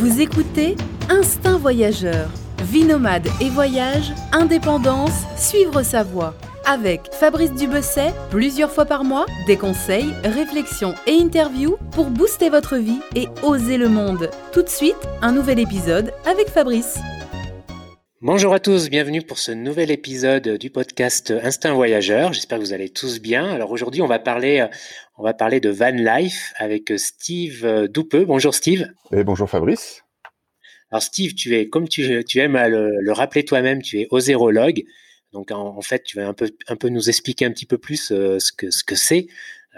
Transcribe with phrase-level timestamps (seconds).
[0.00, 0.76] Vous écoutez
[1.10, 2.30] Instinct Voyageur,
[2.62, 6.34] vie nomade et voyage, indépendance, suivre sa voie.
[6.64, 12.78] Avec Fabrice Dubesset, plusieurs fois par mois, des conseils, réflexions et interviews pour booster votre
[12.78, 14.30] vie et oser le monde.
[14.54, 16.98] Tout de suite, un nouvel épisode avec Fabrice.
[18.22, 22.34] Bonjour à tous, bienvenue pour ce nouvel épisode du podcast Instinct Voyageur.
[22.34, 23.50] J'espère que vous allez tous bien.
[23.50, 24.66] Alors aujourd'hui, on va parler,
[25.20, 28.24] on va parler de van life avec Steve Doupeux.
[28.24, 28.90] Bonjour Steve.
[29.12, 30.02] Et bonjour Fabrice.
[30.90, 34.82] Alors Steve, tu es, comme tu, tu aimes le, rappeler toi-même, tu es osérologue.
[35.34, 38.10] Donc en, fait, tu vas un peu, un peu nous expliquer un petit peu plus
[38.12, 39.26] euh, ce que ce que c'est.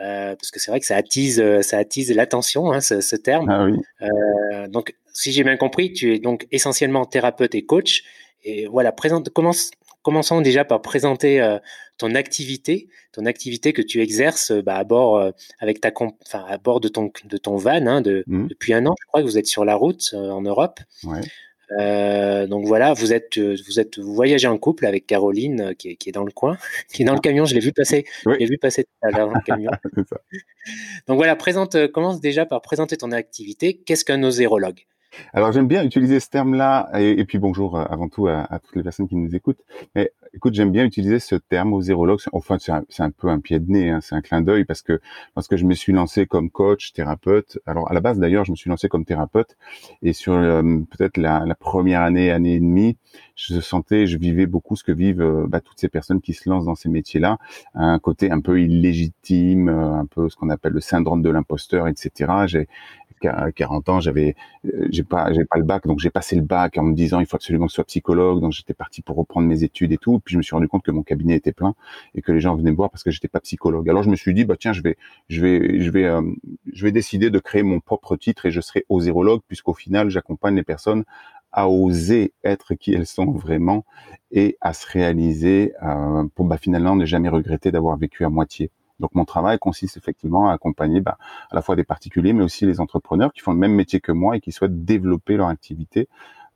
[0.01, 3.51] Euh, parce que c'est vrai que ça attise, ça attise l'attention, hein, ce, terme.
[3.51, 3.79] Ah oui.
[4.01, 8.05] Euh, donc, si j'ai bien compris, tu es donc essentiellement thérapeute et coach,
[8.45, 9.73] et voilà, présente, commence,
[10.03, 11.59] commençons déjà par présenter euh,
[11.99, 15.31] ton activité, ton activité que tu exerces euh, bah, à bord euh,
[15.61, 18.49] avec ta, enfin à bord de ton de ton van hein, de, mmh.
[18.49, 18.95] depuis un an.
[19.01, 20.81] Je crois que vous êtes sur la route en Europe.
[21.05, 21.21] Ouais.
[22.47, 26.11] donc voilà, vous êtes vous êtes vous voyagez en couple avec Caroline qui est, qui
[26.11, 26.59] est dans le coin,
[26.93, 27.45] qui est dans le camion.
[27.45, 28.05] Je l'ai vu passer.
[28.25, 29.71] Je l'ai vu passer tout à l'heure dans le camion.
[31.07, 33.79] donc voilà, présente commence déjà par présenter ton activité.
[33.79, 34.85] Qu'est-ce qu'un osérologue?
[35.33, 38.83] Alors j'aime bien utiliser ce terme-là, et, puis bonjour euh, avant tout à, toutes les
[38.83, 39.61] personnes qui nous écoutent.
[39.95, 42.21] Mais écoute, j'aime bien utiliser ce terme aux zérologues.
[42.33, 45.01] Enfin, c'est un, peu un pied de nez, hein, c'est un clin d'œil parce que
[45.35, 47.59] parce que je me suis lancé comme coach, thérapeute.
[47.67, 49.57] Alors à la base d'ailleurs, je me suis lancé comme thérapeute,
[50.03, 52.97] et sur euh, peut-être la, première année, année et demie,
[53.37, 56.49] je sentais, je vivais beaucoup ce que vivent euh, bah, toutes ces personnes qui se
[56.49, 57.39] lancent dans ces métiers-là,
[57.75, 62.67] un côté un peu illégitime, un peu ce qu'on appelle le syndrome de l'imposteur, etc.
[63.55, 64.35] 40 ans, j'avais,
[64.67, 67.21] euh, j'ai pas, j'ai pas le bac, donc j'ai passé le bac en me disant
[67.21, 69.99] il faut absolument que je sois psychologue, donc j'étais parti pour reprendre mes études et
[69.99, 70.21] tout.
[70.21, 71.75] Puis je me suis rendu compte que mon cabinet était plein
[72.15, 73.89] et que les gens venaient me voir parce que j'étais pas psychologue.
[73.89, 74.97] Alors je me suis dit bah tiens, je vais,
[75.29, 76.23] je vais, je vais, euh,
[76.73, 80.57] je vais décider de créer mon propre titre et je serai osérologue puisqu'au final j'accompagne
[80.57, 81.05] les personnes
[81.53, 83.85] à oser être qui elles sont vraiment
[84.31, 88.71] et à se réaliser euh, pour bah, finalement ne jamais regretter d'avoir vécu à moitié.
[89.03, 91.19] Donc mon travail consiste effectivement à accompagner bah,
[91.51, 94.13] à la fois des particuliers, mais aussi les entrepreneurs qui font le même métier que
[94.13, 96.09] moi et qui souhaitent développer leur activité,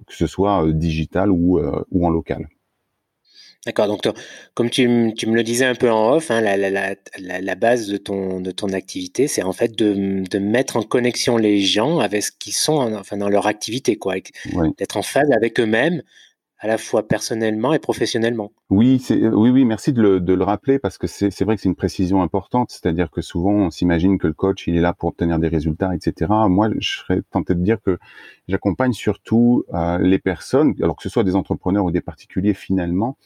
[0.07, 2.49] que ce soit euh, digital ou, euh, ou en local.
[3.67, 3.89] D'accord.
[3.89, 4.05] Donc,
[4.55, 8.53] comme tu, me le disais un peu en off, hein, la, base de ton, de
[8.53, 12.95] ton activité, c'est en fait de, mettre en connexion les gens avec ce qu'ils sont
[12.95, 14.15] enfin, dans leur activité, quoi,
[14.79, 16.03] d'être en phase avec eux-mêmes
[16.59, 18.51] à la fois personnellement et professionnellement.
[18.71, 21.57] Oui, c'est, oui, oui, merci de le, de le rappeler parce que c'est, c'est vrai
[21.57, 22.71] que c'est une précision importante.
[22.71, 25.95] C'est-à-dire que souvent, on s'imagine que le coach, il est là pour obtenir des résultats,
[25.95, 26.33] etc.
[26.49, 27.99] Moi, je serais tenté de dire que
[28.49, 33.19] j'accompagne surtout euh, les personnes, alors que ce soit des entrepreneurs ou des particuliers, finalement,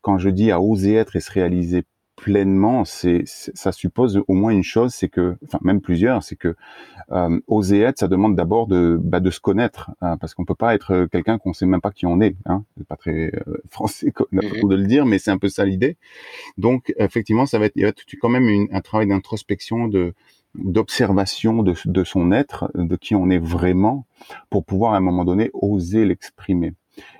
[0.00, 1.84] quand je dis à oser être et se réaliser
[2.22, 6.54] pleinement, c'est ça suppose au moins une chose, c'est que, enfin même plusieurs, c'est que
[7.10, 10.54] euh, oser être, ça demande d'abord de bah, de se connaître, hein, parce qu'on peut
[10.54, 12.36] pas être quelqu'un qu'on sait même pas qui on est.
[12.46, 15.96] Hein, c'est pas très euh, français de le dire, mais c'est un peu ça l'idée.
[16.58, 20.14] Donc effectivement, ça va être, il y a quand même un travail d'introspection, de
[20.54, 24.06] d'observation de, de son être, de qui on est vraiment,
[24.50, 26.74] pour pouvoir à un moment donné oser l'exprimer.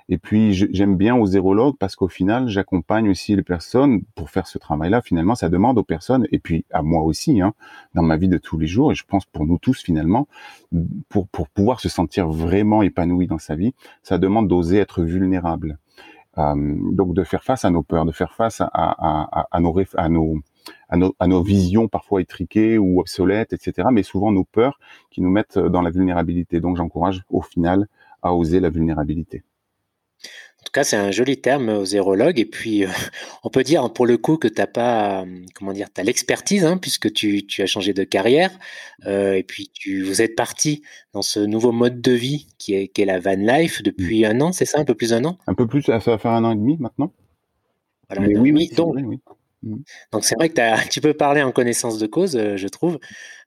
[0.08, 4.46] Et puis j'aime bien aux zérologues parce qu'au final, j'accompagne aussi les personnes pour faire
[4.46, 5.00] ce travail-là.
[5.00, 7.54] Finalement, ça demande aux personnes, et puis à moi aussi, hein,
[7.94, 10.28] dans ma vie de tous les jours, et je pense pour nous tous finalement,
[11.08, 15.78] pour, pour pouvoir se sentir vraiment épanoui dans sa vie, ça demande d'oser être vulnérable.
[16.38, 16.54] Euh,
[16.92, 21.26] donc de faire face à nos peurs, de faire face à, nos, à, nos, à
[21.26, 23.88] nos visions parfois étriquées ou obsolètes, etc.
[23.92, 24.78] Mais souvent nos peurs
[25.10, 26.60] qui nous mettent dans la vulnérabilité.
[26.60, 27.86] Donc j'encourage au final
[28.22, 29.42] à oser la vulnérabilité.
[30.60, 32.38] En tout cas, c'est un joli terme aux zérologues.
[32.38, 32.88] Et puis, euh,
[33.42, 35.24] on peut dire pour le coup que tu n'as pas,
[35.54, 38.50] comment dire, as l'expertise, hein, puisque tu, tu, as changé de carrière.
[39.06, 40.82] Euh, et puis, tu, vous êtes parti
[41.12, 44.40] dans ce nouveau mode de vie qui est, qui est la van life depuis un
[44.40, 45.38] an, c'est ça Un peu plus d'un an?
[45.48, 47.12] Un peu plus, ça va faire un an et demi maintenant.
[48.08, 49.18] Voilà, oui, oui, donc, oui.
[49.62, 49.76] Mmh.
[50.12, 52.98] Donc c'est vrai que tu peux parler en connaissance de cause, euh, je trouve.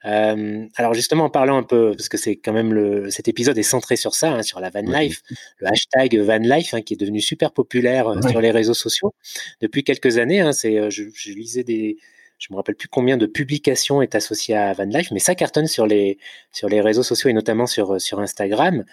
[0.05, 3.57] Euh, alors justement, en parlant un peu, parce que c'est quand même le, cet épisode
[3.57, 5.21] est centré sur ça, hein, sur la van life,
[5.59, 9.13] le hashtag van life hein, qui est devenu super populaire euh, sur les réseaux sociaux
[9.61, 10.41] depuis quelques années.
[10.41, 11.97] Hein, c'est, je, je, lisais des,
[12.37, 15.67] je me rappelle plus combien de publications est associé à van life, mais ça cartonne
[15.67, 16.17] sur les
[16.51, 18.85] sur les réseaux sociaux et notamment sur sur Instagram.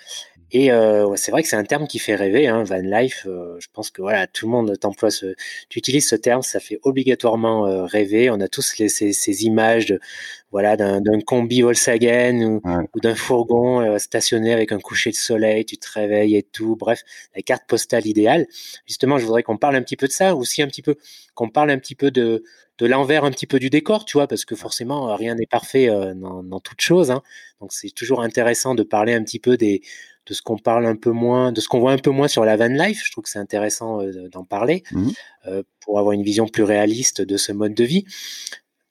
[0.54, 3.26] Et euh, c'est vrai que c'est un terme qui fait rêver, hein, van life.
[3.26, 5.34] Euh, je pense que voilà, tout le monde t'emploie ce,
[5.70, 8.28] tu utilises ce terme, ça fait obligatoirement euh, rêver.
[8.28, 9.98] On a tous les, ces, ces, images de,
[10.50, 12.60] voilà, d'un combi Volkswagen ou,
[12.94, 16.76] ou d'un fourgon euh, stationné avec un coucher de soleil, tu te réveilles et tout.
[16.76, 17.02] Bref,
[17.34, 18.46] la carte postale idéale.
[18.86, 20.96] Justement, je voudrais qu'on parle un petit peu de ça, aussi un petit peu
[21.34, 22.44] qu'on parle un petit peu de
[22.78, 25.86] de l'envers un petit peu du décor, tu vois, parce que forcément rien n'est parfait
[26.16, 27.10] dans, dans toute chose.
[27.10, 27.22] Hein.
[27.60, 29.82] Donc c'est toujours intéressant de parler un petit peu des
[30.26, 32.44] de ce qu'on parle un peu moins, de ce qu'on voit un peu moins sur
[32.44, 33.02] la van life.
[33.04, 35.08] Je trouve que c'est intéressant euh, d'en parler mmh
[35.48, 38.04] euh, pour avoir une vision plus réaliste de ce mode de vie.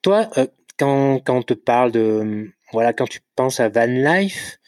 [0.01, 0.29] Toi,
[0.77, 4.59] quand, quand on te parle de, voilà, quand tu penses à van life,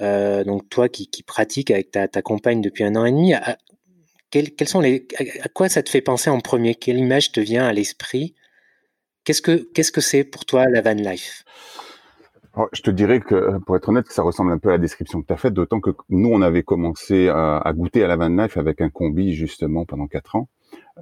[0.00, 3.58] donc toi qui, qui pratiques avec ta, ta, compagne depuis un an et demi, à,
[4.30, 5.06] quels, sont les,
[5.42, 6.74] à quoi ça te fait penser en premier?
[6.74, 8.34] Quelle image te vient à l'esprit?
[9.24, 11.44] Qu'est-ce que qu'est-ce que c'est pour toi la van life?
[12.72, 15.26] Je te dirais que, pour être honnête, ça ressemble un peu à la description que
[15.26, 18.56] tu as faite, d'autant que nous, on avait commencé à, goûter à la van life
[18.56, 20.48] avec un combi, justement, pendant quatre ans.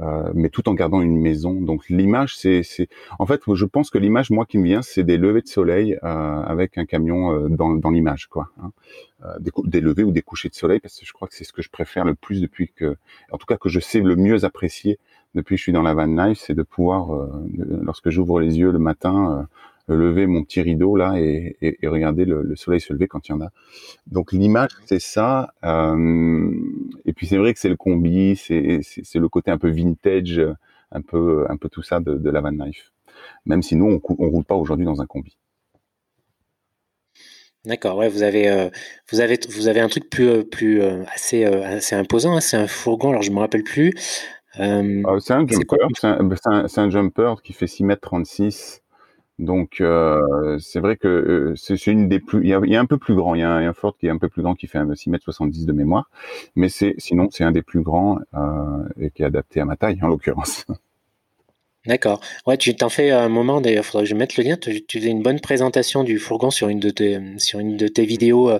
[0.00, 1.54] Euh, mais tout en gardant une maison.
[1.54, 2.62] Donc l'image, c'est,
[3.18, 5.98] en fait, je pense que l'image, moi, qui me vient, c'est des levées de soleil
[6.04, 8.50] euh, avec un camion euh, dans, dans l'image, quoi.
[8.62, 8.72] Hein.
[9.24, 11.44] Euh, des, des, levées ou des couchers de soleil, parce que je crois que c'est
[11.44, 12.96] ce que je préfère le plus depuis que,
[13.32, 14.98] en tout cas, que je sais le mieux apprécier
[15.34, 17.08] depuis que je suis dans la van life, c'est de pouvoir,
[17.82, 19.46] lorsque j'ouvre les yeux le matin,
[19.94, 23.28] lever mon petit rideau là et, et, et regarder le, le, soleil se lever quand
[23.28, 23.50] il y en a.
[24.06, 25.52] Donc l'image c'est ça.
[25.64, 26.50] Euh,
[27.04, 28.80] et puis c'est vrai que c'est le combi, c'est
[29.14, 30.40] le côté un peu vintage,
[30.92, 32.92] un peu un peu tout ça de, de la van life.
[33.44, 35.36] Même si nous on, on roule pas aujourd'hui dans un combi.
[37.66, 38.70] D'accord, ouais, vous avez, euh,
[39.10, 42.36] vous avez, vous avez un truc plus, euh, plus euh, assez, assez imposant.
[42.36, 43.10] Hein, c'est un fourgon.
[43.10, 43.92] Alors je me rappelle plus.
[44.60, 45.76] Euh, c'est un jumper.
[45.94, 48.82] C'est un, un, un, jumper qui fait 6 mètres 36
[49.38, 52.42] donc euh, c'est vrai que euh, c'est une des plus.
[52.42, 53.34] Il y, a, y, a, un peu plus grand.
[53.34, 55.24] Il y a un, Ford qui est un peu plus grand qui fait 6 mètres
[55.24, 56.10] 70 de mémoire,
[56.54, 59.76] mais c'est sinon c'est un des plus grands euh, et qui est adapté à ma
[59.76, 60.64] taille en l'occurrence.
[61.86, 62.20] D'accord.
[62.46, 63.84] Ouais, tu t'en fais un moment d'ailleurs.
[63.84, 64.56] Faudrait que je mette le lien.
[64.56, 67.88] Tu, tu faisais une bonne présentation du fourgon sur une de tes sur une de
[67.88, 68.58] tes vidéos euh,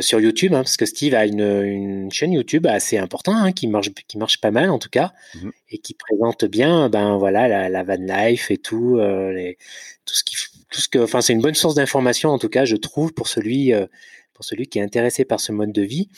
[0.00, 3.66] sur YouTube, hein, parce que Steve a une, une chaîne YouTube assez importante, hein, qui
[3.66, 7.48] marche qui marche pas mal en tout cas, mmh et qui présente bien, ben voilà,
[7.48, 9.56] la, la van life et tout, euh, les,
[10.04, 10.36] tout ce qui,
[10.70, 13.28] tout ce que, enfin c'est une bonne source d'information en tout cas, je trouve pour
[13.28, 13.86] celui euh,
[14.34, 16.08] pour celui qui est intéressé par ce mode de vie.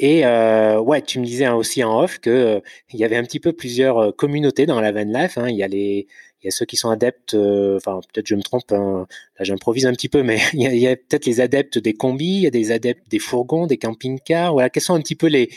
[0.00, 2.60] Et euh, ouais, tu me disais hein, aussi en off que euh,
[2.92, 5.36] il y avait un petit peu plusieurs communautés dans la van life.
[5.38, 5.48] Hein.
[5.48, 6.06] Il y a les
[6.48, 9.06] y a ceux qui sont adeptes, euh, enfin peut-être je me trompe, hein,
[9.38, 12.42] là j'improvise un petit peu, mais il y a, peut-être les adeptes des combis, il
[12.42, 14.52] y a des adeptes des fourgons, des camping-cars.
[14.52, 15.50] Voilà, quels sont un petit peu les,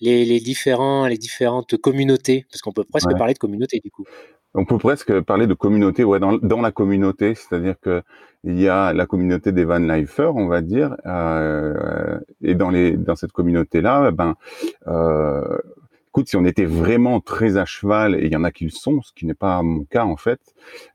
[0.00, 2.46] les, les différents, les différentes communautés?
[2.50, 3.18] Parce qu'on peut presque ouais.
[3.18, 4.04] parler de communauté du coup.
[4.54, 8.02] On peut presque parler de communauté, ouais, dans, dans la communauté, c'est-à-dire que
[8.44, 12.96] il y a la communauté des van lifers, on va dire, euh, et dans les
[12.96, 14.36] dans cette communauté-là, ben
[14.86, 15.58] euh,
[16.08, 18.70] écoute, si on était vraiment très à cheval, et il y en a qui le
[18.70, 20.40] sont, ce qui n'est pas mon cas en fait,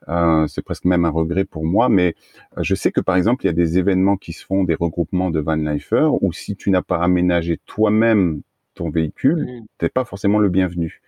[0.10, 2.15] euh, c'est presque même un regret pour moi, mais
[2.57, 4.75] euh, je sais que par exemple, il y a des événements qui se font, des
[4.75, 8.42] regroupements de van lifers, où si tu n'as pas aménagé toi-même
[8.74, 9.65] ton véhicule, mmh.
[9.77, 11.01] t'es pas forcément le bienvenu.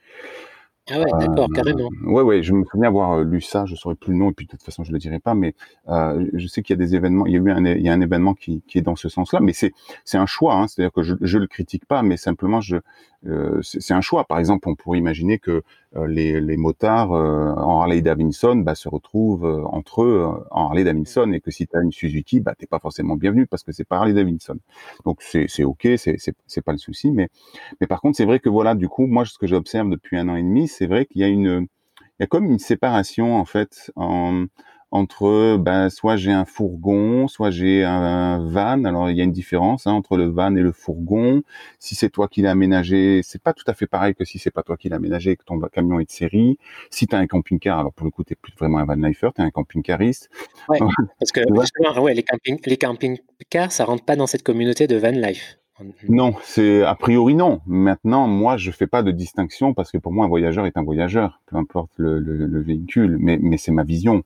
[0.87, 1.89] Ah ouais, d'accord, euh, carrément.
[2.03, 4.45] Ouais, ouais, je me souviens avoir lu ça, je saurais plus le nom, et puis
[4.45, 5.55] de toute façon, je le dirai pas, mais
[5.89, 7.89] euh, je sais qu'il y a des événements, il y a eu un, il y
[7.89, 9.73] a un événement qui, qui est dans ce sens-là, mais c'est,
[10.03, 12.77] c'est un choix, hein, c'est-à-dire que je, je le critique pas, mais simplement, je,
[13.27, 14.25] euh, c'est un choix.
[14.25, 15.63] Par exemple, on pourrait imaginer que
[15.95, 20.83] euh, les, les, motards euh, en Harley Davidson bah, se retrouvent entre eux en Harley
[20.83, 23.71] Davidson et que si tu as une Suzuki, bah, t'es pas forcément bienvenu parce que
[23.71, 24.57] c'est pas Harley Davidson.
[25.05, 27.29] Donc c'est ok, c'est pas le souci, mais
[27.81, 30.29] mais par contre c'est vrai que voilà, du coup, moi ce que j'observe depuis un
[30.29, 31.67] an et demi, c'est vrai qu'il y a une
[32.19, 34.45] il y a comme une séparation en fait en,
[34.95, 38.85] entre ben, soit j'ai un fourgon, soit j'ai un van.
[38.85, 41.43] Alors il y a une différence hein, entre le van et le fourgon.
[41.79, 44.51] Si c'est toi qui l'as aménagé, c'est pas tout à fait pareil que si c'est
[44.51, 46.57] pas toi qui l'as aménagé que ton camion est de série.
[46.89, 49.29] Si tu as un camping-car, alors pour le coup tu plus vraiment un van lifer,
[49.35, 50.29] tu es un camping-cariste.
[50.69, 50.79] Ouais,
[51.19, 54.95] parce que justement, ouais, les camping les camping-cars, ça rentre pas dans cette communauté de
[54.95, 55.57] van life.
[56.07, 57.59] Non, c'est a priori non.
[57.65, 60.83] Maintenant, moi, je fais pas de distinction parce que pour moi, un voyageur est un
[60.83, 63.17] voyageur, peu importe le, le, le véhicule.
[63.19, 64.23] Mais, mais c'est ma vision.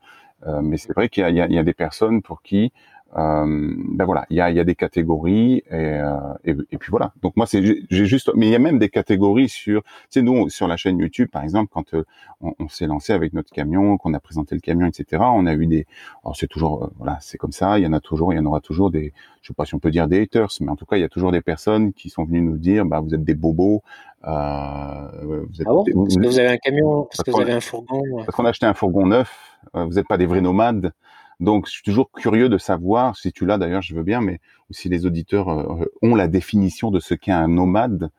[0.47, 2.71] Euh, mais c'est vrai qu'il y, a, des personnes pour qui
[3.15, 7.11] ben voilà, il y a, y a, des catégories et, euh, et, et, puis voilà.
[7.21, 10.21] Donc moi c'est j'ai juste, mais il y a même des catégories sur, tu sais
[10.21, 12.03] nous sur la chaîne YouTube par exemple quand euh,
[12.41, 15.23] on, on s'est lancé avec notre camion, qu'on a présenté le camion, etc.
[15.25, 15.87] On a eu des,
[16.23, 18.39] alors c'est toujours euh, voilà c'est comme ça, il y en a toujours, il y
[18.39, 19.11] en aura toujours des,
[19.41, 21.05] je sais pas si on peut dire des haters, mais en tout cas il y
[21.05, 23.81] a toujours des personnes qui sont venues nous dire bah vous êtes des bobos,
[24.27, 25.83] euh, vous êtes, ah bon?
[25.83, 28.01] des, parce que vous avez un camion, parce, parce que vous avez un fourgon.
[28.17, 30.93] Parce qu'on a acheté un fourgon neuf, vous n'êtes pas des vrais nomades.
[31.39, 34.39] Donc, je suis toujours curieux de savoir, si tu l'as d'ailleurs, je veux bien, mais
[34.71, 38.09] si les auditeurs euh, ont la définition de ce qu'est un nomade.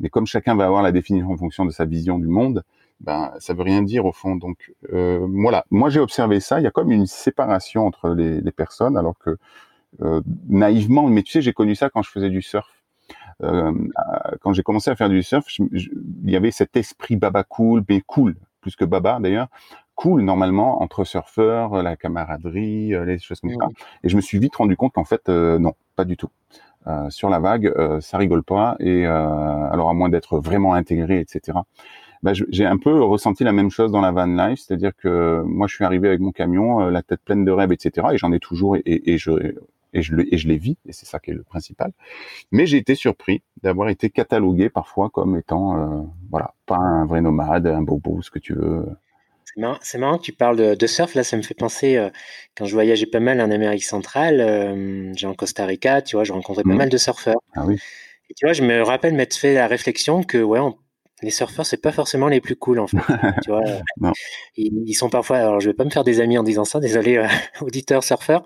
[0.00, 2.64] Mais comme chacun va avoir la définition en fonction de sa vision du monde,
[3.00, 4.36] ben ça veut rien dire au fond.
[4.36, 6.60] Donc euh, voilà, moi j'ai observé ça.
[6.60, 9.38] Il y a comme une séparation entre les, les personnes, alors que
[10.02, 12.68] euh, naïvement, mais tu sais, j'ai connu ça quand je faisais du surf.
[13.42, 13.72] Euh,
[14.40, 18.02] quand j'ai commencé à faire du surf, il y avait cet esprit baba cool, mais
[18.06, 19.48] cool, plus que baba d'ailleurs,
[20.00, 23.66] cool normalement entre surfeurs, la camaraderie, les choses comme ça.
[23.66, 24.04] Mmh.
[24.04, 26.30] Et je me suis vite rendu compte qu'en fait, non, pas du tout.
[27.10, 28.76] sur la vague, ça rigole pas.
[28.80, 31.58] Et alors à moins d'être vraiment intégré, etc.
[32.22, 35.66] Bah, j'ai un peu ressenti la même chose dans la van life, c'est-à-dire que moi
[35.66, 38.08] je suis arrivé avec mon camion, la tête pleine de rêves, etc.
[38.12, 39.32] Et j'en ai toujours et, et, je
[39.92, 41.92] et je, et je les vis, et c'est ça qui est le principal.
[42.52, 47.20] Mais j'ai été surpris d'avoir été catalogué parfois comme étant, euh, voilà, pas un vrai
[47.20, 48.86] nomade, un bobo, ce que tu veux.
[49.82, 51.14] C'est marrant, que tu parles de, surf.
[51.14, 52.10] Là, ça me fait penser, euh,
[52.56, 56.24] quand je voyageais pas mal en Amérique centrale, euh, j'ai en Costa Rica, tu vois,
[56.24, 56.76] je rencontrais pas mmh.
[56.76, 57.40] mal de surfeurs.
[57.54, 57.76] Ah oui.
[58.30, 60.76] Et tu vois, je me rappelle m'être fait la réflexion que, ouais, on,
[61.22, 62.96] les surfeurs, c'est pas forcément les plus cool en fait.
[63.44, 63.62] tu vois,
[64.56, 65.38] Ils, sont parfois.
[65.38, 67.26] Alors, je vais pas me faire des amis en disant ça, désolé, euh,
[67.60, 68.44] auditeurs surfeurs,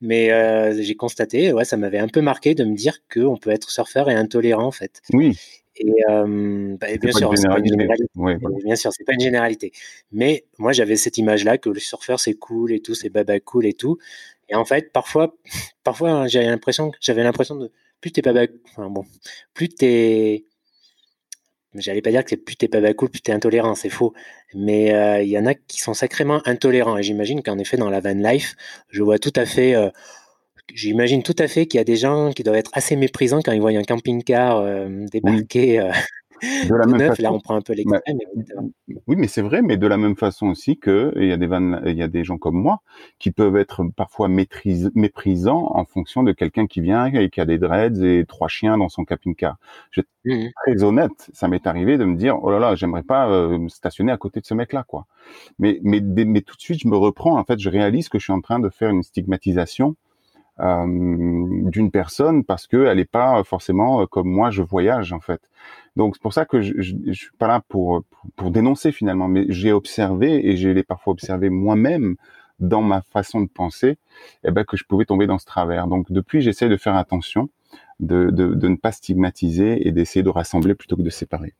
[0.00, 3.50] mais euh, j'ai constaté, ouais, ça m'avait un peu marqué de me dire qu'on peut
[3.50, 5.02] être surfeur et intolérant en fait.
[5.12, 5.38] Oui.
[5.76, 8.06] Et euh, bah, bien, sûr, c'est pas une généralité.
[8.64, 9.72] bien sûr, c'est pas une généralité.
[10.12, 13.66] Mais moi, j'avais cette image-là que le surfeur c'est cool et tout, c'est baba cool
[13.66, 13.98] et tout.
[14.48, 15.34] Et en fait, parfois,
[15.84, 19.04] parfois, hein, j'avais l'impression, j'avais l'impression de plus t'es baba, enfin bon,
[19.54, 20.44] plus t'es
[21.74, 24.14] j'allais pas dire que c'est plus t'es pas cool, plus t'es intolérant, c'est faux.
[24.54, 26.96] Mais euh, il y en a qui sont sacrément intolérants.
[26.98, 28.54] Et j'imagine qu'en effet, dans la van life,
[28.90, 29.90] je vois tout à fait, euh,
[30.72, 33.52] j'imagine tout à fait qu'il y a des gens qui doivent être assez méprisants quand
[33.52, 35.90] ils voient un camping-car euh, débarquer
[36.42, 38.18] de la même façon, là on prend un peu l'extrême.
[39.06, 41.48] Oui, mais c'est vrai, mais de la même façon aussi que il y a des
[41.90, 42.80] il y a des gens comme moi
[43.18, 47.58] qui peuvent être parfois méprisants en fonction de quelqu'un qui vient et qui a des
[47.58, 49.56] dreads et trois chiens dans son camping-car.
[49.90, 53.02] Je suis mmh très honnête, ça m'est arrivé de me dire oh là là, j'aimerais
[53.02, 55.06] pas euh, me stationner à côté de ce mec-là, quoi.
[55.58, 58.24] Mais, mais mais tout de suite je me reprends, en fait, je réalise que je
[58.24, 59.96] suis en train de faire une stigmatisation
[60.60, 65.40] euh, d'une personne parce qu'elle n'est pas forcément euh, comme moi je voyage en fait.
[65.96, 68.04] Donc c'est pour ça que je, je, je, suis pas là pour,
[68.36, 72.16] pour, dénoncer finalement, mais j'ai observé et je l'ai parfois observé moi-même
[72.60, 73.98] dans ma façon de penser,
[74.44, 75.88] eh ben, que je pouvais tomber dans ce travers.
[75.88, 77.50] Donc depuis, j'essaie de faire attention,
[78.00, 81.54] de, de, de ne pas stigmatiser et d'essayer de rassembler plutôt que de séparer.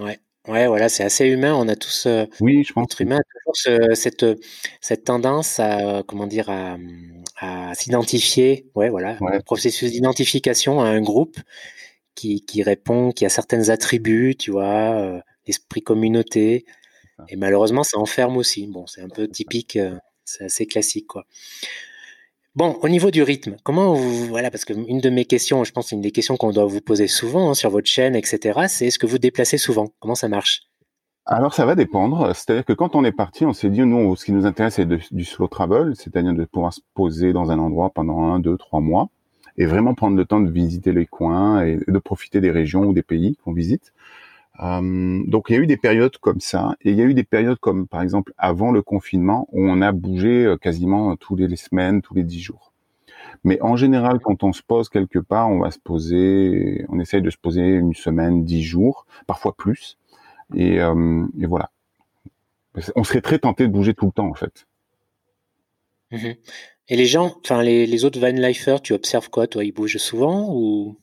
[0.00, 0.18] Ouais.
[0.48, 1.54] Ouais, voilà, c'est assez humain.
[1.54, 4.24] On a tous, euh, oui, je pense, être humain toujours cette,
[4.80, 6.78] cette tendance à, comment dire, à,
[7.38, 11.36] à s'identifier, ouais, voilà, un processus d'identification à un groupe
[12.14, 16.66] qui, qui, répond, qui a certains attributs, tu vois, euh, esprit communauté.
[17.28, 18.66] Et malheureusement, ça enferme aussi.
[18.68, 21.26] Bon, c'est un peu typique, euh, c'est assez classique, quoi.
[22.58, 25.70] Bon, au niveau du rythme, comment vous, voilà, parce que une de mes questions, je
[25.70, 28.86] pense, une des questions qu'on doit vous poser souvent hein, sur votre chaîne, etc., c'est
[28.86, 29.92] est-ce que vous déplacez souvent?
[30.00, 30.62] Comment ça marche?
[31.24, 34.24] Alors ça va dépendre, c'est-à-dire que quand on est parti, on s'est dit nous, ce
[34.24, 37.90] qui nous intéresse c'est du slow travel, c'est-à-dire de pouvoir se poser dans un endroit
[37.90, 39.08] pendant un, deux, trois mois
[39.56, 42.92] et vraiment prendre le temps de visiter les coins et de profiter des régions ou
[42.92, 43.92] des pays qu'on visite.
[44.60, 47.14] Euh, donc il y a eu des périodes comme ça, et il y a eu
[47.14, 51.36] des périodes comme par exemple avant le confinement où on a bougé euh, quasiment tous
[51.36, 52.72] les semaines, tous les dix jours.
[53.44, 57.22] Mais en général, quand on se pose quelque part, on va se poser, on essaye
[57.22, 59.96] de se poser une semaine, dix jours, parfois plus,
[60.54, 61.70] et, euh, voilà.
[62.96, 64.66] On serait très tenté de bouger tout le temps en fait.
[66.10, 66.32] Mmh
[66.90, 69.98] et les gens, enfin les, les autres van lifers, tu observes quoi Toi, ils bougent
[69.98, 70.96] souvent ou?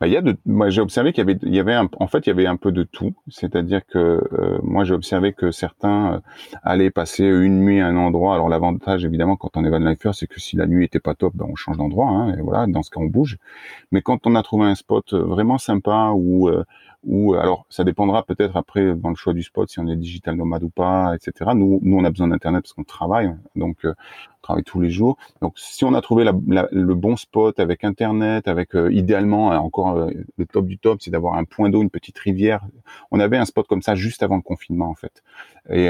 [0.00, 1.88] Bah, il y a de, moi j'ai observé qu'il y avait, il y avait un,
[1.98, 5.32] en fait il y avait un peu de tout, c'est-à-dire que euh, moi j'ai observé
[5.32, 6.20] que certains euh,
[6.62, 8.34] allaient passer une nuit à un endroit.
[8.34, 11.14] Alors l'avantage évidemment quand on est van lifer, c'est que si la nuit était pas
[11.14, 13.38] top, ben, on change d'endroit, hein, et voilà, dans ce cas on bouge.
[13.90, 16.50] Mais quand on a trouvé un spot vraiment sympa où
[17.04, 20.36] ou alors ça dépendra peut-être après dans le choix du spot si on est digital
[20.36, 21.50] nomade ou pas, etc.
[21.54, 23.94] Nous, nous on a besoin d'internet parce qu'on travaille, donc euh,
[24.38, 25.16] on travaille tous les jours.
[25.40, 26.32] Donc si on a trouvé la,
[26.70, 31.10] le bon spot avec internet, avec euh, idéalement euh, encore le top du top, c'est
[31.10, 32.60] d'avoir un point d'eau, une petite rivière.
[33.10, 35.22] On avait un spot comme ça juste avant le confinement en fait.
[35.70, 35.88] Et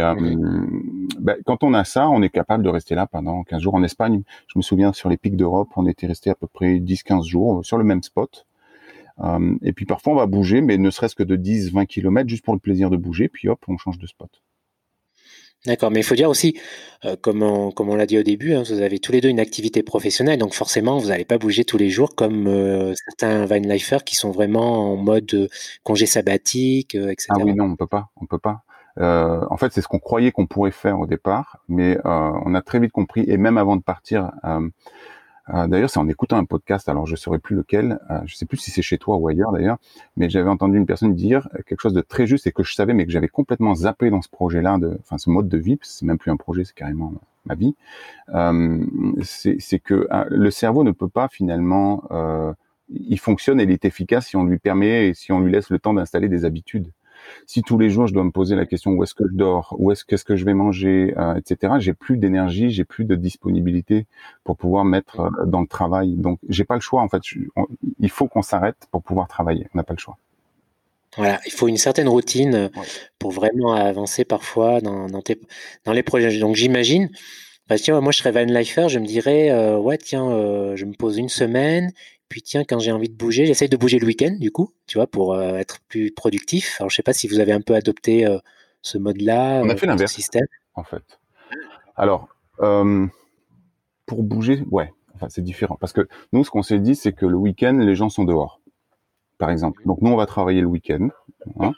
[1.18, 3.74] ben, quand on a ça, on est capable de rester là pendant 15 jours.
[3.74, 6.74] En Espagne, je me souviens sur les pics d'Europe, on était resté à peu près
[6.74, 8.46] 10-15 jours sur le même spot.
[9.20, 12.44] Euh, et puis parfois on va bouger, mais ne serait-ce que de 10-20 km juste
[12.44, 14.30] pour le plaisir de bouger, puis hop, on change de spot.
[15.64, 16.58] D'accord, mais il faut dire aussi,
[17.04, 19.28] euh, comme on, comme on l'a dit au début, hein, vous avez tous les deux
[19.28, 23.46] une activité professionnelle, donc forcément vous n'allez pas bouger tous les jours comme euh, certains
[23.46, 25.48] Vinelifers qui sont vraiment en mode
[25.84, 27.28] congé sabbatique, etc.
[27.30, 28.62] Ah oui, non, on peut pas, on peut pas.
[28.96, 32.80] en fait, c'est ce qu'on croyait qu'on pourrait faire au départ, mais on a très
[32.80, 34.68] vite compris, et même avant de partir, euh,
[35.48, 38.36] d'ailleurs, c'est en écoutant un podcast, alors je ne saurais plus lequel, euh, je ne
[38.36, 39.78] sais plus si c'est chez toi ou ailleurs d'ailleurs,
[40.16, 42.94] mais j'avais entendu une personne dire quelque chose de très juste et que je savais,
[42.94, 46.18] mais que j'avais complètement zappé dans ce projet-là, enfin ce mode de vie, c'est même
[46.18, 47.74] plus un projet, c'est carrément ma vie.
[48.34, 48.84] Euh,
[49.22, 52.04] c'est que le cerveau ne peut pas finalement,
[52.88, 55.70] il fonctionne et il est efficace si on lui permet et si on lui laisse
[55.70, 56.88] le temps d'installer des habitudes.
[57.46, 59.74] Si tous les jours je dois me poser la question où est-ce que je dors,
[59.78, 61.74] où est-ce qu'est-ce que je vais manger, euh, etc.
[61.78, 64.06] J'ai plus d'énergie, j'ai plus de disponibilité
[64.44, 66.14] pour pouvoir mettre euh, dans le travail.
[66.14, 67.22] Donc j'ai pas le choix en fait.
[68.00, 69.68] il faut qu'on s'arrête pour pouvoir travailler.
[69.74, 70.16] On n'a pas le choix.
[71.16, 72.68] Voilà, il faut une certaine routine euh,
[73.18, 75.38] pour vraiment avancer parfois dans, dans, tes,
[75.84, 76.38] dans les projets.
[76.38, 77.10] Donc j'imagine,
[77.68, 80.86] bah, tiens, moi je serais Van Lifer, je me dirais, euh, ouais, tiens, euh, je
[80.86, 81.92] me pose une semaine,
[82.32, 84.98] puis tiens, quand j'ai envie de bouger, j'essaye de bouger le week-end, du coup, tu
[84.98, 86.80] vois, pour être plus productif.
[86.80, 88.26] Alors je sais pas si vous avez un peu adopté
[88.80, 89.60] ce mode-là.
[89.62, 90.46] On a fait l'inverse, système.
[90.74, 91.20] en fait.
[91.94, 92.28] Alors,
[94.06, 95.76] pour bouger, ouais, enfin, c'est différent.
[95.78, 98.62] Parce que nous, ce qu'on s'est dit, c'est que le week-end, les gens sont dehors
[99.42, 99.82] par exemple.
[99.86, 101.08] Donc nous, on va travailler le week-end.
[101.58, 101.72] Hein.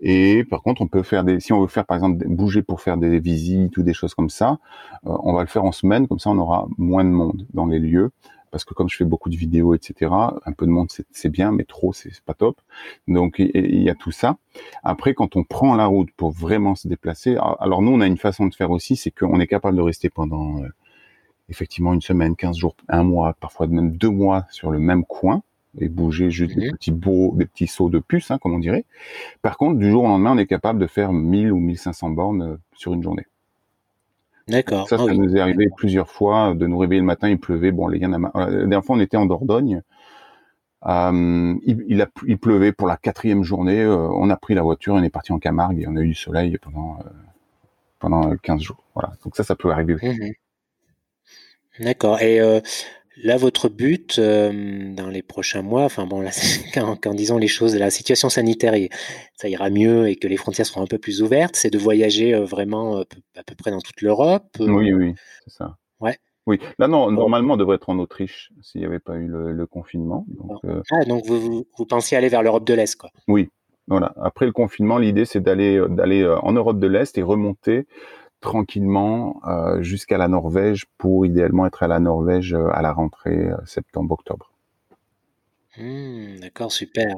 [0.00, 2.82] et par contre, on peut faire des, si on veut faire par exemple bouger pour
[2.82, 4.58] faire des visites ou des choses comme ça,
[5.06, 6.06] euh, on va le faire en semaine.
[6.06, 8.10] Comme ça, on aura moins de monde dans les lieux.
[8.50, 11.52] Parce que comme je fais beaucoup de vidéos, etc., un peu de monde c'est bien,
[11.52, 12.60] mais trop c'est pas top.
[13.08, 14.36] Donc il y a tout ça.
[14.82, 18.18] Après, quand on prend la route pour vraiment se déplacer, alors nous on a une
[18.18, 20.68] façon de faire aussi, c'est qu'on est capable de rester pendant euh,
[21.48, 25.42] effectivement une semaine, 15 jours, un mois, parfois même deux mois sur le même coin
[25.78, 26.76] et bouger juste des mhm.
[26.76, 28.84] petits beaux, des petits sauts de puce, hein, comme on dirait.
[29.42, 32.42] Par contre, du jour au lendemain, on est capable de faire 1000 ou 1500 bornes
[32.42, 33.26] euh, sur une journée.
[34.48, 34.88] D'accord.
[34.88, 37.72] Ça, ça ah nous est arrivé plusieurs fois de nous réveiller le matin, il pleuvait.
[37.72, 39.82] Bon, les gars, la dernière fois, on était en Dordogne.
[40.86, 43.82] Euh, il, a, il pleuvait pour la quatrième journée.
[43.82, 46.08] Euh, on a pris la voiture, on est parti en Camargue et on a eu
[46.08, 46.98] du soleil pendant
[47.98, 48.84] pendant 15 jours.
[48.94, 49.14] Voilà.
[49.24, 49.96] Donc ça, ça peut arriver.
[50.00, 50.32] Mhm.
[51.80, 52.20] D'accord.
[52.20, 52.40] Et
[53.22, 56.30] Là, votre but euh, dans les prochains mois, enfin bon, là,
[56.74, 58.74] quand, disons les choses, la situation sanitaire,
[59.34, 62.34] ça ira mieux et que les frontières seront un peu plus ouvertes, c'est de voyager
[62.34, 63.02] euh, vraiment euh,
[63.36, 64.44] à peu près dans toute l'Europe.
[64.60, 65.76] Oui, oui, c'est ça.
[66.00, 66.18] Ouais.
[66.46, 69.66] Oui, là, non, normalement, on devrait être en Autriche s'il n'y avait pas eu le,
[69.66, 70.26] confinement.
[70.28, 70.60] Donc,
[70.92, 73.10] ah, donc vous, vous, pensiez aller vers l'Europe de l'Est, quoi.
[73.26, 73.48] Oui,
[73.88, 74.12] voilà.
[74.22, 77.86] Après le confinement, l'idée, c'est d'aller d'aller en Europe de l'Est et remonter
[78.46, 83.48] tranquillement euh, jusqu'à la Norvège pour idéalement être à la Norvège euh, à la rentrée
[83.48, 84.52] euh, septembre-octobre.
[85.76, 87.16] Mmh, d'accord, super.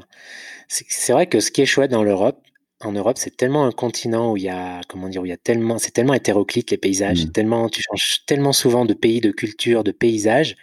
[0.69, 2.41] C'est vrai que ce qui est chouette dans l'Europe,
[2.81, 5.33] en Europe, c'est tellement un continent où il y a, comment dire, où il y
[5.33, 7.33] a tellement, c'est tellement hétéroclite les paysages, mmh.
[7.33, 10.57] tellement, tu changes tellement souvent de pays, de culture, de paysages.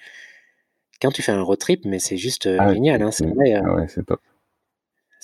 [1.00, 3.54] Quand tu fais un road trip, mais c'est juste ah génial, hein, c'est vrai.
[3.54, 4.20] Ah ouais, top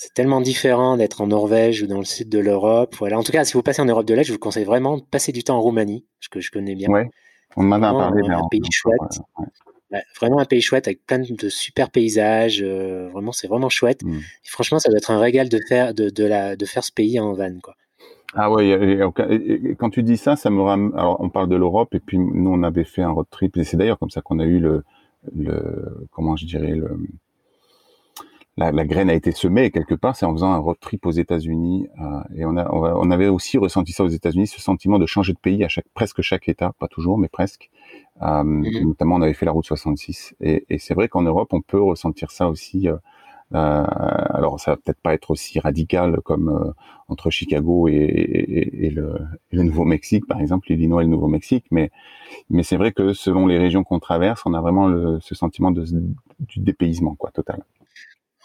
[0.02, 2.96] c'est tellement différent d'être en Norvège ou dans le sud de l'Europe.
[2.98, 3.16] Voilà.
[3.16, 5.02] En tout cas, si vous passez en Europe de l'Est, je vous conseille vraiment de
[5.02, 6.88] passer du temps en Roumanie, que je connais bien.
[6.88, 7.08] Ouais,
[7.56, 8.28] on m'en a parlé.
[8.28, 8.98] Un, pays chouette.
[10.20, 12.62] vraiment un pays chouette avec plein de super paysages.
[12.62, 14.02] Euh, vraiment, c'est vraiment chouette.
[14.02, 14.18] Hmm.
[14.42, 17.20] franchement, ça doit être un régal de faire, de, de, la, de faire ce pays
[17.20, 17.54] en van.
[17.62, 17.76] Quoi.
[18.34, 18.98] Ah ouais,
[19.78, 20.90] quand tu dis ça, ça me ramène.
[20.94, 23.62] Alors, on parle de l'Europe, et puis nous, on avait fait un road trip, et
[23.62, 24.82] c'est d'ailleurs comme ça qu'on a eu le,
[25.32, 26.98] le, comment je dirais, le,
[28.56, 31.10] la, la, graine a été semée quelque part, c'est en faisant un road trip aux
[31.10, 35.06] États-Unis euh, et on, a, on, avait aussi ressenti ça aux États-Unis, ce sentiment de
[35.06, 37.70] changer de pays à chaque presque chaque État, pas toujours, mais presque.
[38.20, 38.88] Euh, mhm.
[38.88, 41.80] Notamment, on avait fait la route 66 et, et c'est vrai qu'en Europe, on peut
[41.80, 42.88] ressentir ça aussi.
[42.88, 42.96] Euh,
[43.54, 43.84] euh
[44.34, 46.72] alors, ça va peut-être pas être aussi radical comme euh,
[47.08, 49.14] entre Chicago et, et, et le,
[49.50, 51.90] le Nouveau-Mexique, par exemple, l'Illinois et le Nouveau-Mexique, mais
[52.50, 55.70] mais c'est vrai que selon les régions qu'on traverse, on a vraiment le, ce sentiment
[55.70, 55.84] de,
[56.40, 57.62] du dépaysement, quoi, total.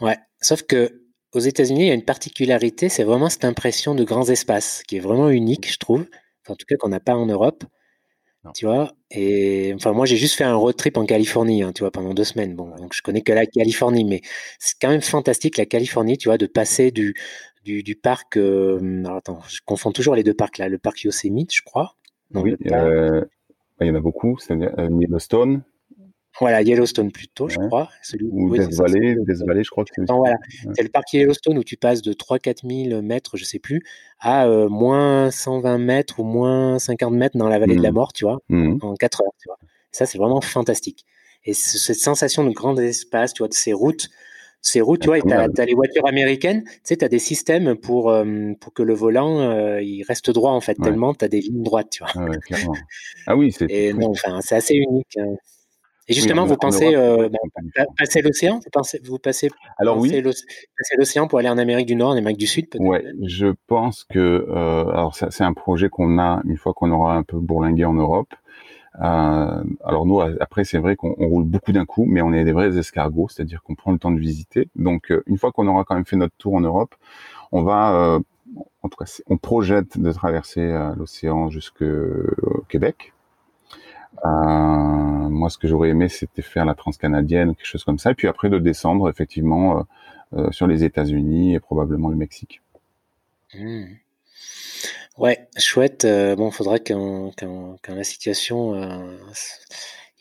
[0.01, 1.01] Ouais, sauf que
[1.33, 4.97] aux États-Unis, il y a une particularité, c'est vraiment cette impression de grands espaces qui
[4.97, 6.05] est vraiment unique, je trouve.
[6.47, 7.63] en tout cas, qu'on n'a pas en Europe.
[8.53, 11.83] Tu vois Et enfin, moi, j'ai juste fait un road trip en Californie, hein, tu
[11.83, 12.55] vois, pendant deux semaines.
[12.55, 14.21] Bon, donc je connais que la Californie, mais
[14.57, 17.13] c'est quand même fantastique la Californie, tu vois, de passer du
[17.63, 18.37] du, du parc.
[18.37, 20.69] Euh, alors attends, je confonds toujours les deux parcs là.
[20.69, 21.95] Le parc Yosemite, je crois.
[22.33, 23.25] oui, euh,
[23.81, 24.37] il y en a beaucoup.
[24.37, 25.63] C'est-à-dire euh, Yellowstone,
[26.39, 27.89] voilà, Yellowstone plutôt, je crois.
[28.03, 30.05] Celui, Ou Death, Valley, Valley, je crois que c'est.
[30.11, 30.37] voilà.
[30.75, 33.81] C'est le parc Yellowstone où tu passes de 3-4 000 mètres, je sais plus,
[34.19, 37.95] à euh, moins 120 mètres ou moins 50 mètres dans la vallée de la mmh.
[37.95, 38.77] mort, tu vois, mmh.
[38.81, 39.57] en 4 heures, tu vois.
[39.91, 41.05] Ça, c'est vraiment fantastique.
[41.45, 44.09] Et cette sensation de grand espace, tu vois, de ces routes,
[44.61, 47.75] ces routes, tu vois, tu as, les voitures américaines, tu sais, tu as des systèmes
[47.75, 51.29] pour, euh, pour que le volant, euh, il reste droit, en fait, tellement tu as
[51.29, 52.27] des lignes droites, tu vois.
[53.27, 53.65] ah oui, c'est.
[53.69, 55.17] Et non, enfin, c'est assez unique.
[55.17, 55.35] Hein.
[56.07, 57.29] Et justement, vous pensez euh,
[57.75, 61.87] bah, passer l'océan Vous pensez, vous passez, alors oui, passer l'océan pour aller en Amérique
[61.87, 65.53] du Nord, en Amérique du Sud, peut-être Ouais, je pense que euh, alors c'est un
[65.53, 68.33] projet qu'on a une fois qu'on aura un peu bourlingué en Europe.
[68.99, 72.51] Euh, alors nous, après, c'est vrai qu'on roule beaucoup d'un coup, mais on est des
[72.51, 74.69] vrais escargots, c'est-à-dire qu'on prend le temps de visiter.
[74.75, 76.95] Donc, euh, une fois qu'on aura quand même fait notre tour en Europe,
[77.51, 78.19] on va, euh,
[78.81, 83.13] en tout cas, on projette de traverser euh, l'océan jusqu'au Québec.
[84.25, 84.29] Euh,
[85.29, 88.27] moi, ce que j'aurais aimé, c'était faire la transcanadienne quelque chose comme ça, et puis
[88.27, 89.83] après de descendre effectivement euh,
[90.33, 92.61] euh, sur les États-Unis et probablement le Mexique.
[93.53, 93.85] Mmh.
[95.17, 96.03] Ouais, chouette.
[96.03, 97.31] Euh, bon, faudrait quand,
[97.87, 99.17] la situation euh,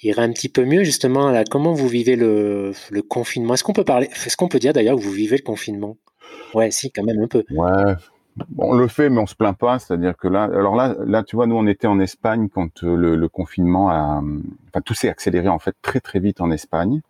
[0.02, 1.30] ira un petit peu mieux, justement.
[1.30, 2.72] Là, comment vous vivez le,
[3.08, 3.54] confinement?
[3.54, 5.96] Est-ce qu'on peut parler Est-ce qu'on peut dire d'ailleurs que vous vivez le confinement?
[6.54, 7.44] Ouais, si, quand même un peu.
[7.50, 7.94] Ouais,
[8.58, 9.78] on le fait, mais on se plaint pas.
[9.78, 13.16] C'est-à-dire que là, alors là, là, tu vois, nous, on était en Espagne quand euh,
[13.16, 14.22] le, confinement a,
[14.68, 17.00] enfin, tout s'est accéléré en fait très très vite en Espagne.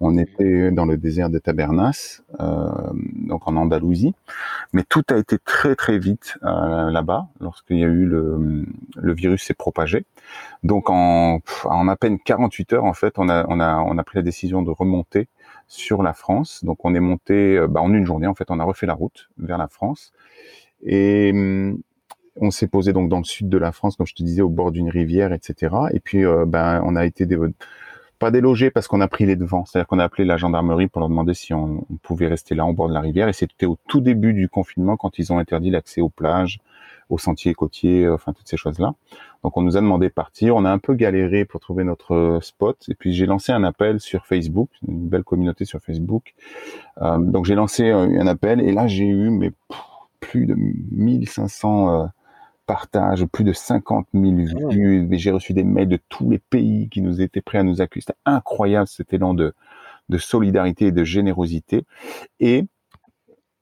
[0.00, 2.68] On était dans le désert de Tabernas, euh,
[3.14, 4.14] donc en Andalousie,
[4.72, 9.14] mais tout a été très très vite euh, là-bas lorsqu'il y a eu le, le
[9.14, 10.04] virus s'est propagé.
[10.62, 14.04] Donc en, en à peine 48 heures, en fait, on a on a on a
[14.04, 15.28] pris la décision de remonter
[15.68, 16.64] sur la France.
[16.64, 18.26] Donc on est monté bah, en une journée.
[18.28, 20.12] En fait, on a refait la route vers la France.
[20.84, 21.78] Et hum,
[22.40, 24.48] on s'est posé donc dans le sud de la France, comme je te disais, au
[24.48, 25.74] bord d'une rivière, etc.
[25.92, 27.26] Et puis, euh, ben, on a été
[28.18, 29.64] pas délogés parce qu'on a pris les devants.
[29.64, 32.72] C'est-à-dire qu'on a appelé la gendarmerie pour leur demander si on, pouvait rester là au
[32.72, 33.28] bord de la rivière.
[33.28, 36.60] Et c'était au tout début du confinement quand ils ont interdit l'accès aux plages,
[37.08, 38.94] aux sentiers côtiers, euh, enfin toutes ces choses-là.
[39.44, 40.56] Donc on nous a demandé de partir.
[40.56, 42.84] On a un peu galéré pour trouver notre euh, spot.
[42.88, 46.34] Et puis j'ai lancé un appel sur Facebook, une belle communauté sur Facebook.
[47.00, 49.52] donc j'ai lancé un appel et là j'ai eu mais
[50.20, 52.06] plus de 1500 euh,
[52.66, 55.08] partages, plus de 50 000 ah vues.
[55.12, 58.04] J'ai reçu des mails de tous les pays qui nous étaient prêts à nous accueillir.
[58.08, 59.54] C'était incroyable cet élan de,
[60.08, 61.84] de solidarité et de générosité.
[62.40, 62.64] Et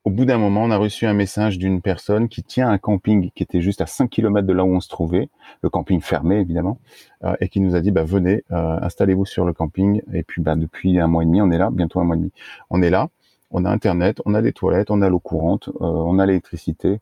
[0.04, 3.30] au bout d'un moment, on a reçu un message d'une personne qui tient un camping
[3.34, 5.30] qui était juste à 5 km de là où on se trouvait,
[5.62, 6.78] le camping fermé évidemment,
[7.24, 10.02] euh, et qui nous a dit bah, venez, euh, installez-vous sur le camping.
[10.12, 12.18] Et puis bah, depuis un mois et demi, on est là, bientôt un mois et
[12.18, 12.32] demi,
[12.68, 13.08] on est là
[13.54, 16.98] on a Internet, on a des toilettes, on a l'eau courante, euh, on a l'électricité.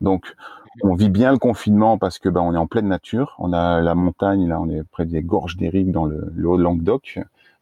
[0.00, 0.34] Donc,
[0.82, 3.34] on vit bien le confinement parce que ben, on est en pleine nature.
[3.38, 7.18] On a la montagne, là, on est près des gorges d'Éric dans le, Haut-Languedoc,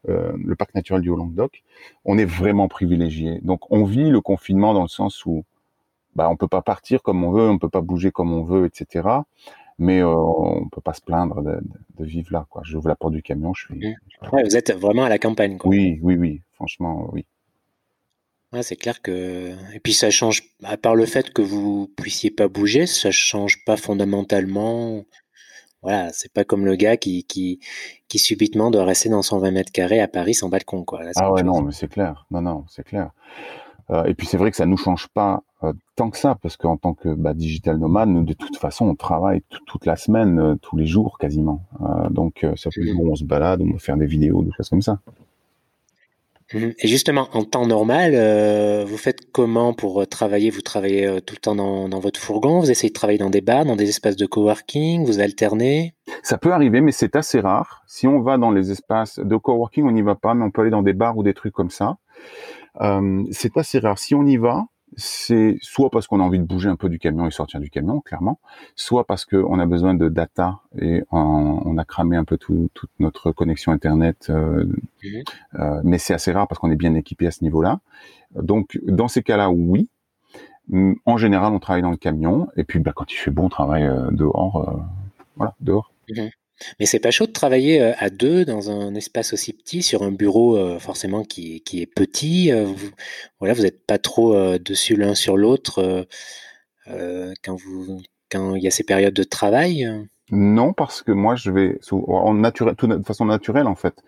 [0.09, 1.63] euh, le parc naturel du Haut-Languedoc.
[2.05, 3.39] On est vraiment privilégié.
[3.41, 5.43] Donc, on vit le confinement dans le sens où
[6.15, 8.65] bah, on peut pas partir comme on veut, on peut pas bouger comme on veut,
[8.65, 9.07] etc.
[9.79, 11.59] Mais euh, on peut pas se plaindre de,
[11.99, 12.45] vivre là.
[12.51, 12.61] Quoi.
[12.63, 13.95] J'ouvre la porte du camion, je suis.
[14.21, 15.57] vous êtes vraiment à la campagne.
[15.57, 15.69] Quoi.
[15.69, 16.41] Oui, oui, oui.
[16.53, 17.25] Franchement, oui
[18.63, 22.47] c'est clair que et puis ça change à part le fait que vous puissiez pas
[22.47, 25.05] bouger, ça change pas fondamentalement
[25.85, 27.59] voilà, c'est pas comme le gars qui qui
[28.07, 31.01] qui subitement doit rester dans son 20 mètres carrés à Paris sans balcon, quoi.
[31.15, 32.25] ah ouais, non, mais c'est clair.
[32.31, 33.11] Non, non, c'est clair.
[33.91, 36.57] Euh, et puis c'est vrai que ça nous change pas euh, tant que ça, parce
[36.57, 40.39] qu'en tant que bah, digital nomade, nous de toute façon on travaille toute la semaine,
[40.39, 41.61] euh, tous les jours quasiment.
[42.09, 42.99] donc ça fait mmh.
[42.99, 44.99] on se balade, on va faire des vidéos, des choses comme ça.
[46.53, 46.73] Mhm.
[46.77, 50.51] Et justement, en temps normal, euh, vous faites comment pour euh, travailler?
[50.51, 52.59] Vous travaillez euh, tout le temps dans, votre fourgon?
[52.59, 55.05] Vous essayez de travailler dans des bars, dans des espaces de coworking?
[55.05, 55.95] Vous alternez?
[56.21, 57.83] Ça peut arriver, mais c'est assez rare.
[57.87, 60.61] Si on va dans les espaces de coworking, on n'y va pas, mais on peut
[60.61, 61.97] aller dans des bars ou des trucs comme ça.
[63.31, 63.97] c'est assez rare.
[63.97, 64.65] Si on y va,
[64.97, 67.69] c'est soit parce qu'on a envie de bouger un peu du camion et sortir du
[67.69, 68.39] camion, clairement,
[68.75, 73.31] soit parce qu'on a besoin de data et on, a cramé un peu toute notre
[73.31, 74.27] connexion Internet.
[74.29, 74.65] Euh,
[75.03, 75.07] mmh.
[75.55, 77.79] euh, mais c'est assez rare parce qu'on est bien équipé à ce niveau-là.
[78.35, 79.89] Donc, dans ces cas-là, oui.
[81.05, 82.47] En général, on travaille dans le camion.
[82.55, 84.83] Et puis, bah, quand il fait bon, on travaille euh, dehors.
[85.35, 85.91] voilà, dehors.
[86.09, 86.27] Mmh.
[86.79, 90.03] Mais c'est pas chaud de travailler euh, à deux dans un espace aussi petit, sur
[90.03, 92.51] un bureau euh, forcément qui, qui est petit.
[92.51, 92.89] Euh, vous,
[93.39, 96.07] voilà, vous n'êtes pas trop dessus l'un sur l'autre
[96.87, 99.87] quand vous quand il y a ces périodes de travail.
[100.31, 104.03] Non, parce que moi je vais en naturel, de façon naturelle en fait.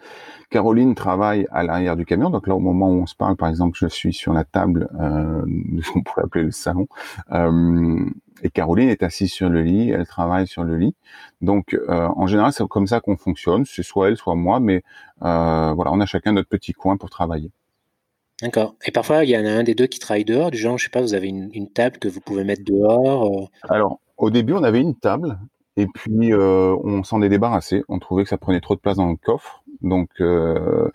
[0.50, 3.50] Caroline travaille à l'arrière du camion, donc là au moment où on se parle, par
[3.50, 5.46] exemple, je suis sur la table euh,
[5.94, 6.88] qu'on pourrait appeler le salon,
[8.44, 10.96] et Caroline est assise sur le lit, elle travaille sur le lit.
[11.42, 14.84] Donc euh, en général c'est comme ça qu'on fonctionne, c'est soit elle, soit moi, mais
[15.24, 17.52] euh, voilà, on a chacun notre petit coin pour travailler.
[18.42, 18.76] D'accord.
[18.86, 20.84] Et parfois, il y en a un des deux qui travaille dehors, du genre, je
[20.84, 23.50] sais pas, vous avez une, une table que vous pouvez mettre dehors.
[23.64, 25.40] Alors, au début, on avait une table
[25.78, 27.84] et puis, euh, on s'en est débarrassé.
[27.88, 29.64] On trouvait que ça prenait trop de place dans le coffre.
[29.82, 30.90] Donc, euh,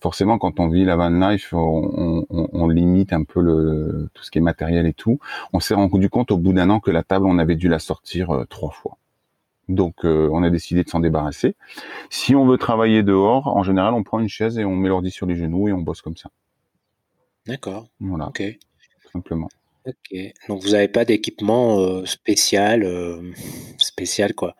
[0.00, 4.22] forcément, quand on vit la van life, on, on, on, limite un peu le, tout
[4.22, 5.18] ce qui est matériel et tout.
[5.52, 7.78] On s'est rendu compte au bout d'un an que la table, on avait dû la
[7.78, 8.98] sortir euh, trois fois.
[9.68, 11.54] Donc, euh, on a décidé de s'en débarrasser.
[12.08, 15.10] Si on veut travailler dehors, en général, on prend une chaise et on met l'ordi
[15.10, 16.30] sur les genoux et on bosse comme ça.
[17.46, 17.88] D'accord.
[18.00, 18.28] Voilà.
[18.28, 18.42] Ok.
[19.12, 19.48] simplement.
[19.86, 20.18] OK.
[20.48, 22.86] Donc vous n'avez pas d'équipement, spécial,
[23.78, 24.54] spécial quoi?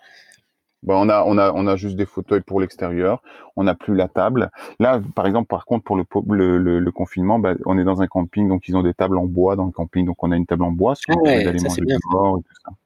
[0.83, 3.23] Bah, on a on a on a juste des fauteuils pour l'extérieur,
[3.57, 4.51] on n'a plus la table.
[4.79, 8.49] Là, par exemple, par contre, pour le le confinement, bah, on est dans un camping,
[8.49, 10.63] donc ils ont des tables en bois dans le camping, donc on a une table
[10.63, 11.99] en bois, si Ah ouais, ça c'est bien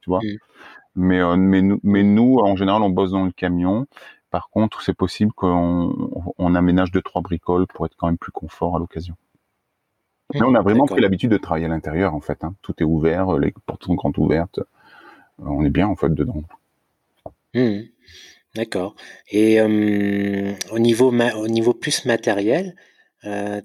[0.00, 0.18] tu vois?
[0.18, 0.38] Mmh.
[0.96, 3.86] Mais, euh, mais nous mais nous, en général, on bosse dans le camion.
[4.30, 8.32] Par contre, c'est possible qu'on on aménage deux trois bricoles pour être quand même plus
[8.32, 9.14] confort à l'occasion.
[10.32, 12.42] Mais on a vraiment pris l'habitude de travailler à l'intérieur, en fait.
[12.42, 12.54] Hein.
[12.62, 14.58] Tout est ouvert, les portes sont grandes ouvertes.
[15.38, 16.42] On est bien, en fait, dedans.
[17.54, 17.80] Mmh.
[18.54, 18.94] D'accord.
[19.30, 22.76] Et au niveau au niveau plus matériel,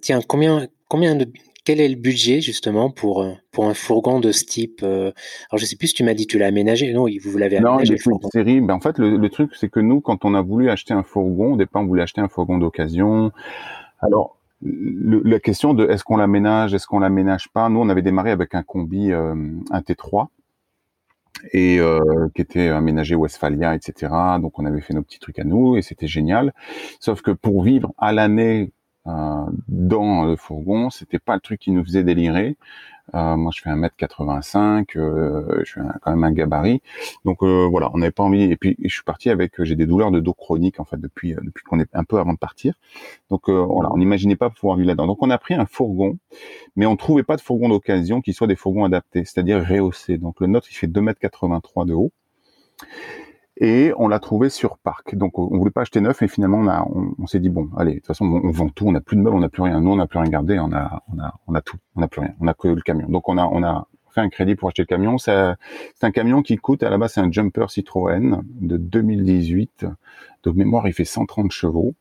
[0.02, 1.28] tiens, combien combien de
[1.64, 5.14] quel est le budget justement pour, pour un fourgon de ce type Alors
[5.58, 6.92] je sais plus si tu m'as dit tu l'as aménagé.
[6.94, 8.62] Non, vous l'avez Non, aménagé le série.
[8.62, 11.54] Ben, en fait, le, truc, c'est que nous, quand on a voulu acheter un fourgon,
[11.54, 13.32] au départ, on voulait acheter un fourgon d'occasion.
[14.00, 17.70] Alors, la question de est-ce qu'on l'aménage, est-ce qu'on l'aménage pas.
[17.70, 20.28] Nous, on avait démarré avec un combi, un T3
[21.52, 24.12] et euh, qui était aménagé Westphalia, etc.
[24.42, 26.54] Donc on avait fait nos petits trucs à nous et c'était génial.
[27.00, 28.72] Sauf que pour vivre à l'année
[29.68, 32.58] dans le fourgon, c'était pas le truc qui nous faisait délirer.
[33.16, 36.82] Euh, moi, je fais 1m85, euh, je suis quand même un gabarit.
[37.26, 38.44] Donc euh, voilà, on n'avait pas envie.
[38.44, 41.36] Et puis je suis parti avec, j'ai des douleurs de dos chroniques en fait depuis
[41.42, 42.74] depuis qu'on est un peu avant de partir.
[43.30, 45.08] Donc voilà, on n'imaginait pas pouvoir vivre là-dedans.
[45.08, 46.18] Donc on a pris un fourgon,
[46.76, 50.18] mais on trouvait pas de fourgon d'occasion qui soit des fourgons adaptés, c'est-à-dire rehaussés.
[50.18, 52.12] Donc le nôtre, il fait 2m83 de haut
[53.60, 55.16] et on l'a trouvé sur Parc.
[55.16, 57.94] Donc on voulait pas acheter neuf, et finalement on, a, on, s'est dit bon, allez,
[57.94, 59.82] de toute façon on, vend tout, on n'a plus de meubles, on n'a plus rien.
[59.82, 62.08] Nous on n'a plus rien gardé, on a, on a, on a tout, on n'a
[62.08, 63.08] plus rien, on a que le camion.
[63.10, 65.18] Donc on a, on a fait un crédit pour acheter le camion.
[65.18, 69.86] C'est un camion qui coûte à la base c'est un Jumper Citroën de 2018.
[70.44, 71.96] De mémoire il fait 130 chevaux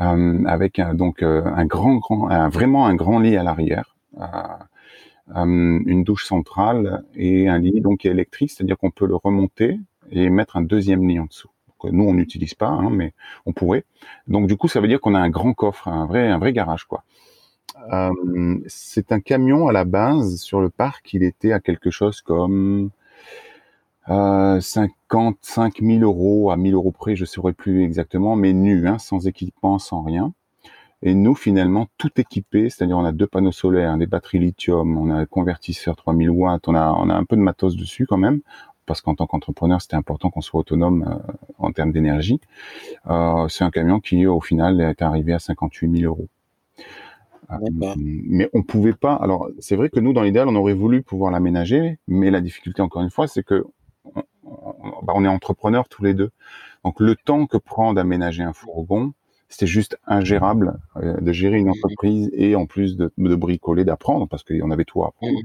[0.00, 3.96] euh, avec un, donc euh, un grand grand, vraiment un grand lit à l'arrière.
[4.20, 4.24] Euh,
[5.36, 9.78] une douche centrale et un lit donc électrique, c'est-à-dire qu'on peut le remonter
[10.10, 11.50] et mettre un deuxième lit en dessous.
[11.84, 13.12] nous, on n'utilise pas, hein, mais
[13.46, 13.84] on pourrait.
[14.28, 16.52] Donc, du coup, ça veut dire qu'on a un grand coffre, un vrai, un vrai
[16.52, 17.04] garage, quoi.
[17.92, 21.14] Euh, c'est un camion à la base sur le parc.
[21.14, 22.90] Il était à quelque chose comme
[24.08, 28.88] euh, 55 000 euros à 1000 euros près, je ne saurais plus exactement, mais nu,
[28.88, 30.32] hein, sans équipement, sans rien.
[31.02, 35.10] Et nous, finalement, tout équipé, c'est-à-dire on a deux panneaux solaires, des batteries lithium, on
[35.10, 38.18] a un convertisseur 3000 watts, on a, on a un peu de matos dessus quand
[38.18, 38.40] même
[38.90, 42.40] parce qu'en tant qu'entrepreneur, c'était important qu'on soit autonome euh, en termes d'énergie.
[43.08, 46.26] Euh, c'est un camion qui, au final, est arrivé à 58 000 euros.
[47.52, 47.56] Euh,
[47.96, 49.14] mais on pouvait pas.
[49.14, 52.82] Alors, c'est vrai que nous, dans l'idéal, on aurait voulu pouvoir l'aménager, mais la difficulté,
[52.82, 53.64] encore une fois, c'est que
[54.42, 56.32] on, bah, est entrepreneurs tous les deux.
[56.84, 59.12] Donc, le temps que prend d'aménager un fourgon,
[59.48, 64.72] c'était juste ingérable de gérer une entreprise et en plus de, bricoler, d'apprendre, parce qu'on
[64.72, 65.38] avait tout à apprendre.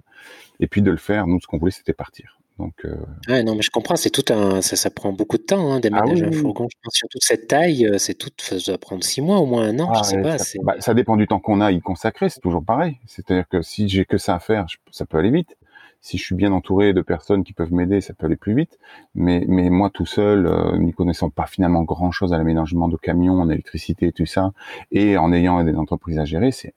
[0.60, 2.40] Et puis de le faire, nous, ce qu'on voulait, c'était partir.
[2.58, 3.44] Donc, euh...
[3.44, 6.24] non, mais je comprends, c'est tout un, ça, ça prend beaucoup de temps hein, d'aménager
[6.24, 6.68] ah un fourgon.
[6.72, 9.68] Je pense surtout cette taille, euh, c'est tout, ça doit prendre six mois au moins
[9.68, 10.38] un an, je ah sais pas.
[10.38, 12.98] Ça, bah, ça, dépend du temps qu'on a à y consacrer, c'est toujours pareil.
[13.08, 15.58] C'est-à-dire que si j'ai que ça à faire, ça peut aller vite.
[16.00, 18.78] Si je suis bien entouré de personnes qui peuvent m'aider, ça peut aller plus vite.
[19.16, 23.42] Mais, mais moi tout seul, euh, n'y connaissant pas finalement grand-chose à l'aménagement de camions,
[23.42, 24.52] en électricité tout ça,
[24.92, 26.74] et en ayant des entreprises à gérer, c'est,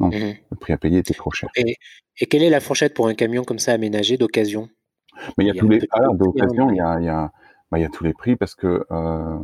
[0.00, 0.10] mmh
[0.50, 1.48] le prix à payer était trop cher.
[1.56, 1.76] Et,
[2.26, 4.68] quelle est la fourchette pour un camion comme ça aménagé d'occasion?
[5.38, 7.32] Mais il y a, tous les alors d'occasion, il y a, il y a,
[7.70, 9.38] bah, il y a tous les prix parce que euh,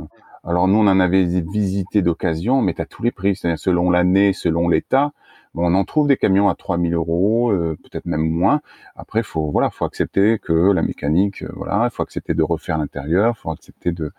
[0.45, 3.91] alors nous on en avait visité d'occasion, mais tu as tous les prix, c'est-à-dire selon
[3.91, 5.13] l'année, selon l'état
[5.55, 8.61] on en trouve des camions à 3000 euros, euh, peut-être même moins.
[8.95, 12.79] Après, faut voilà, faut accepter que la mécanique, euh, voilà, il faut accepter de refaire
[12.79, 14.13] l'intérieur, faut accepter de,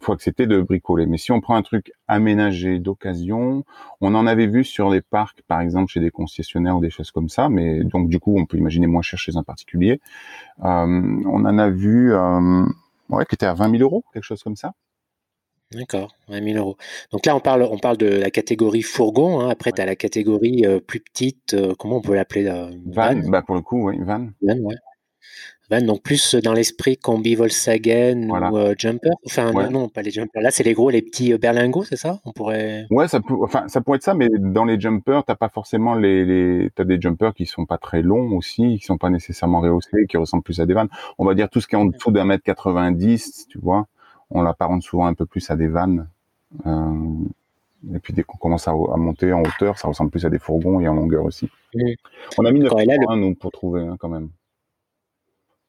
[0.00, 1.06] faut accepter de bricoler.
[1.06, 3.64] Mais si on prend un truc aménagé d'occasion,
[4.00, 7.10] on en avait vu sur des parcs, par exemple chez des concessionnaires ou des choses
[7.10, 7.48] comme ça.
[7.48, 10.00] Mais donc du coup, on peut imaginer moins cher chez un particulier.
[10.64, 14.56] Euh, on en a vu, ouais, qui était à 20 000 euros, quelque chose comme
[14.56, 14.74] ça.
[15.74, 16.76] D'accord, 20 000 euros.
[17.12, 19.40] Donc là, on parle, on parle de la catégorie fourgon.
[19.40, 19.50] Hein.
[19.50, 22.44] Après, tu as la catégorie euh, plus petite, euh, comment on peut l'appeler
[22.86, 24.28] Van, bah pour le coup, oui, van.
[24.40, 24.76] Van, ouais.
[25.70, 29.10] Van, donc plus dans l'esprit combi Volkswagen ou euh, Jumper?
[29.26, 30.40] Enfin, non, pas les Jumpers.
[30.40, 32.18] Là, c'est les gros, les petits berlingots, c'est ça?
[32.24, 32.86] On pourrait.
[32.90, 35.94] Ouais, ça, peut, enfin, ça pourrait être ça, mais dans les Jumpers, t'as pas forcément
[35.94, 36.70] les, les...
[36.78, 40.16] as des Jumpers qui sont pas très longs aussi, qui sont pas nécessairement rehaussés, qui
[40.16, 40.88] ressemblent plus à des vannes.
[41.18, 43.86] On va dire tout ce qui est en dessous d'un mètre 90, tu vois
[44.30, 46.08] on l'apparente souvent un peu plus à des vannes.
[46.66, 47.24] Euh,
[47.94, 50.80] et puis dès qu'on commence à, monter en hauteur, ça ressemble plus à des fourgons
[50.80, 51.48] et en longueur aussi.
[52.38, 54.30] On a mis 9 mois, nous, pour trouver hein, quand même.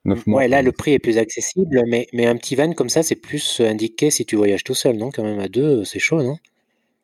[0.06, 0.40] 9 mois.
[0.40, 3.16] Ouais, là, le prix est plus accessible, mais, mais un petit van comme ça, c'est
[3.16, 6.38] plus indiqué si tu voyages tout seul, non Quand même, à deux, c'est chaud, non?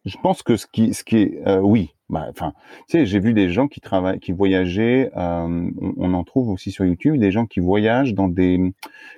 [0.06, 1.48] Je pense que ce qui, ce qui est.
[1.48, 2.54] Euh, oui, bah, enfin,
[2.88, 5.12] tu sais, j'ai vu des gens qui travaillent, qui voyageaient.
[5.18, 8.60] Euh, on, en trouve aussi sur YouTube des gens qui voyagent dans des,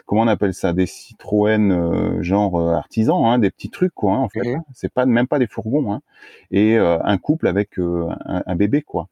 [0.05, 4.13] comment on appelle ça, des Citroën euh, genre euh, artisans, hein, des petits trucs quoi.
[4.13, 5.91] Hein, en fait, mmh c'est pas même pas des fourgons.
[5.91, 6.01] Hein,
[6.51, 9.09] et un couple avec un, bébé quoi.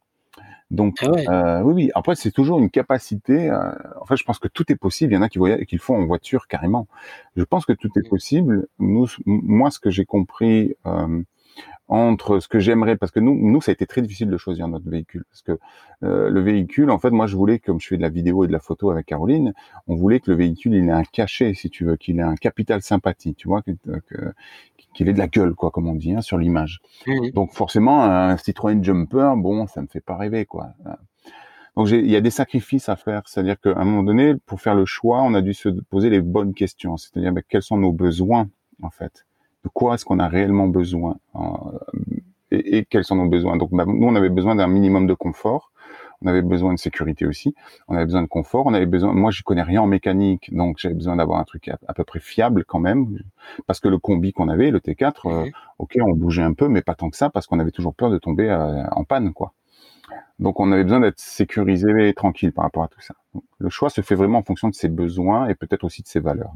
[0.71, 1.91] Donc ah oui, oui.
[1.95, 3.51] Après, c'est toujours une capacité.
[3.51, 5.13] en fait, je pense que tout est possible.
[5.13, 6.87] Il y en a qui voyagent, qui le font en voiture carrément.
[7.35, 8.09] Je pense que tout est mmh.
[8.09, 8.67] possible.
[8.79, 10.75] Nous, moi, ce que j'ai compris
[11.87, 14.67] entre ce que j'aimerais, parce que nous, nous, ça a été très difficile de choisir
[14.67, 15.59] notre véhicule, parce que
[16.03, 18.47] euh, le véhicule, en fait, moi, je voulais, comme je fais de la vidéo et
[18.47, 19.53] de la photo avec Caroline,
[19.87, 22.35] on voulait que le véhicule, il ait un cachet, si tu veux, qu'il ait un
[22.35, 26.39] capital sympathie, tu vois, qu'il ait de la gueule, quoi, comme on dit, hein, sur
[26.39, 26.81] l'image.
[27.05, 30.69] Mmh Donc, forcément, un Citroën Jumper, bon, ça me fait pas rêver, quoi.
[31.75, 34.75] Donc, il y a des sacrifices à faire, c'est-à-dire qu'à un moment donné, pour faire
[34.75, 37.91] le choix, on a dû se poser les bonnes questions, c'est-à-dire ben, quels sont nos
[37.91, 38.49] besoins,
[38.81, 39.25] en fait
[39.65, 41.39] de quoi est-ce qu'on a réellement besoin euh,
[42.51, 43.57] et, quels sont nos besoins.
[43.57, 45.71] Donc bah, nous, on avait besoin d'un minimum de confort.
[46.21, 47.55] On avait besoin de sécurité aussi.
[47.87, 48.67] On avait besoin de confort.
[48.67, 49.11] On avait besoin.
[49.13, 52.19] Moi, je connais rien en mécanique, donc j'avais besoin d'avoir un truc à, peu près
[52.19, 53.19] fiable quand même,
[53.65, 55.49] parce que le combi qu'on avait, le T4, euh,
[55.79, 58.11] ok, on bougeait un peu, mais pas tant que ça, parce qu'on avait toujours peur
[58.11, 59.53] de tomber euh, en panne, quoi.
[60.39, 63.15] Donc, on avait besoin d'être sécurisé et tranquille par rapport à tout ça.
[63.57, 66.19] le choix se fait vraiment en fonction de ses besoins et peut-être aussi de ses
[66.19, 66.53] valeurs.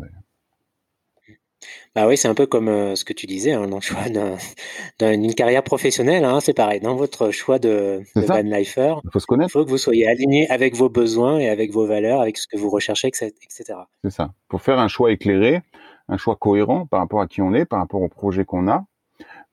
[1.96, 4.04] Bah oui, c'est un peu comme euh, ce que tu disais, hein, dans le choix
[5.00, 6.80] d'une carrière professionnelle, hein, c'est pareil.
[6.80, 9.52] Dans votre choix de, de van lifer, il faut se connaître.
[9.52, 12.58] Faut que vous soyez aligné avec vos besoins et avec vos valeurs, avec ce que
[12.58, 13.80] vous recherchez, etc.
[14.04, 14.32] C'est ça.
[14.48, 15.62] Pour faire un choix éclairé,
[16.08, 18.86] un choix cohérent par rapport à qui on est, par rapport au projet qu'on a,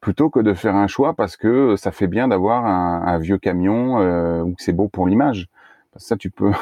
[0.01, 4.01] plutôt que de faire un choix parce que ça fait bien d'avoir un, vieux camion
[4.01, 5.49] euh, ou que c'est beau pour l'image.
[5.97, 6.53] Ça, tu peux,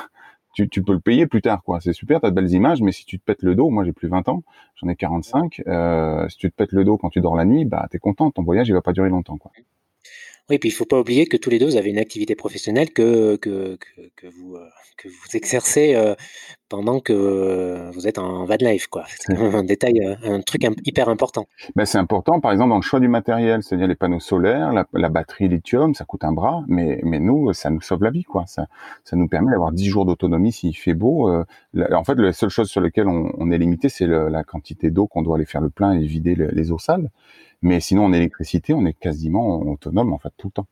[0.55, 1.81] tu, peux le payer plus tard, quoi.
[1.81, 3.93] C'est super, t'as de belles images, mais si tu te pètes le dos, moi j'ai
[3.93, 4.43] plus 20 ans,
[4.77, 7.65] j'en ai 45, euh, si tu te pètes le dos quand tu dors la nuit,
[7.65, 9.53] bah t'es content, ton voyage il va pas durer longtemps, quoi.
[10.51, 12.93] Oui, puis il faut pas oublier que tous les deux vous avez une activité professionnelle
[12.93, 16.15] que, que, que, que vous, euh, que vous exercez euh,
[16.69, 19.05] pendant que euh, vous êtes en van life, quoi.
[19.09, 21.47] C'est un détail, un truc hyper important.
[21.77, 25.09] Ben, c'est important, par exemple, dans le choix du matériel, c'est-à-dire les panneaux solaires, la,
[25.09, 28.45] batterie lithium, ça coûte un bras, mais, mais nous, ça nous sauve la vie, quoi.
[28.47, 28.67] Ça,
[29.03, 31.31] ça nous permet d'avoir 10 jours d'autonomie s'il fait beau.
[31.31, 35.07] en fait, la seule chose sur laquelle on, on est limité, c'est la quantité d'eau
[35.07, 37.09] qu'on doit aller faire le plein et vider les eaux sales.
[37.65, 40.67] Mais sinon, en électricité, on est quasiment autonome en fait tout le temps.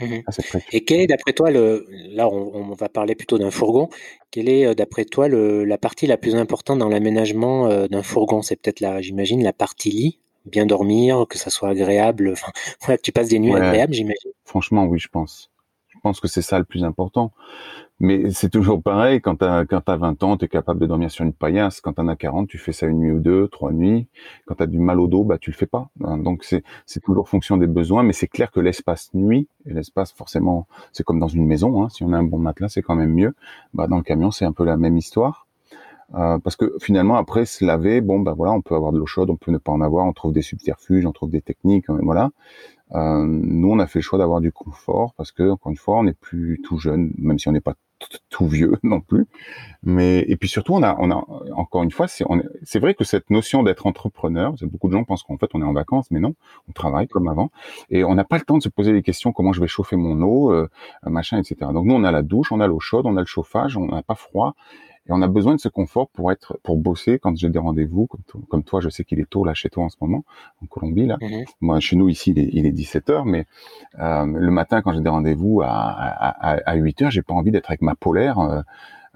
[0.00, 3.90] Mmh ah, et quel est d'après toi le là on, va parler plutôt d'un fourgon.
[4.30, 8.02] Quelle est euh, d'après toi le, la partie la plus importante dans l'aménagement euh, d'un
[8.02, 8.40] fourgon?
[8.40, 12.32] C'est peut-être la j'imagine la partie lit, bien dormir, que ça soit agréable.
[12.32, 12.52] Enfin,
[12.96, 14.30] que tu passes des nuits agréables, j'imagine.
[14.46, 15.50] Franchement, oui, je pense.
[16.02, 17.32] Pense que c'est ça le plus important.
[18.00, 20.86] Mais c'est toujours pareil, quand tu as, quand as 20 ans, tu es capable de
[20.86, 21.82] dormir sur une paillasse.
[21.82, 24.08] Quand tu en as 40, tu fais ça une nuit ou deux, trois nuits.
[24.46, 25.90] Quand tu as du mal au dos, bah, tu le fais pas.
[26.02, 26.64] Hein, donc c'est
[27.04, 31.20] toujours fonction des besoins, mais c'est clair que l'espace nuit, et l'espace forcément, c'est comme
[31.20, 33.34] dans une maison, hein, si on a un bon matelas, c'est quand même mieux.
[33.74, 35.46] Bah, dans le camion, c'est un peu la même histoire.
[36.14, 39.06] Euh, parce que finalement, après se laver, bon, bah voilà, on peut avoir de l'eau
[39.06, 41.88] chaude, on peut ne pas en avoir, on trouve des subterfuges, on trouve des techniques,
[41.88, 42.30] voilà.
[42.94, 45.98] Euh, nous, on a fait le choix d'avoir du confort parce que, encore une fois,
[45.98, 47.74] on n'est plus tout jeune, même si on n'est pas
[48.30, 49.26] tout vieux non plus.
[49.82, 53.30] Mais et puis surtout, on a, on a encore une fois, c'est vrai que cette
[53.30, 56.34] notion d'être entrepreneur, beaucoup de gens pensent qu'en fait on est en vacances, mais non,
[56.68, 57.50] on travaille comme avant
[57.90, 59.96] et on n'a pas le temps de se poser des questions comment je vais chauffer
[59.96, 60.68] mon eau, euh,
[61.04, 61.70] machin, etc.
[61.72, 63.86] Donc nous, on a la douche, on a l'eau chaude, on a le chauffage, on
[63.86, 64.54] n'a pas froid
[65.08, 68.06] et on a besoin de ce confort pour être, pour bosser quand j'ai des rendez-vous,
[68.48, 70.24] comme, toi, je sais qu'il est tôt là chez toi en ce moment,
[70.62, 71.16] en Colombie là.
[71.20, 71.44] Mhm.
[71.60, 73.46] Moi, chez nous ici, il est, 17 h mais
[73.98, 77.50] euh, le matin quand j'ai des rendez-vous à, à, à 8 heures, j'ai pas envie
[77.50, 78.60] d'être avec ma polaire euh,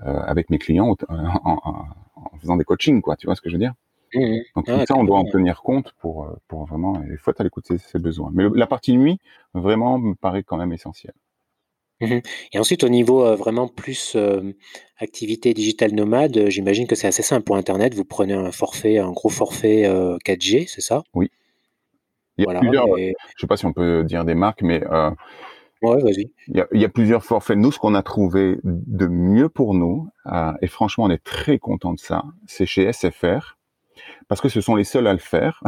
[0.07, 3.17] euh, avec mes clients en, faisant des coachings, quoi.
[3.17, 3.75] Tu vois ce que je veux dire?
[4.15, 4.41] Mhm.
[4.57, 7.03] Donc tout ça, on doit en tenir compte pour, pour vraiment.
[7.11, 8.31] Il faut être à l'écoute de ses, besoins.
[8.33, 9.21] Mais la partie nuit,
[9.53, 11.15] vraiment, me paraît quand même essentielle.
[12.05, 12.21] Mhm.
[12.53, 14.53] Et ensuite, au niveau euh, vraiment plus euh,
[14.99, 17.95] activité digitale nomade, euh, j'imagine que c'est assez simple pour Internet.
[17.95, 19.85] Vous prenez un forfait, un gros forfait
[20.25, 21.03] 4G, c'est ça?
[21.15, 21.31] Oui.
[22.37, 24.85] Il y a plusieurs, je ne sais pas si on peut dire des marques, mais
[24.85, 26.33] ouais, vas-y.
[26.49, 27.57] Il, y a, plusieurs forfaits.
[27.57, 30.09] Nous, ce qu'on a trouvé de mieux pour nous,
[30.61, 33.57] et franchement, on est très content de ça, c'est chez SFR,
[34.27, 35.63] parce que ce sont les seuls à le faire.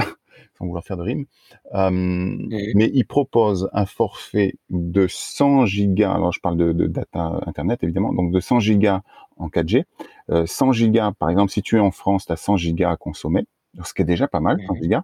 [0.58, 1.26] Sans vouloir faire de rime.
[1.74, 6.12] Euh, mais il propose un forfait de 100 gigas.
[6.12, 8.12] Alors, je parle de, data internet, évidemment.
[8.12, 9.02] Donc, de 100 gigas
[9.36, 9.84] en 4G.
[10.28, 12.96] 100 euh, gigas, par exemple, si tu es en France, tu as 100 gigas à
[12.96, 13.46] consommer.
[13.84, 15.02] Ce qui est déjà pas mal, 100 gigas.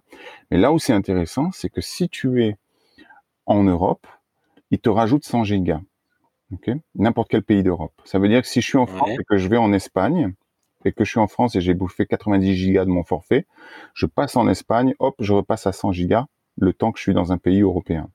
[0.49, 2.57] Mais là où c'est intéressant, c'est que si tu es
[3.45, 4.07] en Europe,
[4.71, 5.81] il te rajoute 100 gigas.
[6.53, 7.93] Okay N'importe quel pays d'Europe.
[8.05, 10.33] Ça veut dire que si je suis en France et que je vais en Espagne,
[10.85, 13.45] et que je suis en France et j'ai bouffé 90 gigas de mon forfait,
[13.93, 16.25] je passe en Espagne, hop, je repasse à 100 gigas
[16.57, 18.09] le temps que je suis dans un pays européen.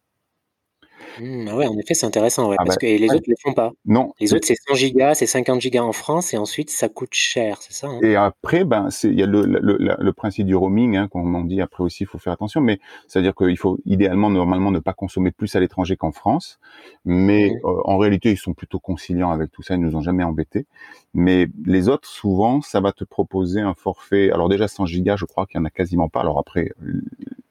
[1.21, 3.33] Mmh, ah ouais, en effet, c'est intéressant, ouais, ah parce bah, que les autres ne
[3.33, 3.73] le font pas.
[3.87, 4.13] Non.
[4.21, 7.59] Les autres, c'est 100 gigas, c'est 50 gigas en France, et ensuite, ça coûte cher,
[7.61, 7.99] c'est ça hein?
[8.03, 11.45] Et après, ben, il y a le, le, le, principe du roaming, hein, comme on
[11.45, 14.93] dit, après aussi, il faut faire attention, mais c'est-à-dire qu'il faut idéalement, normalement, ne pas
[14.93, 16.59] consommer plus à l'étranger qu'en France,
[17.05, 17.67] mais mmh.
[17.67, 20.67] euh, en réalité, ils sont plutôt conciliants avec tout ça, ils nous ont jamais embêtés.
[21.15, 24.31] Mais les autres, souvent, ça va te proposer un forfait.
[24.31, 26.21] Alors déjà, 100 gigas, je crois qu'il y en a quasiment pas.
[26.21, 26.71] Alors après,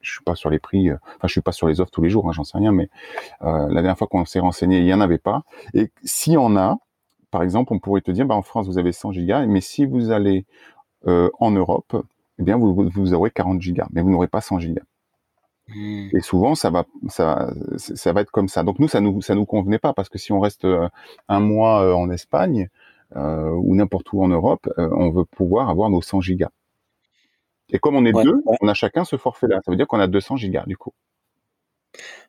[0.00, 2.02] je suis pas sur les prix, euh, enfin, je suis pas sur les offres tous
[2.02, 2.88] les jours, hein, j'en sais rien, mais
[3.40, 5.42] la dernière fois qu'on s'est renseigné, il y en avait pas.
[5.74, 6.78] Et si on a,
[7.30, 9.84] par exemple, on pourrait te dire, bah, en France, vous avez 100 gigas, mais si
[9.84, 10.46] vous allez
[11.06, 12.04] euh, en Europe,
[12.38, 14.82] eh bien, vous, vous aurez 40 gigas, mais vous n'aurez pas 100 gigas.
[15.68, 16.08] Hmm.
[16.14, 18.62] Et souvent, ça va, ça, ça va être comme ça.
[18.62, 20.66] Donc nous, ça nous, ça nous convenait pas parce que si on reste
[21.28, 22.68] un mois en Espagne
[23.14, 26.50] ou n'importe où en Europe, on veut pouvoir avoir nos 100 gigas.
[27.70, 29.60] Et comme on est deux, on a chacun ce forfait-là.
[29.64, 30.94] Ça veut dire qu'on a 200 gigas du coup.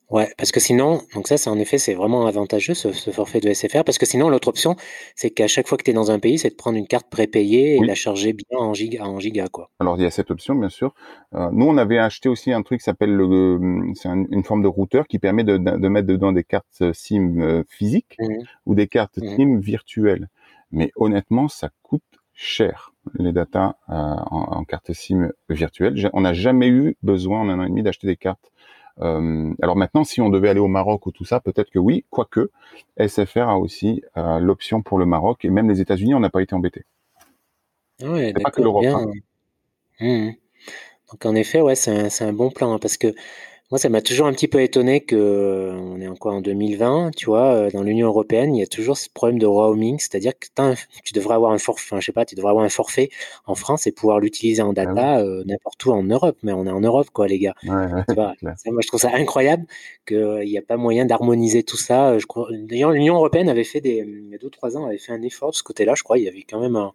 [0.10, 3.54] Ouais, parce que sinon, donc ça, c'est en effet, c'est vraiment avantageux ce, forfait de
[3.54, 4.76] SFR, parce que sinon, l'autre option,
[5.16, 7.08] c'est qu'à chaque fois que tu es dans un pays, c'est de prendre une carte
[7.12, 9.70] prépayée et la charger bien en giga, en giga, quoi.
[9.80, 10.96] Alors, il y a cette option, bien sûr.
[11.36, 13.60] Euh, nous, on avait acheté aussi un truc qui s'appelle le,
[13.94, 17.64] c'est une forme de routeur qui permet de, mettre dedans des cartes euh, SIM euh,
[17.70, 18.34] physiques mmh.
[18.66, 19.36] ou des cartes mmh.
[19.36, 20.28] SIM virtuelles.
[20.72, 22.02] Mais honnêtement, ça coûte
[22.34, 26.10] cher les datas euh, en, carte SIM virtuelle.
[26.14, 28.52] On n'a jamais eu besoin en un an et demi d'acheter des cartes.
[29.02, 32.06] Euh, alors maintenant, si on devait aller au Maroc ou tout ça, peut-être que oui,
[32.10, 32.52] quoique
[32.98, 36.42] SFR a aussi euh, l'option pour le Maroc et même les États-Unis, on n'a pas
[36.42, 36.86] été embêté.
[38.02, 38.86] Ouais, pas que l'Europe.
[38.86, 39.12] Hein.
[40.00, 40.32] Mmh.
[41.12, 43.14] Donc en effet, ouais, c'est un, bon plan hein, parce que
[43.72, 47.12] moi, ça m'a toujours un petit peu étonné que euh, on est encore en 2020,
[47.16, 50.34] tu vois, euh, dans l'Union européenne, il y a toujours ce problème de roaming, c'est-à-dire
[50.40, 50.48] que
[51.04, 53.10] tu devrais avoir un forfait, enfin, je sais pas, tu devrais avoir un forfait
[53.46, 56.66] en France et pouvoir l'utiliser en ah data euh, n'importe où en Europe, mais on
[56.66, 57.54] est en Europe, quoi, les gars.
[57.64, 59.68] moi, je trouve ça incroyable
[60.08, 62.18] qu'il n'y a pas moyen d'harmoniser tout ça.
[62.18, 64.98] Je crois, d'ailleurs, l'Union européenne avait fait des, il y a deux trois ans, avait
[64.98, 65.94] fait un effort de ce côté-là.
[65.96, 66.92] Je crois, il y avait quand même un,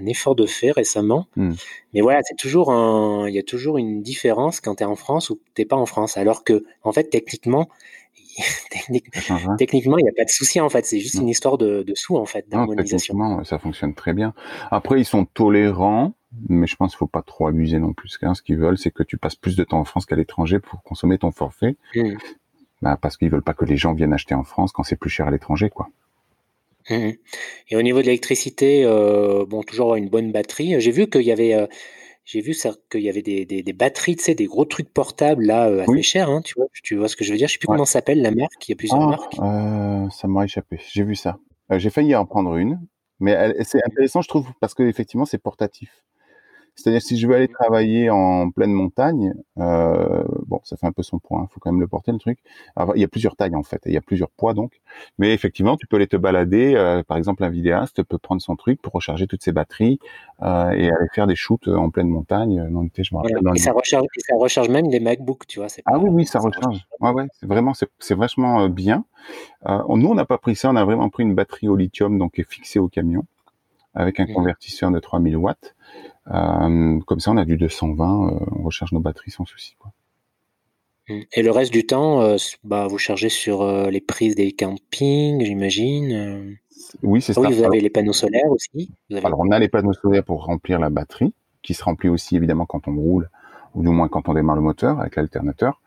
[0.00, 1.26] un effort de fait récemment.
[1.36, 1.52] Hmm.
[1.94, 4.96] Mais voilà, c'est toujours un, il y a toujours une différence quand tu es en
[4.96, 6.16] France ou tu n'es pas en France.
[6.16, 7.68] Alors que, en fait, techniquement,
[9.58, 10.84] techniquement, il n'y a pas de souci en fait.
[10.84, 11.22] C'est juste hmm.
[11.22, 13.44] une histoire de, de sous en fait, d'harmonisation.
[13.44, 14.34] ça fonctionne très bien.
[14.70, 16.14] Après, ils sont tolérants,
[16.48, 18.08] mais je pense qu'il faut pas trop abuser non plus.
[18.08, 20.82] Ce qu'ils veulent, c'est que tu passes plus de temps en France qu'à l'étranger pour
[20.82, 21.76] consommer ton forfait.
[21.94, 22.14] Hmm.
[22.82, 25.08] Bah, parce qu'ils veulent pas que les gens viennent acheter en France quand c'est plus
[25.08, 25.88] cher à l'étranger, quoi.
[26.90, 27.10] Mmh
[27.70, 30.80] Et au niveau de l'électricité, euh, bon, toujours une bonne batterie.
[30.80, 31.66] J'ai vu qu'il y avait, euh,
[32.24, 32.54] j'ai vu
[32.90, 35.82] qu'il y avait des, des, des, batteries, tu sais, des gros trucs portables là, euh,
[35.82, 37.48] assez chers, hein, tu vois, tu vois ce que je veux dire?
[37.48, 38.68] Je sais plus comment s'appelle la marque.
[38.68, 40.12] Il y a plusieurs ah, marques.
[40.12, 40.80] ça m'a échappé.
[40.92, 41.38] J'ai vu ça.
[41.70, 42.80] j'ai failli en prendre une,
[43.20, 46.04] mais c'est intéressant, je trouve, parce que effectivement, c'est portatif.
[46.76, 51.02] C'est-à-dire si je veux aller travailler en pleine montagne, euh, bon, ça fait un peu
[51.02, 52.38] son poids, il hein, faut quand même le porter le truc.
[52.94, 54.82] il y a plusieurs tailles en fait, il y a plusieurs poids donc.
[55.18, 56.74] Mais effectivement, tu peux aller te balader.
[56.74, 59.98] Euh, par exemple, un vidéaste peut prendre son truc pour recharger toutes ses batteries
[60.42, 62.68] euh, et aller faire des shoots en pleine montagne.
[62.68, 65.68] Non, je et, ça recharge, ça recharge même les MacBooks, tu vois.
[65.86, 66.86] ah oui, oui, ça, recharge.
[67.00, 69.04] Ouais, ouais, c'est vraiment, c'est vachement bien.
[69.66, 72.34] nous, on n'a pas pris ça, on a vraiment pris une batterie au lithium donc
[72.34, 73.24] qui est fixée au camion
[73.96, 74.34] avec un mmh.
[74.34, 75.74] convertisseur de 3000 watts.
[76.32, 79.76] Euh, comme ça, on a du 220, euh, on recharge nos batteries sans souci.
[79.78, 79.92] Quoi.
[81.32, 86.58] Et le reste du temps, euh, bah, vous chargez sur les prises des campings, j'imagine
[87.02, 87.40] Oui, c'est ah ça.
[87.42, 88.90] Oui, vous avez les panneaux solaires aussi
[89.22, 92.66] Alors, on a les panneaux solaires pour remplir la batterie, qui se remplit aussi évidemment
[92.66, 93.30] quand on roule,
[93.74, 95.80] ou du moins quand on démarre le moteur avec l'alternateur.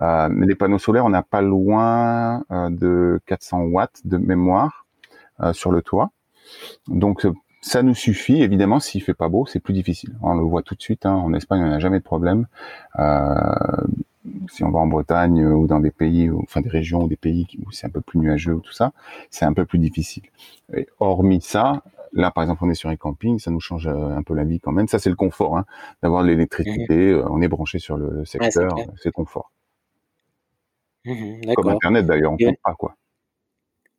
[0.00, 4.86] mais les panneaux solaires, on n'a pas loin de 400 watts de mémoire
[5.52, 6.10] sur le toit.
[6.88, 7.24] Donc
[7.64, 10.14] ça nous suffit, évidemment, s'il fait pas beau, c'est plus difficile.
[10.20, 11.14] On le voit tout de suite, hein.
[11.14, 12.46] en Espagne, on n'a jamais de problème.
[12.98, 13.34] Euh,
[14.50, 17.46] si on va en Bretagne ou dans des pays, enfin des régions ou des pays
[17.64, 18.92] où c'est un peu plus nuageux ou tout ça,
[19.30, 20.24] c'est un peu plus difficile.
[20.76, 24.14] Et hormis ça, là par exemple on est sur un camping, ça nous change euh,
[24.14, 24.86] un peu la vie quand même.
[24.86, 25.64] Ça c'est le confort, hein,
[26.02, 27.16] d'avoir l'électricité, mmh.
[27.16, 29.50] euh, on est branché sur le secteur, c'est confort.
[31.06, 32.94] Mmh Comme Internet d'ailleurs, on ne compte pas quoi.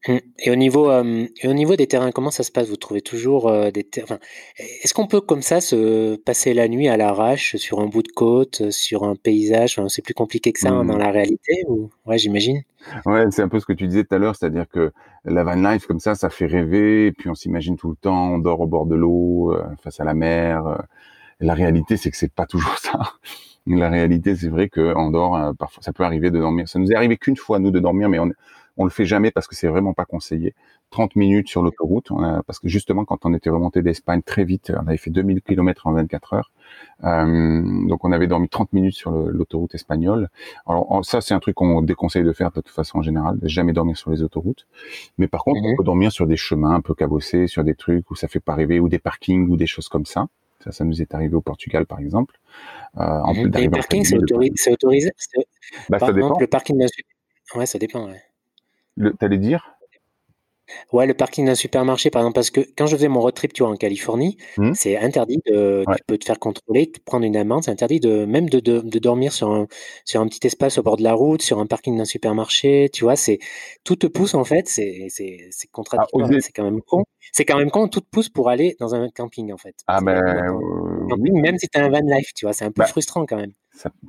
[0.08, 0.18] Mmh.
[0.40, 2.70] Et au niveau, euh, et au niveau des terrains, comment ça se passe?
[2.70, 4.20] Vous trouvez toujours euh, des terrains
[4.58, 8.12] Est-ce qu'on peut comme ça se passer la nuit à l'arrache sur un bout de
[8.12, 9.80] côte, sur un paysage?
[9.88, 11.00] C'est plus compliqué que ça hein, dans mmh.
[11.00, 11.90] la réalité ou...
[12.06, 12.62] Ouais, j'imagine.
[13.06, 14.92] Ouais, c'est un peu ce que tu disais tout à l'heure, c'est-à-dire que
[15.26, 18.34] la van life comme ça, ça fait rêver, et puis on s'imagine tout le temps,
[18.34, 20.84] on dort au bord de l'eau, euh, face à la mer.
[21.40, 23.00] la réalité, c'est que c'est pas toujours ça.
[23.68, 26.70] La réalité, c'est vrai dehors, euh, parfois, ça peut arriver de dormir.
[26.70, 28.32] Ça nous est arrivé qu'une fois, nous, de dormir, mais on,
[28.78, 30.54] on le fait jamais parce que c'est vraiment pas conseillé.
[30.92, 32.10] 30 minutes sur l'autoroute,
[32.46, 35.88] parce que justement, quand on était remonté d'Espagne très vite, on avait fait 2000 km
[35.88, 36.52] en 24 heures.
[37.04, 40.30] Euh, donc, on avait dormi 30 minutes sur l'autoroute espagnole.
[40.66, 43.74] Alors, ça, c'est un truc qu'on déconseille de faire de toute façon en général, jamais
[43.74, 44.68] dormir sur les autoroutes.
[45.18, 45.78] Mais par contre, on mhm.
[45.78, 48.56] peut dormir sur des chemins un peu cabossés, sur des trucs où ça fait pas
[48.56, 50.28] rêver, ou des parkings, ou des choses comme ça.
[50.64, 52.40] Ça, ça nous est arrivé au Portugal, par exemple.
[52.98, 55.12] Euh, en plus les parkings, c'est autorisé.
[55.90, 56.40] Bah, ça dépend.
[56.40, 56.82] le parking
[57.56, 58.08] Ouais, ça dépend.
[58.08, 58.22] Ouais.
[59.20, 59.76] T'allais dire?
[60.92, 63.54] Ouais, le parking d'un supermarché, par exemple, parce que quand je faisais mon road trip,
[63.54, 64.74] tu vois, en Californie, mmh.
[64.74, 68.26] c'est interdit de, tu peux te faire contrôler, te prendre une amende, c'est interdit de,
[68.26, 69.68] même de, de, de, dormir sur un,
[70.06, 73.04] sur un petit espace au bord de la route, sur un parking d'un supermarché, tu
[73.04, 73.40] vois, c'est,
[73.84, 77.04] tout te pousse, en fait, c'est, c'est, c'est ah, contradictoire, c'est quand même con.
[77.32, 79.76] C'est quand même con, tout te pousse pour aller dans un camping, en fait.
[79.88, 80.24] Ah, ben,
[81.20, 83.38] même si tu as un van life, tu vois, c'est un peu bah frustrant quand
[83.38, 83.54] même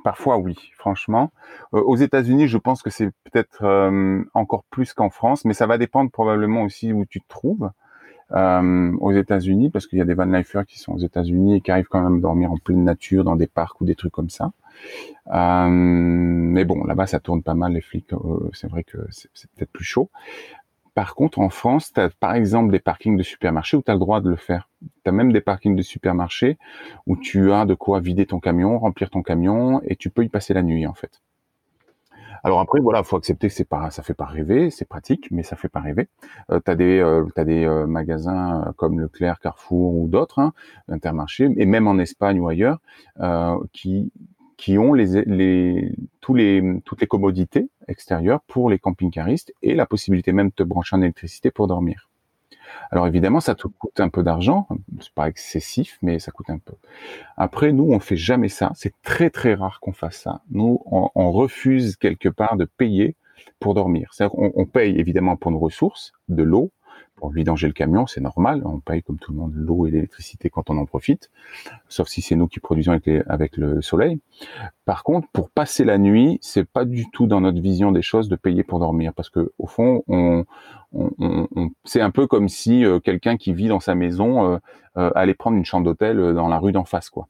[0.03, 1.31] parfois, oui, franchement.
[1.73, 5.67] Euh, aux États-Unis, je pense que c'est peut-être euh, encore plus qu'en France, mais ça
[5.67, 7.69] va dépendre probablement aussi où tu te trouves.
[8.33, 11.61] Euh, aux États-Unis, parce qu'il y a des van lifers qui sont aux États-Unis et
[11.61, 14.11] qui arrivent quand même à dormir en pleine nature, dans des parcs ou des trucs
[14.11, 14.51] comme ça.
[15.31, 18.11] mais bon, là-bas, ça tourne pas mal, les flics.
[18.51, 20.09] c'est vrai que c'est peut-être plus chaud.
[20.97, 23.93] Par contre, en France, tu as par exemple des parkings de supermarchés où tu as
[23.93, 24.67] le droit de le faire.
[24.81, 26.57] Tu as même des parkings de supermarchés
[27.05, 30.27] où tu as de quoi vider ton camion, remplir ton camion et tu peux y
[30.27, 31.21] passer la nuit en fait.
[32.43, 35.43] Alors après, voilà, faut accepter que c'est pas, ça fait pas rêver, c'est pratique, mais
[35.43, 36.07] ça fait pas rêver.
[36.49, 40.53] Euh, tu as des, euh, as des euh, magasins comme Leclerc, Carrefour ou d'autres, hein,
[40.87, 42.79] Intermarché, et même en Espagne ou ailleurs,
[43.71, 44.11] qui
[44.57, 49.85] qui ont les, les, tous les, toutes les commodités extérieures pour les camping-caristes et la
[49.85, 52.09] possibilité même de te brancher en électricité pour dormir.
[52.91, 54.67] Alors évidemment, ça te coûte un peu d'argent,
[54.99, 56.73] c'est pas excessif, mais ça coûte un peu.
[57.35, 58.71] Après, nous, on fait jamais ça.
[58.75, 60.41] C'est très très rare qu'on fasse ça.
[60.49, 63.15] Nous, on, refuse quelque part de payer
[63.59, 64.09] pour dormir.
[64.13, 66.71] C'est-à-dire qu'on on paye évidemment pour nos ressources, de l'eau,
[67.17, 68.61] pour vidanger le camion, c'est normal.
[68.63, 71.29] On paye comme tout le monde l'eau et l'électricité quand on en profite,
[71.89, 74.21] sauf si c'est nous qui produisons avec, avec, le soleil.
[74.85, 78.29] Par contre, pour passer la nuit, c'est pas du tout dans notre vision des choses
[78.29, 80.45] de payer pour dormir, parce que au fond, on,
[80.93, 84.57] on, on, c'est un peu comme si euh, quelqu'un qui vit dans sa maison euh,
[84.97, 87.27] euh, allait prendre une chambre d'hôtel dans la rue d'en face, quoi.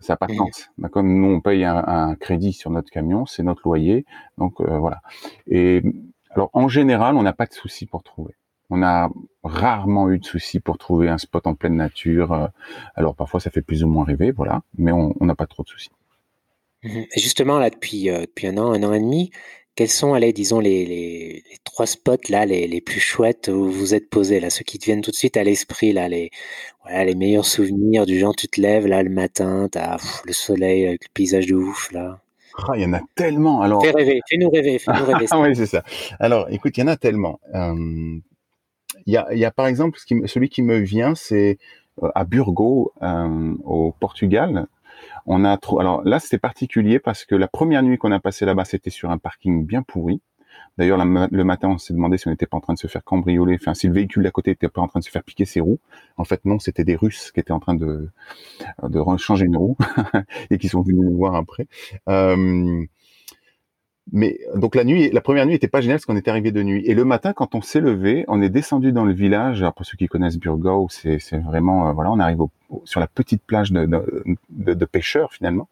[0.00, 0.70] Ça n'a pas de sens.
[0.92, 4.06] Comme nous, on paye un, un, crédit sur notre camion, c'est notre loyer,
[4.38, 5.02] donc voilà.
[5.46, 5.82] Et
[6.30, 8.34] alors, en général, on n'a pas de souci pour trouver.
[8.70, 9.10] On a
[9.42, 12.32] rarement eu de soucis pour trouver un spot en pleine nature.
[12.32, 12.46] Euh,
[12.94, 15.68] alors parfois ça fait plus ou moins rêver, voilà, mais on n'a pas trop de
[15.68, 15.90] soucis.
[17.14, 19.30] Justement là depuis euh, depuis un an, un an et demi,
[19.74, 23.94] quels sont, allez, disons les, les, trois spots là les, les, plus chouettes où vous
[23.94, 26.30] êtes posés là, ceux qui te viennent tout de suite à l'esprit là, les
[26.82, 30.86] voilà les meilleurs souvenirs du genre tu te lèves là le matin, t'as le soleil
[30.86, 32.20] avec le paysage de ouf là.
[32.56, 33.62] Ah, il y en a tellement.
[33.62, 35.26] Alors, fais rêver, fais-nous rêver, fais-nous rêver.
[35.30, 35.82] ah oui, c'est ça.
[36.18, 37.40] Alors, écoute, il y en a tellement.
[37.54, 38.18] Euh,
[39.06, 41.58] y a, y a, par exemple celui qui me vient, c'est
[42.02, 44.66] euh, à Burgo, euh, au Portugal.
[45.26, 45.80] On a trop.
[45.80, 49.10] Alors là, c'était particulier parce que la première nuit qu'on a passé là-bas, c'était sur
[49.10, 50.20] un parking bien pourri.
[50.78, 53.04] D'ailleurs, le matin, on s'est demandé si on n'était pas en train de se faire
[53.04, 55.44] cambrioler, enfin, si le véhicule d'à côté était pas en train de se faire piquer
[55.44, 55.78] ses roues.
[56.16, 58.08] En fait, non, c'était des Russes qui étaient en train de,
[58.82, 59.76] de changer une roue
[60.50, 61.66] et qui sont venus nous voir après.
[62.08, 62.84] Euh,
[64.12, 66.62] mais donc la nuit, la première nuit était pas géniale parce qu'on était arrivé de
[66.62, 66.82] nuit.
[66.86, 69.60] Et le matin, quand on s'est levé, on est descendu dans le village.
[69.60, 72.38] Alors pour ceux qui connaissent Burgos, c'est vraiment euh, voilà, on arrive
[72.84, 75.68] sur la petite plage de, de, de, pêcheurs finalement.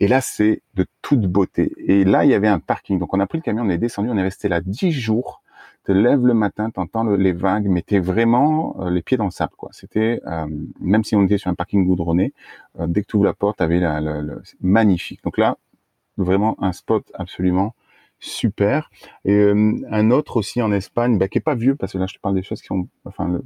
[0.00, 1.72] Et là, c'est de toute beauté.
[1.78, 2.98] Et là, il y avait un parking.
[2.98, 5.42] Donc on a pris le camion, on est descendu, on est resté là dix jours.
[5.84, 9.54] Te lèves le matin, t'entends les vagues, mais vraiment euh, les pieds dans le sable
[9.56, 9.70] quoi.
[9.72, 10.46] C'était euh,
[10.80, 12.32] même si on était sur un parking goudronné,
[12.78, 14.00] dès que tu ouvres la porte, t'avais la,
[14.60, 15.22] magnifique.
[15.22, 15.56] Donc là,
[16.18, 17.74] vraiment un spot absolument
[18.20, 18.90] super.
[19.24, 22.06] Et euh, un autre aussi en Espagne, bah, qui est pas vieux, parce que là
[22.06, 23.42] je te parle des choses qui sont, enfin le,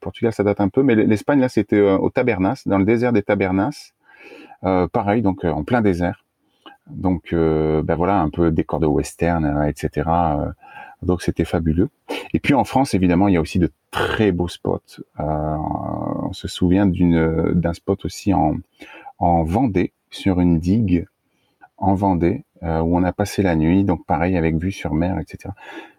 [0.00, 3.12] Portugal ça date un peu, mais l'Espagne là c'était euh, au Tabernas, dans le désert
[3.12, 3.92] des Tabernas,
[4.64, 6.24] euh, pareil donc en plein désert.
[6.90, 10.10] Donc ben voilà un peu décor de western, etc.
[11.02, 11.90] donc c'était fabuleux.
[12.34, 15.00] Et puis en France évidemment il y a aussi de très beaux spots.
[15.16, 18.56] on se souvient d'une d'un spot aussi en
[19.18, 21.06] en Vendée sur une digue
[21.82, 25.18] en Vendée, euh, où on a passé la nuit, donc pareil avec vue sur mer,
[25.18, 25.52] etc.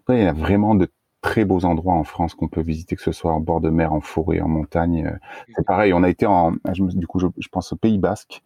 [0.09, 0.89] il y a vraiment de
[1.21, 3.93] très beaux endroits en France qu'on peut visiter, que ce soit en bord de mer,
[3.93, 5.05] en forêt, en montagne.
[5.05, 5.17] Euh.
[5.55, 8.41] C'est pareil, on a été en, du coup, je, pense au Pays Basque,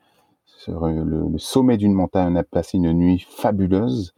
[0.45, 4.13] sur euh, le, sommet d'une montagne, on a passé une nuit fabuleuse.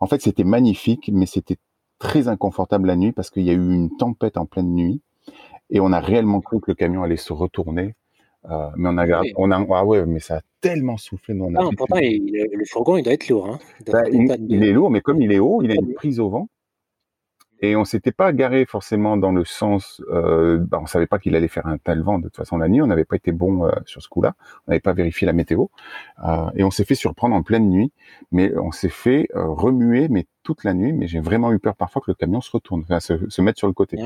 [0.00, 1.58] En fait, c'était magnifique, mais c'était
[1.98, 5.02] très inconfortable la nuit parce qu'il y a eu une tempête en pleine nuit
[5.70, 7.94] et on a réellement cru que le camion allait se retourner.
[8.50, 11.34] Euh, mais on a, on a, ah ouais, mais ça a tellement soufflé.
[11.34, 13.48] Nous, ah, pourtant, le fourgon, il doit être lourd.
[13.48, 13.58] Hein.
[13.86, 16.48] Bah, il, est lourd, mais comme il est haut, il a une prise au vent.
[17.64, 21.36] Et on s'était pas garé forcément dans le sens, euh, bah, on savait pas qu'il
[21.36, 22.82] allait faire un tel vent de toute façon la nuit.
[22.82, 24.34] On n'avait pas été bon euh, sur ce coup-là.
[24.66, 25.66] On n'avait pas vérifié la météo.
[26.24, 27.92] Euh, et on s'est fait surprendre en pleine nuit.
[28.32, 30.92] Mais on s'est fait remuer, mais toute la nuit.
[30.92, 33.58] Mais j'ai vraiment eu peur parfois que le camion se retourne, enfin, se, se mette
[33.58, 33.96] sur le côté.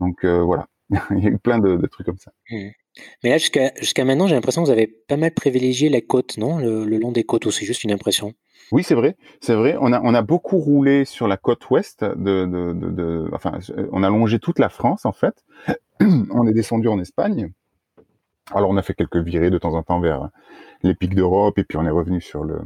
[0.00, 0.66] Donc voilà,
[1.10, 2.32] il y a eu plein de, de trucs comme ça.
[2.50, 2.70] Mmh.
[3.22, 6.58] Mais là, jusqu'à maintenant, j'ai l'impression que vous avez pas mal privilégié la côte, non?
[6.58, 8.34] Le, long des côtes, ou c'est juste une impression
[8.72, 9.76] oui, c'est vrai, c'est vrai.
[9.80, 13.60] On a, on a beaucoup roulé sur la côte ouest de, de, de, enfin,
[13.92, 15.44] on a longé toute la France en fait.
[16.00, 17.52] on est descendu en Espagne.
[18.52, 20.30] Alors, on a fait quelques virées de temps en temps vers
[20.82, 22.60] les pics d'Europe et puis on est revenu sur le,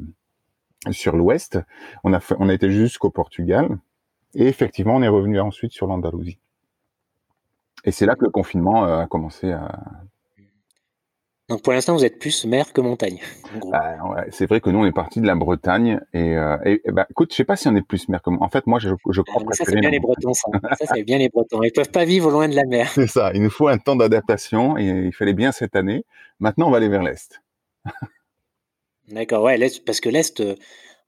[0.90, 1.58] sur l'ouest.
[2.02, 3.78] On on a été jusqu'au Portugal
[4.34, 6.38] et effectivement, on est revenu ensuite sur l'Andalousie.
[7.84, 9.80] Et c'est là que le confinement euh, a commencé à,
[11.50, 13.18] donc pour l'instant, vous êtes plus mer que montagne.
[13.72, 17.08] Bah, c'est vrai que nous, on est parti de la Bretagne et, euh, et, bah,
[17.10, 19.20] écoute, je sais pas si on est plus mer que En fait, moi, je, je
[19.20, 20.32] crois que ça c'est bien les Bretons.
[20.32, 20.48] Ça,
[20.78, 21.60] ça c'est bien les Bretons.
[21.64, 22.88] Ils peuvent pas vivre loin de la mer.
[22.94, 23.32] C'est ça.
[23.34, 26.04] Il nous faut un temps d'adaptation et il fallait bien cette année.
[26.38, 27.42] Maintenant, on va aller vers l'est.
[29.08, 30.54] D'accord, ouais, l'est, parce que l'est, euh,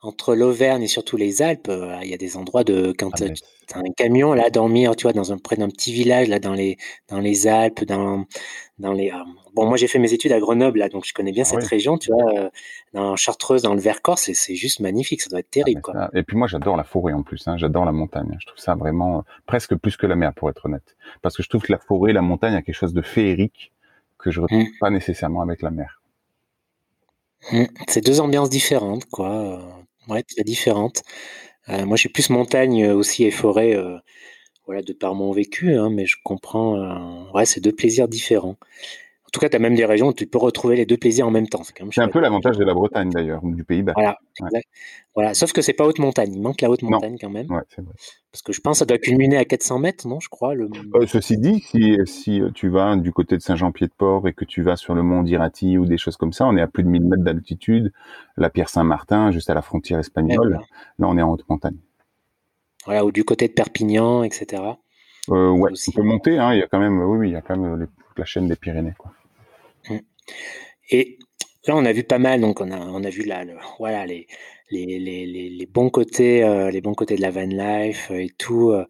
[0.03, 3.29] entre l'Auvergne et surtout les Alpes, euh, il y a des endroits de quand ah,
[3.29, 6.41] tu as un camion là dormir, tu vois, dans un près d'un petit village là
[6.41, 6.77] dans les
[7.09, 8.27] dans les Alpes, dans
[8.79, 9.13] dans les
[9.55, 11.65] Bon, moi j'ai fait mes études à Grenoble, là, donc je connais bien ah cette
[11.65, 12.51] région, tu vois, euh,
[12.95, 15.83] dans Chartreuse, dans le Vercors, c'est juste magnifique, ça doit être terrible.
[15.89, 16.11] Ah, quoi.
[16.15, 18.37] Et puis moi j'adore la forêt en plus, hein, j'adore la montagne.
[18.41, 21.43] Je trouve ça vraiment euh, presque plus que la mer pour être honnête, parce que
[21.43, 23.73] je trouve que la forêt, la montagne a quelque chose de féerique
[24.19, 24.79] que je retrouve mmh.
[24.81, 26.01] pas nécessairement avec la mer.
[27.53, 27.65] Mmh.
[27.89, 29.61] C'est deux ambiances différentes, quoi.
[30.09, 31.03] Euh, ouais, très différentes.
[31.69, 33.77] moi, je suis plus montagne aussi et forêt,
[34.67, 37.31] voilà, de par mon vécu, hein, mais je comprends.
[37.35, 38.57] ouais, c'est deux plaisirs différents.
[39.33, 41.27] En tout cas, tu as même des régions où tu peux retrouver les deux plaisirs
[41.27, 41.63] en même temps.
[41.65, 43.95] C'est un peu l'avantage de la Bretagne d'ailleurs, du Pays-Bas.
[43.97, 44.19] Voilà,
[45.15, 46.35] voilà, sauf que c'est pas haute montagne.
[46.35, 47.51] Il manque la haute montagne quand même.
[47.51, 47.95] Ouais, vrai.
[48.31, 50.55] Parce que je pense que ça doit culminer à 400 mètres, non Je crois.
[50.55, 50.69] Le...
[50.97, 54.61] Euh, ceci dit, si, si, euh, tu vas du côté de Saint-Jean-Pied-de-Port et que tu
[54.61, 56.89] vas sur le mont d'Irati ou des choses comme ça, on est à plus de
[56.91, 57.91] 1000 mètres d'altitude.
[58.37, 60.61] La Pierre Saint-Martin, juste à la frontière espagnole.
[60.99, 61.79] Là, on est en haute montagne.
[62.85, 64.63] Voilà, ou du côté de Perpignan, etc.
[65.31, 66.39] Euh, ouais, on peut monter.
[66.39, 68.47] Hein, il y a quand même, oui, oui, il y a quand même la chaîne
[68.47, 68.93] des Pyrénées.
[68.99, 69.11] Quoi.
[70.91, 71.19] Et
[71.67, 73.45] là, on a vu pas mal, donc on a, on a vu là,
[73.79, 74.27] voilà, les,
[74.71, 78.71] les, les, les, bons côtés, euh, les bons côtés de la van life et tout.
[78.71, 78.85] Euh,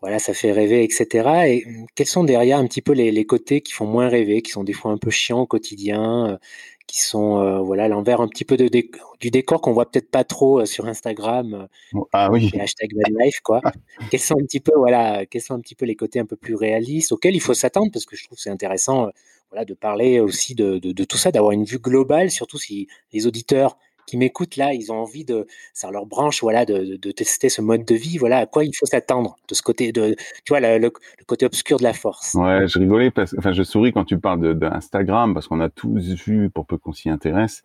[0.00, 1.28] voilà, ça fait rêver, etc.
[1.48, 4.42] Et mmh, quels sont derrière un petit peu les, les, côtés qui font moins rêver,
[4.42, 6.38] qui sont des fois un peu chiants au quotidien, euh,
[6.86, 10.64] qui sont voilà l'envers un petit peu de du décor qu'on voit peut-être pas trop
[10.66, 11.66] sur Instagram.
[12.12, 12.50] ah oui.
[12.54, 13.60] Les hashtags life quoi.
[14.10, 16.36] quels sont un petit peu voilà, quels sont un petit peu les côtés un peu
[16.36, 19.08] plus réalistes auxquels il faut s'attendre parce que je trouve c'est intéressant
[19.50, 23.26] voilà de parler aussi de, de, tout ça, d'avoir une vue globale, surtout si les
[23.26, 27.48] auditeurs qui m'écoutent là, ils ont envie de, ça leur branche, voilà, de, de, tester
[27.48, 30.50] ce mode de vie, voilà, à quoi il faut s'attendre de ce côté, de, tu
[30.50, 30.92] vois, le,
[31.26, 32.34] côté obscur de la force.
[32.34, 36.14] Ouais, je rigolais parce, enfin, je souris quand tu parles d'Instagram parce qu'on a tous
[36.24, 37.64] vu, pour peu qu'on s'y intéresse,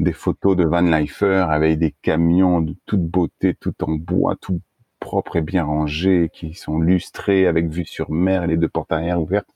[0.00, 4.60] des photos de van lifer avec des camions de toute beauté, tout en bois, tout
[4.98, 8.92] propre et bien rangé, qui sont lustrés avec vue sur mer et les deux portes
[8.92, 9.50] arrière ouvertes.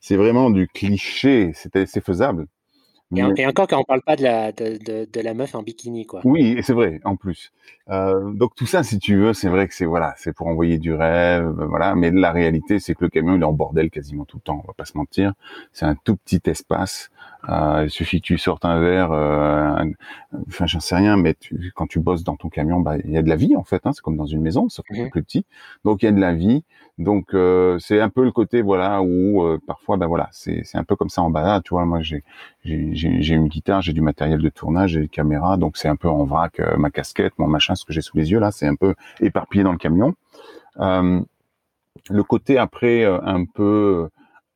[0.00, 2.46] C'est vraiment du cliché, c'est faisable.
[3.16, 6.20] Et, encore quand on parle pas de la, de, de, la meuf en bikini, quoi.
[6.24, 7.52] Oui, c'est vrai, en plus.
[7.88, 10.78] Euh, donc tout ça, si tu veux, c'est vrai que c'est voilà, c'est pour envoyer
[10.78, 11.94] du rêve, voilà.
[11.94, 14.60] Mais la réalité, c'est que le camion, il est en bordel quasiment tout le temps.
[14.62, 15.32] On va pas se mentir.
[15.72, 17.10] C'est un tout petit espace.
[17.48, 19.84] Euh, il suffit que tu sortes un verre, euh,
[20.48, 23.16] enfin j'en sais rien, mais tu, quand tu bosses dans ton camion, bah il y
[23.16, 23.86] a de la vie en fait.
[23.86, 25.46] Hein, c'est comme dans une maison, sauf que c'est mmh plus petit.
[25.84, 26.64] Donc il y a de la vie.
[26.98, 30.78] Donc euh, c'est un peu le côté voilà où euh, parfois ben voilà c'est c'est
[30.78, 31.60] un peu comme ça en bas.
[31.64, 32.22] Tu vois, moi j'ai
[32.64, 35.96] j'ai j'ai une guitare, j'ai du matériel de tournage, j'ai des caméras, donc c'est un
[35.96, 38.50] peu en vrac euh, ma casquette, mon machin, ce que j'ai sous les yeux là,
[38.50, 40.14] c'est un peu éparpillé dans le camion.
[40.76, 44.08] le côté après un peu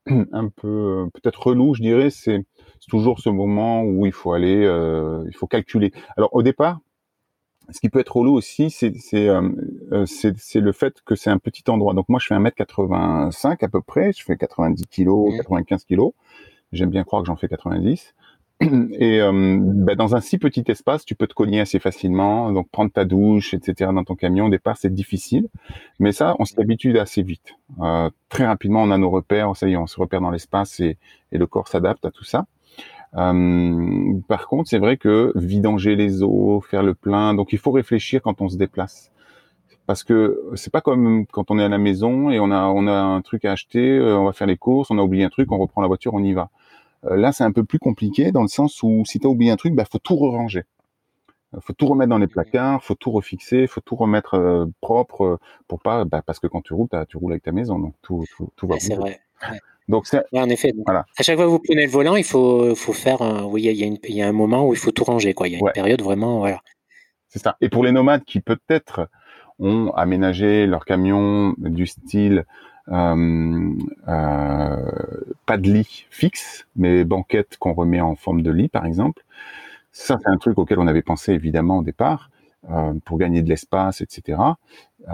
[0.33, 2.45] un peu peut-être relou, je dirais, c'est
[2.89, 5.93] toujours ce moment où il faut aller, euh, il faut calculer.
[6.17, 6.81] Alors au départ,
[7.71, 9.49] ce qui peut être relou aussi, c'est euh,
[9.93, 11.95] euh, c'est c'est le fait que c'est un petit endroit.
[11.95, 16.11] Donc moi, je fais 1m85 à peu près, je fais 90 kg, 95 kg.
[16.73, 18.15] J'aime bien croire que j'en fais 90.
[18.61, 22.69] Et euh, ben dans un si petit espace, tu peux te cogner assez facilement, donc
[22.69, 23.91] prendre ta douche, etc.
[23.95, 24.47] dans ton camion.
[24.47, 25.49] Au départ, c'est difficile,
[25.99, 27.55] mais ça, on s'habitue assez vite.
[27.81, 30.81] Euh, très rapidement, on a nos repères, ça y est, on se repère dans l'espace
[30.81, 30.97] et,
[31.33, 32.47] et, le corps s'adapte à tout ça.
[33.17, 37.73] Euh, par contre, c'est vrai que vidanger les eaux, faire le plein, donc il faut
[37.73, 39.11] réfléchir quand on se déplace.
[39.87, 42.87] Parce que c'est pas comme quand on est à la maison et on a on
[42.87, 45.29] a un truc à acheter, euh, on va faire les courses, on a oublié un
[45.29, 46.51] truc, on reprend la voiture, on y va
[47.03, 49.57] là, c'est un peu plus compliqué dans le sens où si tu as oublié un
[49.57, 50.65] truc, il bah, faut tout ranger.
[51.55, 55.39] Il faut tout remettre dans les placards, faut tout refixer, faut tout remettre propre
[55.69, 58.25] pour pas, bah, parce que quand tu roules, tu roules avec ta maison, donc tout,
[58.57, 58.79] tout, va.
[58.79, 59.21] c'est vrai.
[59.89, 60.73] Donc c'est en effet.
[60.87, 61.05] voilà.
[61.19, 63.21] À chaque fois que vous prenez le volant, il faut, faut faire.
[63.21, 65.35] Un, oui, il y, a il y a un moment où il faut tout ranger,
[65.35, 65.49] quoi.
[65.49, 66.63] Il y a une période vraiment, voilà.
[67.29, 67.57] C'est ça.
[67.61, 69.09] Et pour les nomades qui peut-être
[69.59, 72.47] ont aménagé leur camion du style euh, euh,
[72.87, 73.17] pas
[75.57, 79.23] de lit fixe, mais banquette qu'on remet en forme de lit, par exemple.
[79.93, 82.31] Ça, c'est un truc auquel on avait pensé évidemment au départ
[82.71, 84.41] euh, pour gagner de l'espace, etc.
[85.09, 85.13] Euh,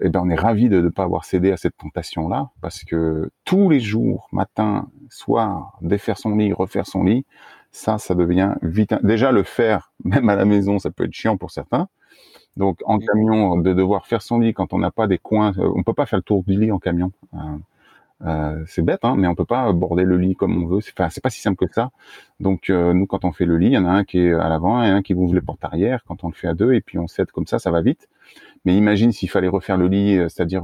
[0.00, 3.30] et ben, on est ravi de ne pas avoir cédé à cette tentation-là parce que
[3.44, 7.26] tous les jours, matin, soir, défaire son lit, refaire son lit,
[7.72, 8.94] ça, ça devient vite.
[9.02, 11.88] Déjà le faire, même à la maison, ça peut être chiant pour certains.
[12.56, 13.04] Donc en mmh.
[13.06, 15.94] camion, de devoir faire son lit quand on n'a pas des coins, euh, on peut
[15.94, 17.12] pas faire le tour du lit en camion.
[17.34, 17.38] Euh,
[18.24, 20.78] euh, c'est bête, hein, mais on peut pas border le lit comme on veut.
[20.78, 21.90] Enfin, c'est pas si simple que ça.
[22.40, 24.48] Donc nous, quand on fait le lit, il y en a un qui est à
[24.48, 26.04] l'avant et un qui ouvre les portes arrière.
[26.06, 28.08] Quand on le fait à deux, et puis on cède comme ça, ça va vite.
[28.64, 30.62] Mais imagine s'il fallait refaire le lit, c'est-à-dire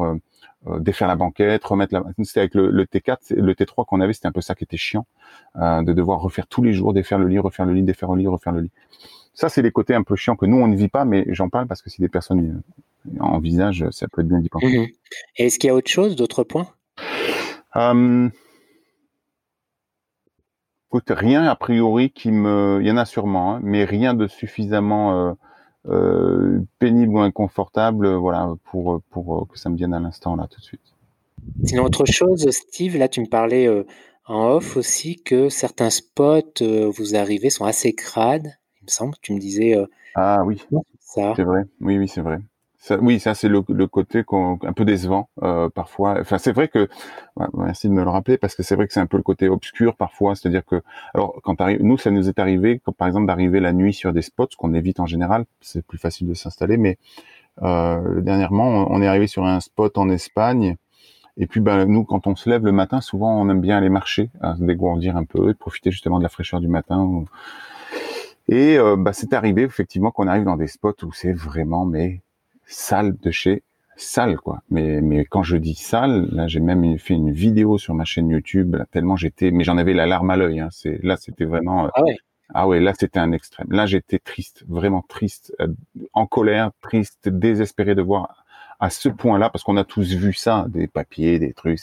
[0.79, 2.05] défaire la banquette, remettre la.
[2.23, 4.77] C'était avec le, le, T4, le T3 qu'on avait, c'était un peu ça qui était
[4.77, 5.07] chiant,
[5.57, 8.29] de devoir refaire tous les jours, défaire le lit, refaire le lit, défaire le lit,
[8.29, 8.73] refaire le lit.
[9.39, 11.49] Ça, c'est les côtés un peu chiants que nous, on ne vit pas, mais j'en
[11.49, 12.61] parle parce que si des personnes
[13.21, 14.67] envisagent, ça peut être bien d'y penser.
[14.67, 14.89] Mhm.
[15.37, 16.67] Et est-ce qu'il y a autre chose, d'autres points?
[20.89, 22.81] Écoute, rien a priori qui me...
[22.81, 25.35] Il y en a sûrement, hein, mais rien de suffisamment euh,
[25.87, 30.59] euh, pénible ou inconfortable voilà, pour, pour que ça me vienne à l'instant, là, tout
[30.59, 30.97] de suite.
[31.63, 33.87] Sinon, autre chose, Steve, là, tu me parlais euh,
[34.25, 38.59] en off aussi que certains spots, vous arrivez, sont assez crades
[38.89, 39.15] me semble.
[39.21, 39.77] Tu me disais.
[39.77, 40.63] Euh, ah oui.
[41.01, 41.65] C'est vrai.
[41.81, 42.39] Oui, oui, c'est vrai.
[43.01, 46.19] oui, ça c'est le, côté un peu décevant euh, parfois.
[46.21, 46.89] Enfin, c'est vrai que
[47.55, 49.49] merci de me le rappeler parce que c'est vrai que c'est un peu le côté
[49.49, 50.35] obscur parfois.
[50.35, 50.83] C'est-à-dire que
[51.15, 54.49] alors quand nous, ça nous est arrivé, par exemple d'arriver la nuit sur des spots,
[54.51, 55.47] ce qu'on évite en général.
[55.61, 56.99] C'est plus facile de s'installer, mais
[57.63, 60.77] euh, dernièrement, on est arrivé sur un spot en Espagne.
[61.39, 63.89] Et puis, ben, nous, quand on se lève le matin, souvent, on aime bien aller
[63.89, 67.25] marcher, se dégourdir un peu, et profiter justement de la fraîcheur du matin.
[68.49, 72.23] Et euh, bah, c'est arrivé effectivement qu'on arrive dans des spots où c'est vraiment mais
[72.67, 73.63] sale de chez
[73.97, 74.63] sale quoi.
[74.71, 78.31] Mais mais quand je dis sale, là j'ai même fait une vidéo sur ma chaîne
[78.31, 80.61] YouTube tellement j'étais mais j'en avais la larme à l'œil.
[80.61, 80.69] Hein.
[80.71, 82.17] C'est là c'était vraiment euh, ah ouais.
[82.55, 83.67] Ah ouais, là c'était un extrême.
[83.71, 85.69] Là j'étais triste, vraiment triste, euh,
[86.15, 88.45] en colère, triste, désespéré de voir
[88.81, 91.81] à ce point-là, parce qu'on a tous vu ça, des papiers, des trucs,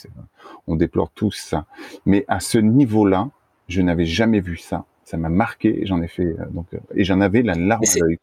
[0.66, 1.66] on déplore tous ça.
[2.06, 3.28] Mais à ce niveau-là,
[3.68, 5.80] je n'avais jamais vu ça ça m'a marqué.
[5.86, 8.18] J'en ai fait euh, donc euh, et j'en avais la larme à l'œil.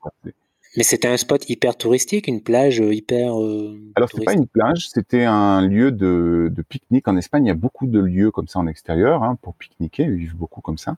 [0.75, 3.33] Mais c'était un spot hyper touristique, une plage euh, hyper.
[3.95, 7.45] Alors c'est pas une plage, c'était un lieu de, de, pique-nique en Espagne.
[7.45, 10.03] Il y a beaucoup de lieux comme ça en extérieur hein, pour pique-niquer.
[10.03, 10.95] Ils vivent beaucoup comme ça.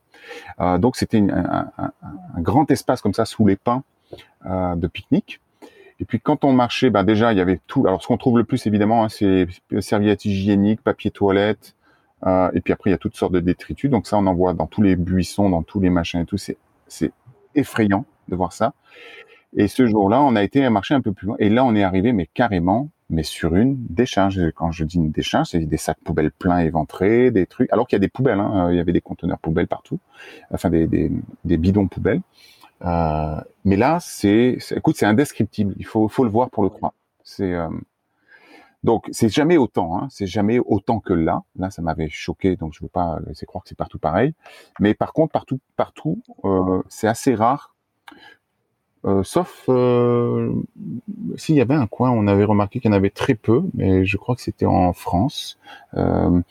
[0.61, 1.91] Euh, donc c'était un, un,
[2.35, 3.83] un, grand espace comme ça sous les pins
[4.45, 5.41] euh, de pique-nique.
[5.99, 7.85] Et puis quand on marchait, ben déjà il y avait tout.
[7.85, 9.45] Alors ce qu'on trouve le plus évidemment, hein, c'est
[9.81, 11.74] serviettes hygiéniques, papier toilette,
[12.25, 13.89] euh, et puis après, il y a toutes sortes de détritus.
[13.89, 16.37] Donc ça, on en voit dans tous les buissons, dans tous les machins et tout.
[16.37, 16.57] C'est,
[17.55, 18.73] effrayant de voir ça.
[19.55, 21.37] Et ce jour-là, on a été marcher un peu plus loin.
[21.39, 24.51] Et là, on est arrivé, mais carrément, mais sur une décharge.
[24.55, 27.71] Quand je dis une décharge, c'est des sacs poubelles pleins éventrés, des trucs.
[27.71, 28.69] Alors qu'il y a des poubelles, hein.
[28.71, 29.99] il y avait des conteneurs poubelles partout,
[30.51, 31.11] enfin des, des,
[31.45, 32.21] des bidons poubelles.
[32.83, 35.73] Euh, mais là, c'est, écoute, c'est indescriptible.
[35.77, 36.93] Il faut, faut le voir pour le croire.
[37.23, 37.69] C'est, euh,
[38.85, 41.43] donc c'est jamais autant, hein, c'est jamais autant que là.
[41.57, 44.35] Là, ça m'avait choqué, donc je veux pas laisser croire que c'est partout pareil.
[44.79, 47.75] Mais par contre, partout, partout, euh, c'est assez rare.
[49.05, 50.51] Euh, sauf euh,
[51.35, 54.05] s'il y avait un coin, on avait remarqué qu'il y en avait très peu, mais
[54.05, 55.59] je crois que c'était en France.
[55.95, 56.41] Euh,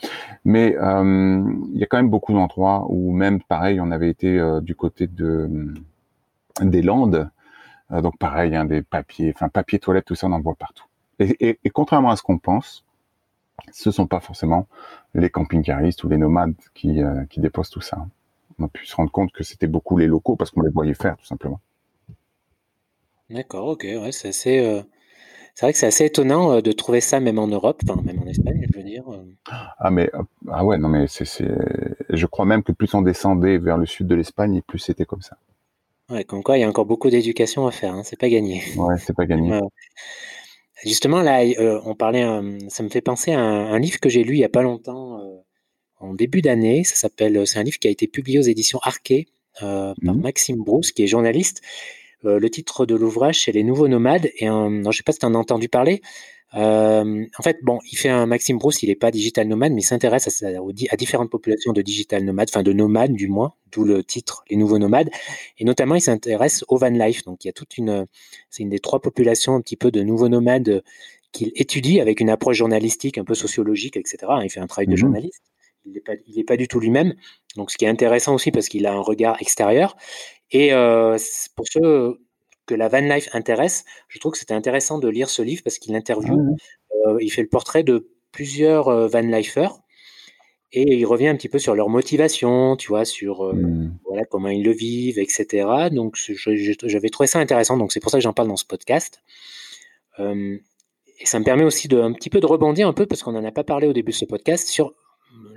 [0.45, 4.75] mais il y a quand même beaucoup d'endroits où même pareil, on avait été du
[4.75, 5.73] côté de
[6.61, 7.31] des Landes.
[7.91, 10.85] donc pareil, hein, des papiers, enfin papier toilette, tout ça, on en voit partout.
[11.19, 12.85] Et, contrairement à ce qu'on pense,
[13.73, 14.67] ce sont pas forcément
[15.15, 18.07] les camping-caristes ou les nomades qui, euh, qui déposent tout ça.
[18.59, 20.95] On a pu se rendre compte que c'était beaucoup les locaux parce qu'on les voyait
[20.95, 21.61] faire, tout simplement.
[23.31, 24.59] D'accord, ok, ouais, c'est assez.
[24.59, 24.83] Euh,
[25.55, 28.21] c'est vrai que c'est assez étonnant euh, de trouver ça même en Europe, enfin même
[28.21, 29.05] en Espagne, je veux dire.
[29.79, 30.11] Ah mais
[30.51, 31.25] ah ouais, non mais c'est,
[32.11, 35.23] je crois même que plus on descendait vers le sud de l'Espagne, plus c'était comme
[35.23, 35.37] ça.
[36.11, 38.63] Ouais, comme quoi il y a encore beaucoup d'éducation à faire, hein, c'est pas gagné.
[38.77, 39.61] Ouais, c'est pas gagné.
[40.83, 44.25] Justement, là, euh, on parlait, euh, ça me fait penser à un, livre que j'ai
[44.25, 45.37] lu il y a pas longtemps, euh,
[46.01, 46.85] en début d'année.
[46.85, 49.27] Ça s'appelle, c'est un livre qui a été publié aux éditions Arquet
[49.61, 50.21] par mmh.
[50.21, 51.63] Maxime Brousse, qui est journaliste.
[52.25, 54.27] le titre de l'ouvrage, c'est Les Nouveaux Nomades.
[54.39, 56.03] Et je ne sais pas si tu en as entendu parler.
[56.55, 59.81] Euh, en fait, bon, il fait un Maxime Brousse, il n'est pas digital nomade, mais
[59.81, 63.85] il s'intéresse à, à, différentes populations de digital nomades, enfin de nomades du moins, d'où
[63.85, 65.11] le titre Les Nouveaux Nomades.
[65.59, 67.25] Et notamment, il s'intéresse au van life.
[67.25, 68.07] Donc, il y a toute une,
[68.51, 70.83] c'est une des trois populations un petit peu de nouveaux nomades
[71.33, 74.19] qu'il étudie avec une approche journalistique, un peu sociologique, etc.
[74.45, 75.43] Il fait un travail de mmh journaliste.
[75.87, 76.15] Il n'est pas,
[76.47, 77.15] pas du tout lui-même.
[77.57, 79.97] Donc, ce qui est intéressant aussi parce qu'il a un regard extérieur.
[80.51, 81.19] Et euh,
[81.57, 82.21] pour ceux
[82.67, 85.79] que la van life intéresse, je trouve que c'était intéressant de lire ce livre parce
[85.79, 86.57] qu'il interviewe,
[86.91, 89.79] ah euh, il fait le portrait de plusieurs euh, van lifers
[90.73, 93.99] et il revient un petit peu sur leur motivation, tu vois, sur euh, mmh.
[94.07, 95.89] voilà comment ils le vivent, etc.
[95.93, 99.23] Donc j'avais trouvé ça intéressant, donc c'est pour ça que j'en parle dans ce podcast.
[100.19, 103.33] et ça me permet aussi de un petit peu de rebondir un peu parce qu'on
[103.33, 104.95] n'en a pas parlé au début de ce podcast sur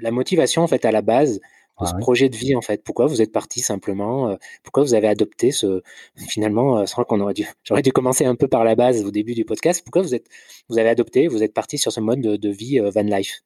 [0.01, 1.39] la motivation en fait à la base
[1.85, 4.93] ce ah projet de vie en fait Pourquoi vous êtes parti simplement euh, Pourquoi vous
[4.93, 5.81] avez adopté ce
[6.15, 9.33] finalement euh, qu'on aurait dû j'aurais dû commencer un peu par la base au début
[9.33, 9.83] du podcast.
[9.83, 10.27] Pourquoi vous êtes
[10.69, 13.41] vous avez adopté vous êtes parti sur ce mode de, vie euh, van life?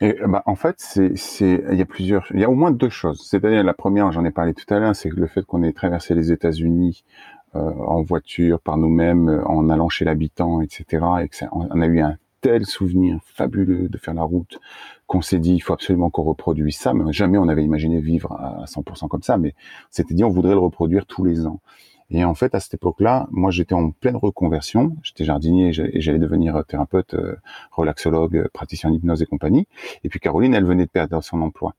[0.00, 2.88] Et, bah, en fait, c'est, il y a plusieurs, il y a au moins deux
[2.88, 3.26] choses.
[3.28, 6.14] C'est-à-dire, la première, j'en ai parlé tout à l'heure, c'est le fait qu'on ait traversé
[6.14, 7.04] les États-Unis
[7.52, 10.84] en voiture par nous-mêmes, en allant chez l'habitant, etc.
[11.24, 12.16] Et que on a eu un
[12.46, 14.60] tel souvenir fabuleux de faire la route
[15.08, 16.94] qu'on s'est dit il faut absolument qu'on reproduise ça.
[16.94, 19.54] Mais jamais on avait imaginé vivre à 100% comme ça, mais
[19.90, 21.60] c'était dit on voudrait le reproduire tous les ans.
[22.08, 24.96] Et en fait, à cette époque-là, moi, j'étais en pleine reconversion.
[25.02, 27.34] J'étais jardinier et j'allais devenir thérapeute, euh,
[27.72, 29.66] relaxologue, praticien d'hypnose et compagnie.
[30.04, 31.74] Et puis Caroline, elle venait de perdre son emploi.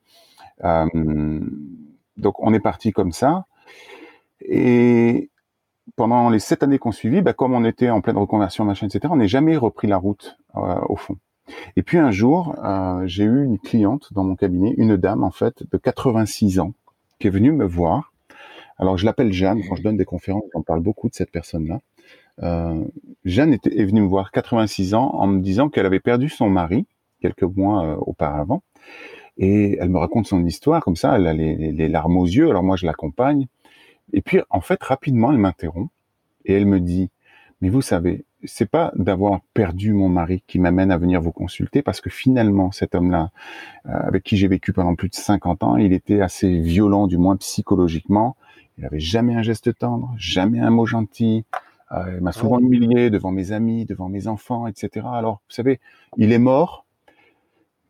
[0.65, 1.39] Euh,
[2.17, 3.45] donc, on est parti comme ça.
[4.41, 5.29] Et
[5.95, 9.07] pendant les sept années qu'on suivit, bah, comme on était en pleine reconversion, machin, etc.,
[9.09, 11.17] on n'est jamais repris la route euh, au fond.
[11.75, 15.31] Et puis un jour, euh, j'ai eu une cliente dans mon cabinet, une dame en
[15.31, 16.73] fait de 86 ans,
[17.19, 18.13] qui est venue me voir.
[18.77, 19.61] Alors je l'appelle Jeanne.
[19.67, 21.79] Quand je donne des conférences, j'en parle beaucoup de cette personne-là.
[22.43, 22.83] Euh,
[23.23, 26.85] Jeanne est venue me voir 86 ans en me disant qu'elle avait perdu son mari
[27.21, 28.61] quelques mois auparavant.
[29.37, 31.15] Et elle me raconte son histoire comme ça.
[31.15, 32.49] Elle a les larmes aux yeux.
[32.49, 33.47] Alors moi je l'accompagne.
[34.13, 35.91] Et puis, en fait, rapidement, elle m'interrompt
[36.45, 37.09] et elle me dit,
[37.61, 41.81] mais vous savez, c'est pas d'avoir perdu mon mari qui m'amène à venir vous consulter
[41.81, 43.31] parce que finalement, cet homme-là,
[43.87, 47.17] euh, avec qui j'ai vécu pendant plus de 50 ans, il était assez violent, du
[47.17, 48.37] moins psychologiquement.
[48.77, 51.45] Il n'avait jamais un geste tendre, jamais un mot gentil.
[51.91, 55.07] Euh, il m'a souvent humilié devant mes amis, devant mes enfants, etc.
[55.11, 55.79] Alors, vous savez,
[56.17, 56.85] il est mort,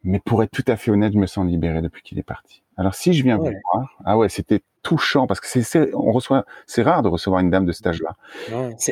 [0.04, 2.64] mais pour être tout à fait honnête, je me sens libéré depuis qu'il est parti.
[2.78, 6.46] Alors si je viens vous voir, ah ouais, c'était touchant parce que c'est on reçoit,
[6.66, 8.16] c'est rare de recevoir une dame de cet âge-là.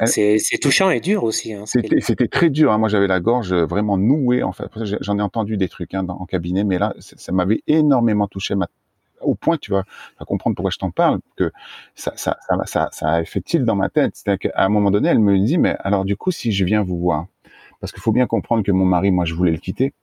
[0.06, 1.54] c'est touchant et dur aussi.
[1.54, 2.72] Hein, c'était très dur.
[2.72, 2.78] Hein.
[2.78, 4.44] Moi, j'avais la gorge vraiment nouée.
[4.44, 4.66] En fait,
[5.02, 8.56] j'en ai entendu des trucs hein, en cabinet, mais là, ça m'avait énormément touché.
[9.22, 9.84] Au point tu vas,
[10.28, 11.52] comprendre pourquoi je t'en parle, que
[11.96, 14.12] ça, ça, ça, ça, a fait tilt dans ma tête.
[14.16, 16.84] C'est-à-dire qu'à un moment donné, elle me dit, mais alors du coup, si je viens
[16.84, 17.26] vous voir,
[17.80, 19.94] parce qu'il faut bien comprendre que mon mari, moi, je voulais le quitter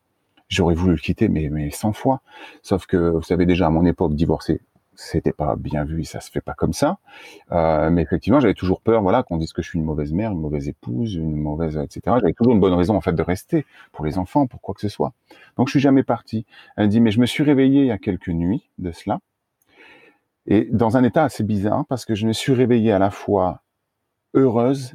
[0.53, 2.21] J'aurais voulu le quitter, mais, mais 100 fois.
[2.63, 4.61] Sauf que, vous savez déjà, à mon époque, divorcer,
[4.95, 6.99] c'était pas bien vu et ça se fait pas comme ça.
[7.51, 10.33] Euh, mais effectivement, j'avais toujours peur, voilà, qu'on dise que je suis une mauvaise mère,
[10.33, 12.17] une mauvaise épouse, une mauvaise, etc.
[12.21, 14.81] J'avais toujours une bonne raison, en fait, de rester pour les enfants, pour quoi que
[14.81, 15.13] ce soit.
[15.57, 16.45] Donc, je suis jamais parti.
[16.77, 19.21] Elle dit, mais je me suis réveillé il y a quelques nuits de cela.
[20.47, 23.63] Et dans un état assez bizarre, parce que je me suis réveillé à la fois
[24.35, 24.95] heureuse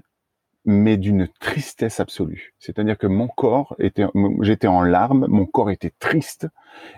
[0.68, 2.54] mais d'une tristesse absolue.
[2.60, 4.06] C'est-à-dire que mon corps était,
[4.42, 6.50] j'étais en larmes, mon corps était triste.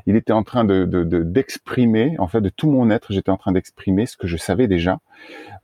[0.07, 0.85] Il était en train de,
[1.23, 4.67] d'exprimer, en fait, de tout mon être, j'étais en train d'exprimer ce que je savais
[4.67, 4.99] déjà,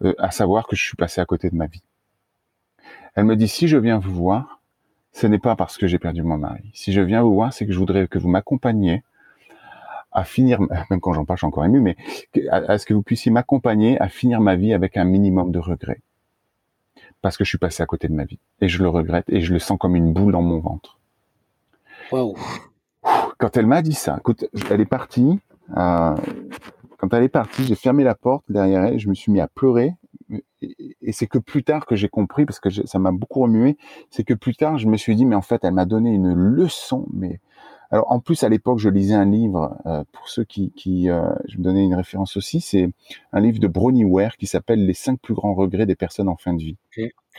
[0.03, 1.81] euh, à savoir que je suis passé à côté de ma vie.
[3.15, 4.61] Elle me dit, si je viens vous voir,
[5.11, 6.69] ce n'est pas parce que j'ai perdu mon mari.
[6.75, 9.03] Si je viens vous voir, c'est que je voudrais que vous m'accompagniez
[10.11, 10.59] à finir,
[10.91, 11.97] même quand j'en parle, je suis encore ému, mais
[12.51, 16.01] à ce que vous puissiez m'accompagner à finir ma vie avec un minimum de regrets
[17.25, 18.37] parce que je suis passé à côté de ma vie.
[18.61, 20.99] Et je le regrette et je le sens comme une boule dans mon ventre.
[22.11, 25.39] Quand elle m'a dit ça, écoute, elle est partie.
[25.75, 26.15] Euh,
[26.99, 29.47] quand elle est partie, j'ai fermé la porte derrière elle, je me suis mis à
[29.47, 29.95] pleurer.
[30.61, 33.75] Et, c'est que plus tard que j'ai compris, parce que ça m'a beaucoup remué,
[34.11, 36.31] c'est que plus tard, je me suis dit, mais en fait, elle m'a donné une
[36.31, 37.39] leçon, mais
[37.91, 41.33] alors en plus à l'époque je lisais un livre euh, pour ceux qui, qui euh,
[41.47, 42.89] je me donnais une référence aussi, c'est
[43.31, 46.37] un livre de Bronnie Ware qui s'appelle Les cinq plus grands regrets des personnes en
[46.37, 46.77] fin de vie.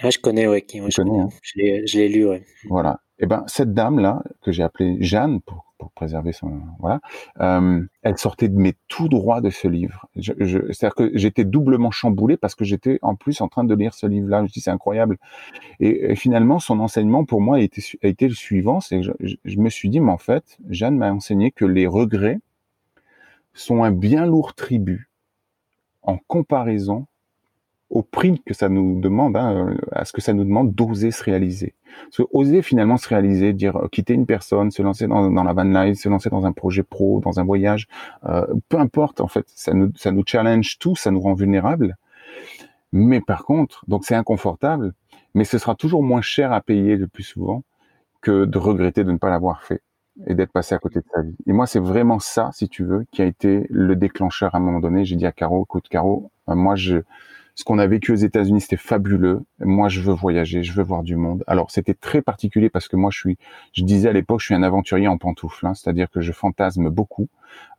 [0.03, 1.29] Ah, je connais, ouais, je, connais, hein?
[1.43, 2.43] je l'ai lu, ouais.
[2.69, 3.01] Voilà.
[3.19, 7.01] Et eh ben cette dame là que j'ai appelée Jeanne pour pour préserver son voilà.
[7.41, 10.09] Euh, elle sortait de mes tout droit de ce livre.
[10.17, 10.33] Je,
[10.73, 14.07] C'est-à-dire que j'étais doublement chamboulé parce que j'étais en plus en train de lire ce
[14.07, 14.45] livre-là.
[14.47, 15.19] Je dis c'est incroyable.
[15.81, 18.81] Et, finalement, son enseignement pour moi a été, a été le suivant.
[18.81, 22.39] C'est je, je, me suis dit, mais en fait, Jeanne m'a enseigné que les regrets
[23.55, 25.11] sont un bien lourd tribut
[26.03, 27.07] en comparaison
[27.91, 31.23] au prix que ça nous demande, hein, à ce que ça nous demande d'oser se
[31.23, 31.75] réaliser.
[32.33, 35.99] oser finalement se réaliser, dire euh, quitter une personne, se lancer dans, la van life,
[35.99, 37.87] se lancer dans un projet pro, dans un voyage,
[38.25, 41.97] euh, peu importe en fait, ça nous, ça nous challenge tout, ça nous rend vulnérables.
[42.93, 44.93] Mais par contre, donc c'est inconfortable,
[45.35, 47.63] mais ce sera toujours moins cher à payer le plus souvent
[48.21, 49.83] que de regretter de ne pas l'avoir fait
[50.27, 51.37] et d'être passé à côté de sa vie.
[51.47, 54.61] Et moi, c'est vraiment ça, si tu veux, qui a été le déclencheur à un
[54.61, 55.05] moment donné.
[55.05, 57.03] J'ai dit à Caro, écoute Caro, euh, moi je
[57.57, 59.41] ce qu'on a vécu aux États-Unis, c'était fabuleux.
[59.61, 61.43] Moi, je veux voyager, je veux voir du monde.
[61.47, 63.39] Alors, c'était très particulier parce que moi, je suis,
[63.73, 66.91] je disais à l'époque, je suis un aventurier en pantoufles, hein, c'est-à-dire que je fantasme
[66.91, 67.29] beaucoup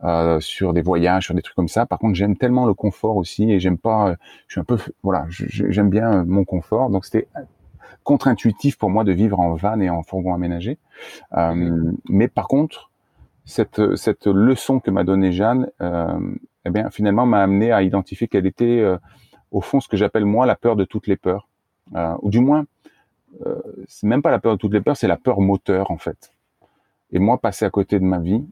[0.04, 1.86] euh, sur des voyages, sur des trucs comme ça.
[1.86, 4.16] Par contre, j'aime tellement le confort aussi et j'aime pas,
[4.48, 6.90] je suis un peu, voilà, j'aime bien mon confort.
[6.90, 7.28] Donc, c'était
[8.04, 10.80] contre-intuitif pour moi de vivre en van et en fourgon aménagé.
[11.38, 12.90] Euh, mais par contre,
[13.46, 16.18] cette, cette leçon que m'a donnée Jeanne, euh,
[16.66, 18.98] eh bien, finalement, m'a amené à identifier quelle était euh,
[19.52, 21.48] au fond ce que j'appelle moi la peur de toutes les peurs,
[21.96, 22.66] euh, ou du moins
[23.46, 25.98] euh, c'est même pas la peur de toutes les peurs, c'est la peur moteur en
[25.98, 26.34] fait.
[27.12, 28.44] Et moi, passer à côté de ma vie,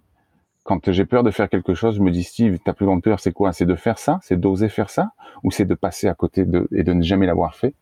[0.64, 3.20] quand j'ai peur de faire quelque chose, je me dis Steve, ta plus grande peur,
[3.20, 3.54] c'est quoi?
[3.54, 5.12] C'est de faire ça, c'est d'oser faire ça,
[5.44, 7.74] ou c'est de passer à côté de et de ne jamais l'avoir fait?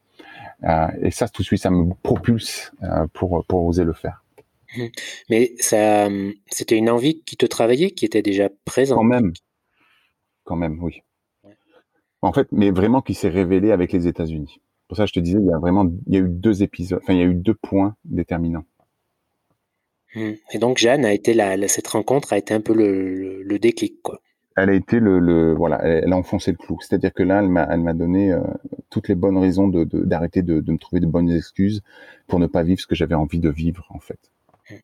[0.63, 2.73] Euh, et ça, tout de suite, ça me propulse
[3.13, 4.23] pour pour oser le faire.
[4.75, 4.83] Mmh.
[5.29, 6.07] Mais ça,
[6.47, 8.97] c'était une envie qui te travaillait, qui était déjà présente?
[8.97, 9.33] Quand même,
[10.43, 11.03] quand même, oui
[12.23, 14.59] en fait, mais vraiment qui s'est révélé avec les États-Unis.
[14.87, 16.99] Pour ça, je te disais, il y a vraiment, il y a eu deux épisodes,
[17.03, 18.65] enfin, il y a eu deux points déterminants.
[20.15, 20.33] Hmm.
[20.51, 24.21] Et donc, Jeanne a été la, cette rencontre a été un peu le, déclic, quoi.
[24.55, 26.77] Elle a été le, voilà, elle, a enfoncé le clou.
[26.79, 28.39] C'est-à-dire que là, elle m'a, elle m'a donné euh,
[28.91, 31.81] toutes les bonnes raisons de, d'arrêter de, me trouver de bonnes excuses
[32.27, 34.19] pour ne pas vivre ce que j'avais envie de vivre, en fait.
[34.69, 34.75] Hmm.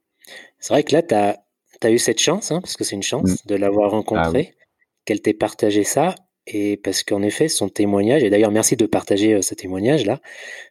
[0.57, 3.31] C'est vrai que là, tu as, eu cette chance, hein, parce que c'est une chance
[3.31, 3.47] hmm.
[3.47, 4.63] de l'avoir rencontrée, ah
[5.05, 6.15] qu'elle t'ait partagé ça.
[6.51, 10.19] Et parce qu'en effet, son témoignage, et d'ailleurs merci de partager euh, ce témoignage-là,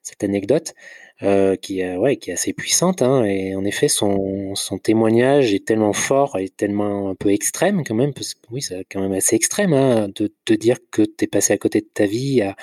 [0.03, 0.75] cette anecdote,
[1.23, 3.01] euh, qui, euh, ouais, qui est assez puissante.
[3.01, 7.85] Hein, et en effet, son, son témoignage est tellement fort et tellement un peu extrême
[7.85, 11.03] quand même, parce que oui, c'est quand même assez extrême hein, de te dire que
[11.03, 12.57] tu es passé à côté de ta vie, à,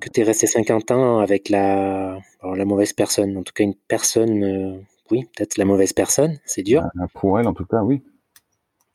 [0.00, 3.76] que tu es resté 50 ans avec la, la mauvaise personne, en tout cas une
[3.88, 6.82] personne, oui, peut-être la mauvaise personne, c'est dur.
[6.96, 8.02] Bah, pour elle, en tout cas, oui.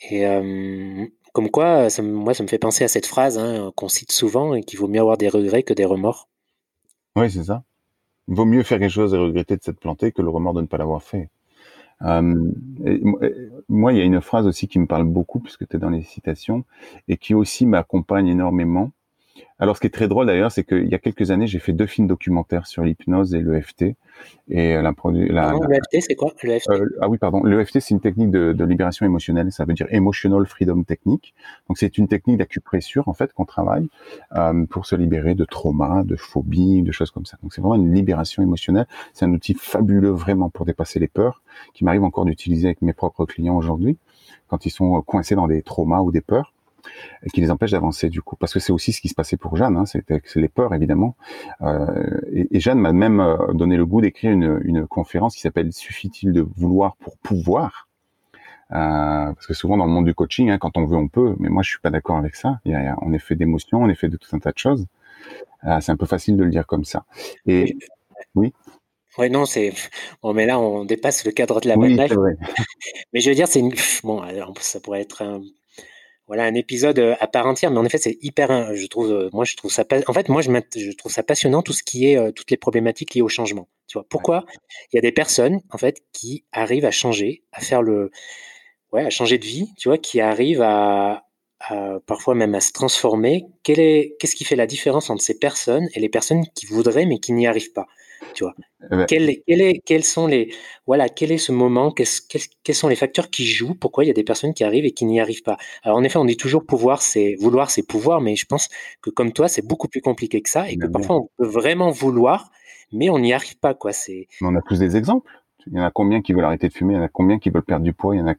[0.09, 0.25] Et,
[1.33, 4.53] comme quoi, ça, moi, ça me fait penser à cette phrase hein, qu'on cite souvent
[4.53, 6.27] et qu'il vaut mieux avoir des regrets que des remords.
[7.15, 7.63] Oui, c'est ça.
[8.27, 10.61] Il vaut mieux faire quelque chose et regretter de s'être planté que le remords de
[10.61, 11.29] ne pas l'avoir fait.
[12.03, 12.51] Euh,
[13.69, 15.89] moi, il y a une phrase aussi qui me parle beaucoup, puisque tu es dans
[15.89, 16.65] les citations,
[17.07, 18.91] et qui aussi m'accompagne énormément.
[19.61, 21.71] Alors, ce qui est très drôle d'ailleurs, c'est qu'il y a quelques années, j'ai fait
[21.71, 23.95] deux films documentaires sur l'hypnose et l'EFT.
[24.49, 27.43] Et la, la, l'EFT, c'est quoi l'EFT euh, Ah oui, pardon.
[27.43, 29.51] L'EFT, c'est une technique de, de, libération émotionnelle.
[29.51, 31.35] Ça veut dire Emotional Freedom Technique.
[31.67, 33.87] Donc, c'est une technique d'acupressure, en fait, qu'on travaille
[34.35, 37.37] euh, pour se libérer de traumas, de phobies, de choses comme ça.
[37.43, 38.87] Donc, c'est vraiment une libération émotionnelle.
[39.13, 41.43] C'est un outil fabuleux, vraiment, pour dépasser les peurs,
[41.75, 43.97] qui m'arrive encore d'utiliser avec mes propres clients aujourd'hui,
[44.47, 46.51] quand ils sont coincés dans des traumas ou des peurs
[47.33, 48.35] qui les empêche d'avancer du coup.
[48.35, 51.15] Parce que c'est aussi ce qui se passait pour Jeanne, hein, c'était les peurs évidemment.
[51.61, 55.71] Euh, et, Jeanne m'a même euh, donné le goût d'écrire une, une, conférence qui s'appelle
[55.73, 57.87] Suffit-il de vouloir pour pouvoir?
[58.73, 61.35] Euh, parce que souvent dans le monde du coaching, hein, quand on veut, on peut.
[61.39, 62.59] Mais moi, je suis pas d'accord avec ça.
[62.65, 64.57] Il y a, on est fait d'émotions, on est fait de tout un tas de
[64.57, 64.85] choses.
[65.65, 67.05] Euh, c'est un peu facile de le dire comme ça.
[67.45, 67.77] Et
[68.35, 68.53] oui.
[69.17, 69.73] Oui, non, c'est
[70.23, 71.97] bon, mais là on dépasse le cadre de la oui,
[73.13, 73.73] mais je veux dire, c'est une
[74.03, 74.23] bon,
[74.61, 75.41] ça pourrait être un
[76.31, 79.11] voilà un épisode euh, à part entière mais en effet c'est hyper euh, je trouve
[79.11, 81.83] euh, moi je trouve ça en fait moi je, je trouve ça passionnant tout ce
[81.83, 83.67] qui est toutes les problématiques liées au changement.
[83.87, 84.45] Tu vois pourquoi
[84.93, 88.11] il y a des personnes en fait qui arrivent à changer à faire le
[88.93, 91.25] ouais à changer de vie tu vois qui arrivent à,
[92.05, 93.47] parfois même à se transformer.
[93.67, 97.19] Est qu'est-ce qui fait la différence entre ces personnes et les personnes qui voudraient mais
[97.19, 97.87] qui n'y arrivent pas?
[98.33, 98.53] Tu vois.
[98.91, 100.53] Eh ben, quel, est, quels sont les
[100.87, 102.07] voilà quel est ce moment quels,
[102.63, 104.91] quels, sont les facteurs qui jouent pourquoi il y a des personnes qui arrivent et
[104.91, 105.57] qui n'y arrivent pas?
[105.83, 108.69] Alors en effet on dit toujours pouvoir c'est vouloir c'est pouvoir mais je pense
[109.01, 111.91] que comme toi c'est beaucoup plus compliqué que ça et que parfois on peut vraiment
[111.91, 112.51] vouloir
[112.91, 115.31] mais on n'y arrive pas quoi c'est on a tous des exemples.
[115.67, 116.95] Il y en a combien qui veulent arrêter de fumer?
[116.95, 118.15] Il y en a combien qui veulent perdre du poids?
[118.15, 118.33] Il y en a,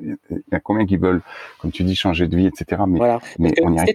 [0.00, 0.16] il
[0.50, 1.22] y a combien qui veulent,
[1.60, 2.82] comme tu dis, changer de vie, etc.
[2.88, 3.20] Mais, voilà.
[3.38, 3.94] mais on y arrive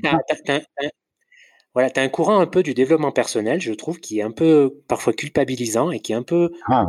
[1.75, 4.31] voilà, tu as un courant un peu du développement personnel, je trouve, qui est un
[4.31, 6.87] peu parfois culpabilisant et qui est un peu ah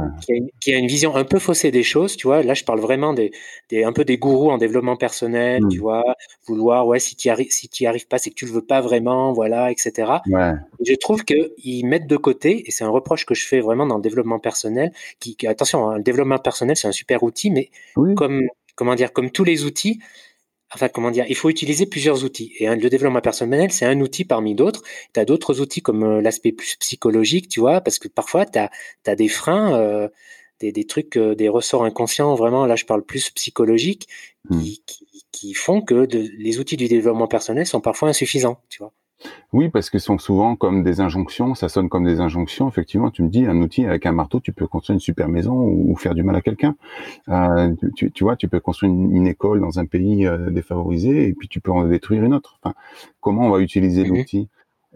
[0.60, 2.44] qui, a une, vision un peu faussée des choses, tu vois.
[2.44, 3.32] Là, je parle vraiment des,
[3.68, 5.80] des un peu des gourous en développement personnel, tu mmh.
[5.80, 6.04] vois,
[6.46, 8.80] vouloir ouais, si tu arrives si tu arrives pas, c'est que tu le veux pas
[8.80, 10.12] vraiment, voilà, etc.
[10.28, 10.52] Ouais.
[10.84, 13.86] je trouve que ils mettent de côté et c'est un reproche que je fais vraiment
[13.86, 17.70] dans le développement personnel qui, attention, hein, le développement personnel, c'est un super outil mais
[18.14, 19.98] comme comment dire, comme tous les outils,
[20.74, 22.52] enfin comment dire, il faut utiliser plusieurs outils.
[22.58, 24.82] Et le développement personnel, c'est un outil parmi d'autres.
[25.14, 28.58] Tu as d'autres outils comme euh, l'aspect plus psychologique, tu vois, parce que parfois tu
[28.58, 30.08] as, des freins, euh,
[30.60, 34.08] des, trucs, euh, des ressorts inconscients, vraiment, là je parle plus psychologique,
[34.50, 34.62] mmh.
[35.32, 38.92] qui, font que les outils du développement personnel sont parfois insuffisants, tu vois.
[39.52, 42.68] Oui, parce qu'ils sont souvent comme des injonctions, ça sonne comme des injonctions.
[42.68, 45.54] Effectivement, tu me dis, un outil avec un marteau, tu peux construire une super maison
[45.54, 46.76] ou, faire du mal à quelqu'un.
[47.28, 51.48] Euh, tu, vois, tu peux construire une, école dans un pays euh, défavorisé et puis
[51.48, 52.58] tu peux en détruire une autre.
[52.62, 52.74] Enfin,
[53.20, 54.48] comment on va utiliser mmh l'outil?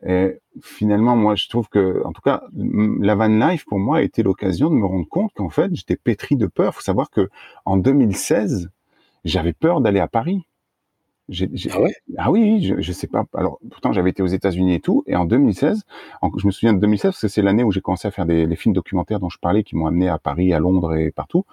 [0.07, 4.03] Et finalement, moi, je trouve que, en tout cas, la van life pour moi a
[4.03, 6.73] été l'occasion de me rendre compte qu'en fait, j'étais pétri de peur.
[6.73, 7.29] Il faut savoir que
[7.67, 8.71] en 2016,
[9.25, 10.47] j'avais peur d'aller à Paris
[11.73, 11.95] ah, ouais?
[12.19, 13.25] Ah oui, je, je sais pas.
[13.35, 15.83] Alors pourtant j'avais été aux États-Unis et tout, et en 2016,
[16.37, 18.47] je me souviens de 2016 parce que c'est l'année où j'ai commencé à faire des
[18.47, 21.45] les films documentaires dont je parlais, qui m'ont amené à Paris, à Londres et partout.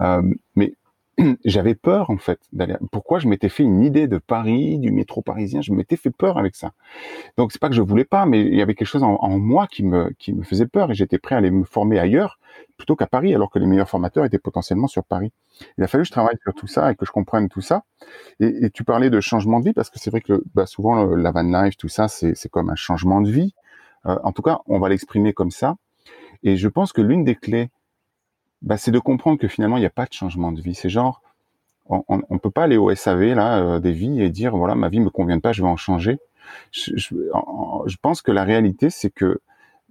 [0.00, 0.22] Euh,
[0.54, 0.74] mais
[1.44, 2.76] j'avais peur en fait d'aller.
[2.92, 6.38] Pourquoi je m'étais fait une idée de Paris, du métro parisien Je m'étais fait peur
[6.38, 6.72] avec ça.
[7.36, 9.66] Donc c'est pas que je voulais pas, mais il y avait quelque chose en, moi
[9.66, 12.38] qui me qui me faisait peur et j'étais prêt à aller me former ailleurs
[12.76, 15.32] plutôt qu'à Paris, alors que les meilleurs formateurs étaient potentiellement sur Paris.
[15.78, 17.84] Il a fallu que je travaille sur tout ça et que je comprenne tout ça.
[18.40, 21.30] Et, tu parlais de changement de vie parce que c'est vrai que bah, souvent la
[21.30, 23.54] van life, tout ça, c'est comme un changement de vie.
[24.06, 25.76] Euh, en tout cas, on va l'exprimer comme ça.
[26.42, 27.70] Et je pense que l'une des clés
[28.62, 30.74] bah, c'est de comprendre que finalement, il n'y a pas de changement de vie.
[30.74, 31.22] C'est genre,
[31.88, 34.88] on ne peut pas aller au SAV là euh, des vies et dire voilà ma
[34.88, 36.18] vie me convient pas, je vais en changer.
[36.72, 39.40] Je, je pense que la réalité c'est que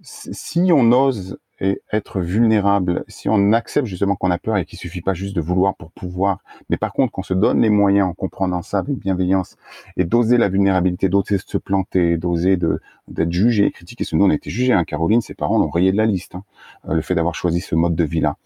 [0.02, 4.78] si on ose et être vulnérable, si on accepte justement qu'on a peur et qu'il
[4.78, 6.38] suffit pas juste de vouloir pour pouvoir,
[6.68, 9.56] mais par contre qu'on se donne les moyens en comprenant ça avec bienveillance
[9.96, 14.04] et d'oser la vulnérabilité, d'oser se planter, d'oser de d'être jugé, critiqué.
[14.04, 14.72] Ce nous on a été jugé.
[14.72, 14.84] Hein.
[14.84, 16.34] Caroline, ses parents l'ont rayé de la liste.
[16.34, 16.42] Hein,
[16.88, 18.36] euh, le fait d'avoir choisi ce mode de vie là.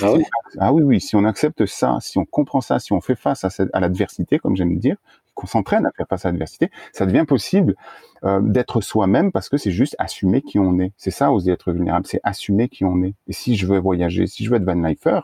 [0.00, 0.24] Ah, oui?
[0.58, 1.00] ah oui, oui.
[1.00, 4.38] Si on accepte ça, si on comprend ça, si on fait face à, à l'adversité,
[4.38, 4.96] comme j'aime dire,
[5.36, 7.76] qu'on s'entraîne à faire face à l'adversité, ça devient possible
[8.24, 10.92] euh, d'être soi-même parce que c'est juste assumer qui on est.
[10.96, 13.14] C'est ça, oser être vulnérable, c'est assumer qui on est.
[13.28, 15.20] Et si je veux voyager, si je veux être van lifer,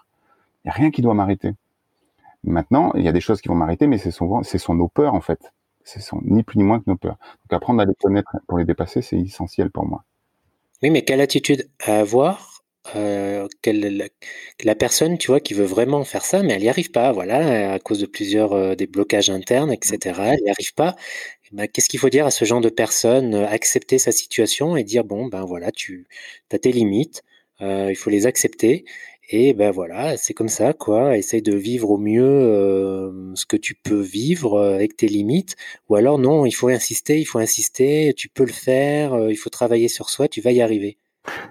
[0.64, 1.54] il n'y a rien qui doit m'arrêter.
[2.44, 4.88] Maintenant, il y a des choses qui vont m'arrêter, mais c'est souvent, ce sont nos
[4.88, 5.52] peurs en fait.
[5.84, 7.16] Ce sont ni plus ni moins que nos peurs.
[7.42, 10.04] Donc apprendre à les connaître pour les dépasser, c'est essentiel pour moi.
[10.82, 12.51] Oui, mais quelle attitude à avoir
[12.96, 13.48] euh,
[14.64, 17.74] la, personne, tu vois, qui veut vraiment faire ça, mais elle n'y arrive pas, voilà,
[17.74, 20.20] à cause de plusieurs euh, des blocages internes, etc.
[20.34, 20.96] Elle n'y arrive pas.
[21.52, 24.84] Ben, qu'est-ce qu'il faut dire à ce genre de personne euh, Accepter sa situation et
[24.84, 26.06] dire bon, ben voilà, tu
[26.52, 27.22] as tes limites,
[27.60, 28.84] il faut les accepter.
[29.30, 31.16] Et ben voilà, c'est comme ça, quoi.
[31.16, 35.56] Essaye de vivre au mieux ce que tu peux vivre avec tes limites.
[35.88, 39.50] Ou alors non, il faut insister, il faut insister, tu peux le faire, il faut
[39.50, 40.98] travailler sur soi, tu vas y arriver.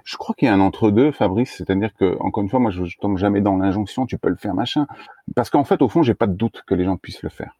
[0.04, 2.84] Je crois qu'il y a un entre-deux, Fabrice, c'est-à-dire que, encore une fois, moi, je,
[3.00, 4.88] tombe jamais dans l'injonction, tu peux le faire, machin.
[5.36, 7.58] Parce qu'en fait, au fond, j'ai pas de doute que les gens puissent le faire.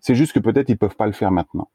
[0.00, 1.70] C'est juste que peut-être ils peuvent pas le faire maintenant.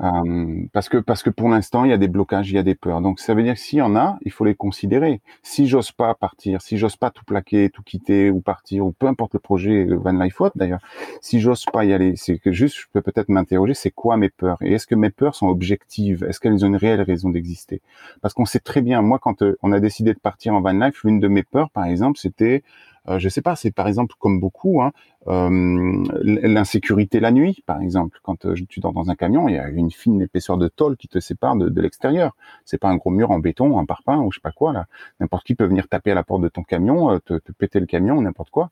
[0.00, 2.62] Euh, parce que parce que pour l'instant il y a des blocages, il y a
[2.62, 3.00] des peurs.
[3.00, 5.20] Donc ça veut dire que s'il y en a, il faut les considérer.
[5.42, 9.06] Si j'ose pas partir, si j'ose pas tout plaquer, tout quitter ou partir ou peu
[9.06, 10.80] importe le projet Van Life d'ailleurs,
[11.20, 14.28] si j'ose pas y aller, c'est que juste je peux peut-être m'interroger, c'est quoi mes
[14.28, 14.58] peurs?
[14.60, 16.24] Et est-ce que mes peurs sont objectives?
[16.24, 17.80] Est-ce qu'elles ont une réelle raison d'exister?
[18.22, 20.72] Parce qu'on sait très bien, moi quand euh, on a décidé de partir en Van
[20.72, 22.64] Life, l'une de mes peurs par exemple, c'était
[23.08, 24.92] euh, je sais pas, c'est par exemple comme beaucoup, hein,
[25.28, 28.18] euh, l'insécurité la nuit, par exemple.
[28.22, 30.96] Quand euh, tu dors dans un camion, il y a une fine épaisseur de tôle
[30.96, 32.36] qui te sépare de, de l'extérieur.
[32.64, 34.86] C'est pas un gros mur en béton, un parpaing ou je sais pas quoi là.
[35.18, 37.80] N'importe qui peut venir taper à la porte de ton camion, euh, te, te péter
[37.80, 38.70] le camion, n'importe quoi.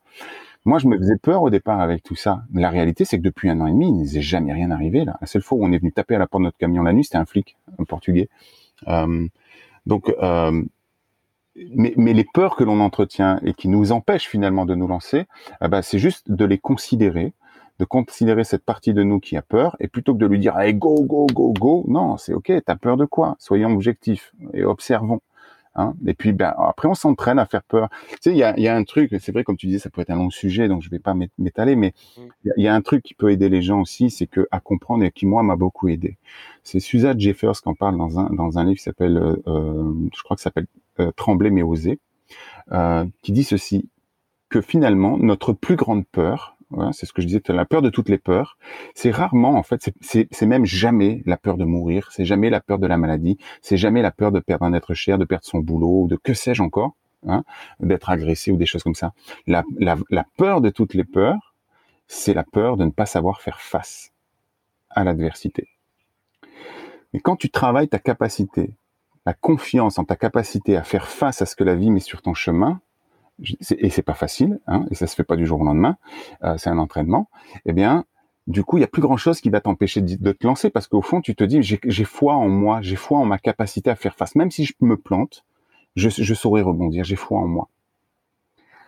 [0.64, 2.44] Moi, je me faisais peur au départ avec tout ça.
[2.54, 5.18] La réalité, c'est que depuis un an et demi, il n'est jamais rien arrivé là.
[5.20, 6.92] La seule fois où on est venu taper à la porte de notre camion la
[6.92, 8.28] nuit, c'était un flic, un portugais.
[9.86, 10.10] Donc
[11.56, 15.26] mais, mais, les peurs que l'on entretient et qui nous empêchent finalement de nous lancer,
[15.62, 17.32] eh c'est juste de les considérer,
[17.78, 20.58] de considérer cette partie de nous qui a peur, et plutôt que de lui dire
[20.58, 23.36] hey, go, go, go, go, non, c'est ok, t'as peur de quoi?
[23.38, 25.20] Soyons objectifs et observons.
[25.76, 27.88] Hein et puis ben, après, on s'entraîne à faire peur.
[28.10, 29.90] Tu sais, il y a, y a, un truc, c'est vrai, comme tu disais, ça
[29.90, 32.20] peut être un long sujet, donc je vais pas m'étaler, mais mmh.
[32.56, 35.04] il y, a un truc qui peut aider les gens aussi, c'est que à comprendre
[35.04, 36.16] et qui moi m'a beaucoup aidé.
[36.62, 39.92] C'est Suzanne Jeffers qui en parle dans un dans un livre qui s'appelle, euh, euh
[40.14, 40.66] je crois que ça s'appelle
[41.00, 41.98] euh, Trembler mais oser,
[42.72, 43.88] euh, qui dit ceci
[44.48, 46.53] que finalement notre plus grande peur,
[46.92, 48.58] c'est ce que je disais, la peur de toutes les peurs,
[48.94, 52.78] c'est rarement en fait, c'est même jamais la peur de mourir, c'est jamais la peur
[52.78, 55.58] de la maladie, c'est jamais la peur de perdre un être cher, de perdre son
[55.58, 56.94] boulot, de que sais-je encore,
[57.26, 57.44] hein,
[57.80, 59.12] d'être agressé ou des choses comme ça.
[59.46, 61.54] La, la, peur de toutes les peurs,
[62.06, 64.12] c'est la peur de ne pas savoir faire face
[64.90, 65.68] à l'adversité.
[67.12, 68.76] Et quand tu travailles ta capacité
[69.26, 72.22] la confiance en ta capacité à faire face à ce que la vie met sur
[72.22, 72.80] ton chemin,
[73.78, 75.96] et c'est pas facile, hein, et ça se fait pas du jour au lendemain,
[76.44, 77.28] euh, c'est un entraînement,
[77.66, 78.04] eh bien,
[78.46, 80.86] du coup, il y a plus grand chose qui va t'empêcher de, te lancer parce
[80.86, 83.96] qu'au fond, tu te dis, j'ai foi en moi, j'ai foi en ma capacité à
[83.96, 84.34] faire face.
[84.34, 85.46] Même si je me plante,
[85.96, 87.68] je, je saurai rebondir, j'ai foi en moi.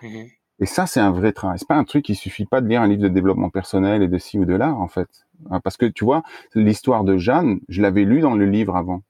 [0.03, 0.25] Mmh
[0.59, 1.59] et ça, c'est un vrai travail.
[1.59, 4.09] C'est pas un truc qui suffit pas de lire un livre de développement personnel et
[4.09, 5.27] de ci ou de là, en fait.
[5.63, 6.23] Parce que tu vois,
[6.55, 9.03] l'histoire de Jeanne, je l'avais lu dans le livre avant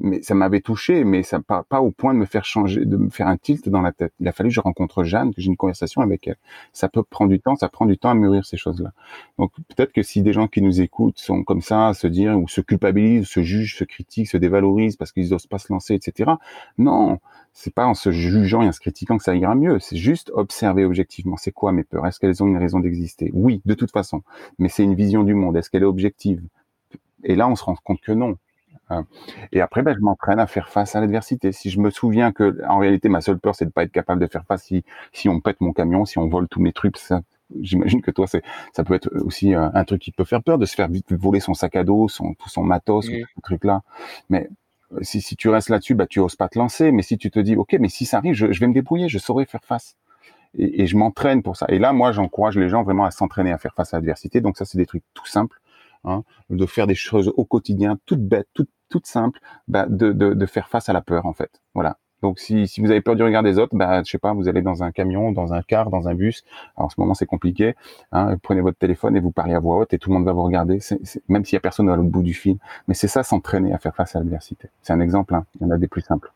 [0.00, 2.96] mais ça m'avait touché, mais ça pas, pas au point de me faire changer, de
[2.96, 4.12] me faire un tilt dans la tête.
[4.20, 6.36] Il a fallu que je rencontre Jeanne, que j'ai une conversation avec elle.
[6.72, 8.92] Ça peut prendre du temps, ça prend du temps à mûrir ces choses-là.
[9.38, 12.38] Donc peut-être que si des gens qui nous écoutent sont comme ça, à se dire
[12.38, 15.94] ou se culpabilisent, se jugent, se critiquent, se dévalorisent parce qu'ils n'osent pas se lancer,
[15.94, 16.32] etc.
[16.76, 17.18] Non,
[17.52, 19.80] c'est pas en se jugeant et en se critiquant que ça ira mieux.
[19.80, 21.36] C'est juste observer objectivement.
[21.36, 22.06] C'est quoi mes peurs?
[22.06, 23.30] Est-ce qu'elles ont une raison d'exister?
[23.34, 24.22] Oui, de toute façon.
[24.58, 25.56] Mais c'est une vision du monde.
[25.56, 26.42] Est-ce qu'elle est objective?
[27.24, 28.38] Et là, on se rend compte que non.
[29.52, 31.52] Et après, ben, je m'entraîne à faire face à l'adversité.
[31.52, 34.20] Si je me souviens que, en réalité, ma seule peur, c'est de pas être capable
[34.20, 36.96] de faire face si, si on pète mon camion, si on vole tous mes trucs.
[37.60, 38.42] J'imagine que toi, c'est,
[38.72, 41.12] ça peut être aussi euh, un, truc qui peut faire peur de se faire vite
[41.12, 43.12] voler son sac à dos, son, tout son matos, mmh.
[43.34, 43.82] ce truc-là.
[44.28, 44.48] Mais
[44.92, 46.92] euh, si, si tu restes là-dessus, bah, tu oses pas te lancer.
[46.92, 49.08] Mais si tu te dis, OK, mais si ça arrive, je, je vais me débrouiller,
[49.08, 49.96] je saurai faire face.
[50.56, 51.66] Et, et je m'entraîne pour ça.
[51.68, 54.40] Et là, moi, j'encourage les gens vraiment à s'entraîner à faire face à l'adversité.
[54.40, 55.60] Donc ça, c'est des trucs tout simples.
[56.04, 60.46] Hein, de faire des choses au quotidien, toutes bêtes, toutes toute simple bah, de, de,
[60.46, 61.60] faire face à la peur en fait.
[61.74, 61.98] Voilà.
[62.22, 64.48] Donc si, si vous avez peur du regard des autres, bah, je sais pas, vous
[64.48, 66.42] allez dans un camion, dans un car, dans un bus.
[66.76, 67.74] Alors, en ce moment c'est compliqué.
[68.10, 70.32] Hein, prenez votre téléphone et vous parlez à voix haute et tout le monde va
[70.32, 70.80] vous regarder,
[71.28, 72.58] même s'il y a personne à l'autre bout du film.
[72.88, 74.68] Mais c'est ça, s'entraîner à faire face à l'adversité.
[74.82, 75.34] C'est un exemple.
[75.34, 75.46] Hein.
[75.56, 76.32] Il y en a des plus simples.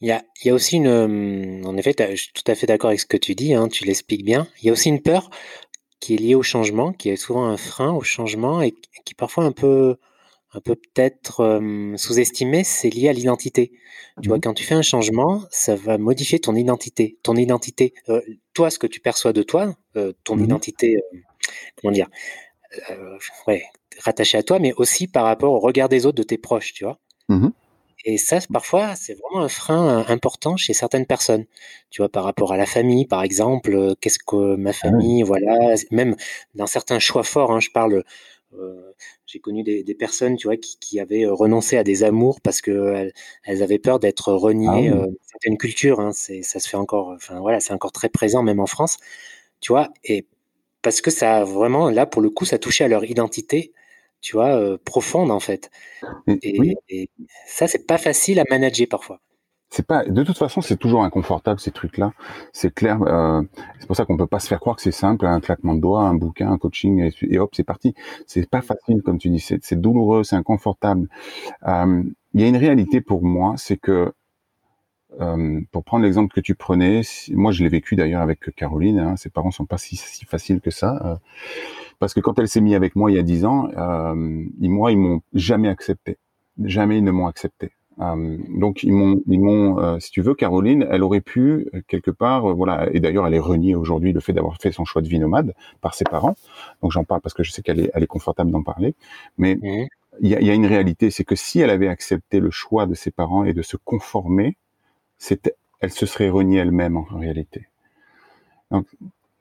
[0.00, 2.66] Il y a, il y a aussi une, en effet, je suis tout à fait
[2.66, 3.54] d'accord avec ce que tu dis.
[3.72, 4.46] Tu l'expliques bien.
[4.62, 5.30] Il y a aussi une peur
[6.00, 9.44] qui est liée au changement, qui est souvent un frein au changement et qui parfois
[9.44, 9.96] un peu
[10.54, 11.60] un peu peut-être
[11.96, 13.72] sous-estimé, c'est lié à l'identité.
[14.22, 17.18] Tu vois, mmh quand tu fais un changement, ça va modifier ton identité.
[17.22, 17.92] Ton identité,
[18.54, 19.74] toi, ce que tu perçois de toi,
[20.24, 20.96] ton mmh identité,
[21.76, 22.08] comment dire,
[23.46, 23.64] ouais,
[24.00, 26.84] rattachée à toi, mais aussi par rapport au regard des autres, de tes proches, tu
[26.84, 26.98] vois?
[27.28, 27.48] Mmh
[28.04, 31.46] Et ça, parfois, c'est vraiment un frein important chez certaines personnes.
[31.90, 35.74] Tu vois, par rapport à la famille, par exemple, qu'est-ce que ma ah famille, voilà,
[35.90, 36.14] même
[36.54, 38.04] dans certains choix forts, hein, je parle
[38.54, 38.92] euh,
[39.26, 43.10] j'ai connu des, personnes, tu vois, qui, avaient renoncé à des amours parce que
[43.44, 44.90] elles, avaient peur d'être reniées.
[44.90, 47.08] Ah euh, certaines cultures, hein, c'est, ça se fait encore.
[47.14, 48.96] Enfin voilà, c'est encore très présent même en France,
[49.60, 49.90] tu vois.
[50.04, 50.26] Et
[50.82, 53.72] parce que ça vraiment, là pour le coup, ça touchait à leur identité,
[54.20, 55.70] tu vois, profonde en fait.
[56.26, 57.10] Et, et
[57.46, 59.20] ça, c'est pas facile à manager parfois.
[59.70, 62.12] C'est pas de toute façon c'est toujours inconfortable ces trucs là
[62.54, 63.42] c'est clair euh,
[63.78, 65.80] c'est pour ça qu'on peut pas se faire croire que c'est simple un claquement de
[65.80, 67.94] doigts un bouquin un coaching et, hop c'est parti.
[68.26, 69.40] C'est pas facile comme tu dis.
[69.40, 71.08] C'est douloureux c'est inconfortable.
[71.66, 74.12] Euh, il y a une réalité pour moi c'est que
[75.20, 79.16] euh, pour prendre l'exemple que tu prenais moi je l'ai vécu d'ailleurs avec Caroline hein,
[79.16, 81.16] ses parents sont pas si, si faciles que ça euh,
[81.98, 84.14] parce que quand elle s'est mise avec moi il y a dix ans euh,
[84.60, 86.18] moi ils m'ont jamais accepté
[86.62, 90.86] jamais ils ne m'ont accepté euh, donc ils m'ont, ils m'ont, si tu veux, Caroline,
[90.88, 94.56] elle aurait pu quelque part, voilà, et d'ailleurs elle est reniée aujourd'hui le fait d'avoir
[94.58, 96.36] fait son choix de vie nomade par ses parents.
[96.80, 98.94] Donc j'en parle parce que je sais qu'elle est, elle est confortable d'en parler.
[99.36, 99.88] Mais mmh.
[100.20, 102.86] il y, a, y, a, une réalité, c'est que si elle avait accepté le choix
[102.86, 104.56] de ses parents et de se conformer,
[105.80, 107.68] elle se serait reniée elle-même en réalité.
[108.70, 108.86] Donc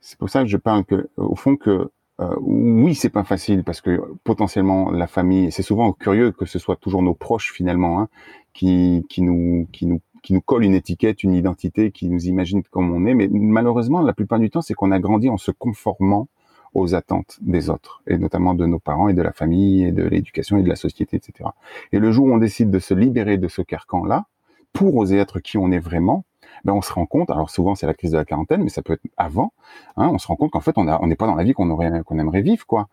[0.02, 1.90] c'est pour ça que je parle que, au fond que
[2.20, 6.58] euh, oui, c'est pas facile parce que potentiellement la famille, c'est souvent curieux que ce
[6.58, 8.10] soit toujours nos proches finalement hein,
[8.54, 12.64] qui, qui nous qui nous qui nous collent une étiquette, une identité, qui nous imaginent
[12.64, 13.14] comme on est.
[13.14, 16.28] Mais malheureusement, la plupart du temps, c'est qu'on a grandi en se conformant
[16.74, 20.04] aux attentes des autres, et notamment de nos parents et de la famille et de
[20.04, 21.50] l'éducation et de la société, etc.
[21.94, 24.26] Et le jour où on décide de se libérer de ce carcan-là,
[24.74, 26.26] pour oser être qui on est vraiment,
[26.64, 28.82] ben on se rend compte, alors souvent c'est la crise de la quarantaine, mais ça
[28.82, 29.54] peut être avant,
[29.96, 32.02] hein, on se rend compte qu'en fait on n'est pas dans la vie qu'on aurait
[32.06, 32.88] qu'on aimerait vivre, quoi.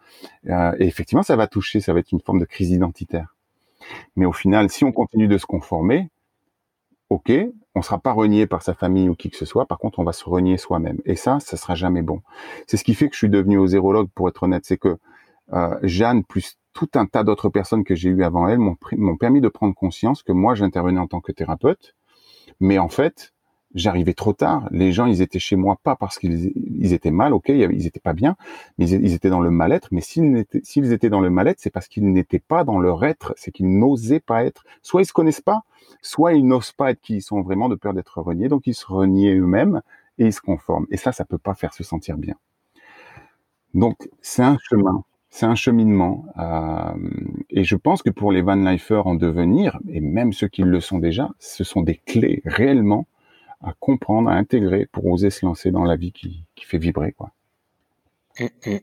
[0.49, 3.35] Euh, et effectivement, ça va toucher, ça va être une forme de crise identitaire.
[4.17, 6.11] Mais au final, si on continue de se conformer,
[7.11, 7.33] ok,
[7.75, 9.67] on sera pas renié par sa famille ou qui que ce soit.
[9.67, 11.01] Par contre, on va se renier soi-même.
[11.05, 12.23] Et ça, ça sera jamais bon.
[12.67, 14.65] C'est ce qui fait que je suis devenu osérologue, pour être honnête.
[14.65, 14.97] C'est que
[15.53, 19.41] euh, Jeanne plus tout un tas d'autres personnes que j'ai eues avant elle m'ont permis
[19.41, 21.95] de prendre conscience que moi, j'intervenais en tant que thérapeute,
[22.61, 23.33] mais en fait,
[23.75, 24.69] j'arrivais trop tard.
[24.71, 28.13] Les gens, ils étaient chez moi pas parce qu'ils étaient mal, ok, ils étaient pas
[28.13, 28.37] bien,
[28.79, 29.89] mais ils, étaient dans le mal-être.
[29.93, 33.05] Mais s'ils étaient, s'ils étaient dans le mal-être, c'est parce qu'ils n'étaient pas dans leur
[33.05, 34.65] être, c'est qu'ils n'osaient pas être.
[34.83, 35.63] Soit ils se connaissent pas,
[36.03, 38.75] soit ils n'osent pas être qui ils sont vraiment de peur d'être reniés, donc ils
[38.75, 39.81] se renient eux-mêmes
[40.19, 40.87] et ils se conforment.
[40.91, 42.35] Et ça, ça peut pas faire se sentir bien.
[43.75, 45.05] Donc c'est un chemin,
[45.35, 46.27] c'est un cheminement.
[46.39, 46.95] Euh,
[47.51, 50.81] et je pense que pour les van lifers en devenir, et même ceux qui le
[50.81, 53.09] sont déjà, ce sont des clés réellement
[53.61, 57.11] à comprendre, à intégrer pour oser se lancer dans la vie qui, qui fait vibrer.
[57.11, 57.33] Quoi.
[58.39, 58.77] Mmh, mmh.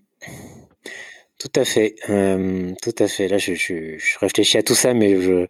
[1.40, 3.30] Tout à fait, euh, tout à fait.
[3.30, 5.48] Là, je, je, réfléchis à tout ça, mais je,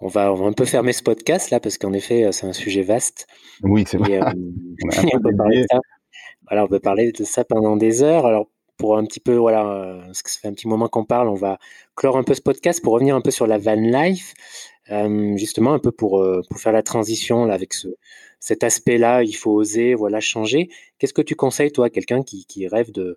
[0.00, 2.54] on va, on va un peu fermer ce podcast là parce qu'en effet, c'est un
[2.54, 3.26] sujet vaste.
[3.62, 4.18] Oui, c'est vrai.
[5.12, 5.78] on, peut parler de ça.
[6.48, 8.24] Voilà, on peut parler de ça pendant des heures.
[8.24, 8.48] Alors,
[8.78, 11.34] pour un petit peu, voilà, parce que ça fait un petit moment qu'on parle, on
[11.34, 11.58] va
[11.96, 14.34] clore un peu ce podcast pour revenir un peu sur la van life,
[14.90, 17.88] euh, justement un peu pour, pour faire la transition là avec ce,
[18.40, 19.22] cet aspect-là.
[19.22, 20.70] Il faut oser, voilà, changer.
[20.98, 23.16] Qu'est-ce que tu conseilles toi, quelqu'un qui, qui rêve de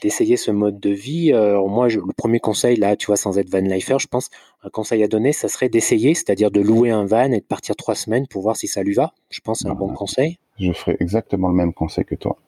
[0.00, 1.34] d'essayer ce mode de vie?
[1.34, 4.30] Alors moi, je, le premier conseil, là, tu vois, sans être van lifer, je pense,
[4.62, 7.76] un conseil à donner, ça serait d'essayer, c'est-à-dire de louer un van et de partir
[7.76, 9.12] trois semaines pour voir si ça lui va.
[9.28, 10.38] Je pense c'est un bon conseil.
[10.58, 12.38] Je ferai exactement le même conseil que toi.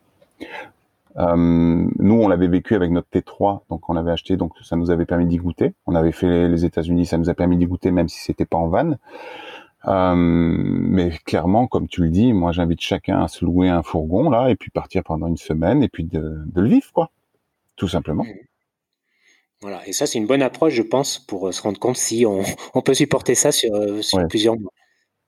[1.17, 4.91] Euh, nous, on l'avait vécu avec notre T3, donc on l'avait acheté, donc ça nous
[4.91, 5.75] avait permis d'y goûter.
[5.87, 8.59] On avait fait les États-Unis, ça nous a permis d'y goûter, même si c'était pas
[8.59, 8.95] en van.
[9.87, 14.29] Euh, mais clairement, comme tu le dis, moi j'invite chacun à se louer un fourgon
[14.29, 17.11] là et puis partir pendant une semaine et puis de, le vivre quoi,
[17.77, 18.25] tout simplement.
[19.61, 22.27] Voilà, et ça c'est une bonne approche, je pense, pour euh, se rendre compte si
[22.27, 22.43] on,
[22.85, 23.71] peut supporter ça sur,
[24.29, 24.73] plusieurs mois.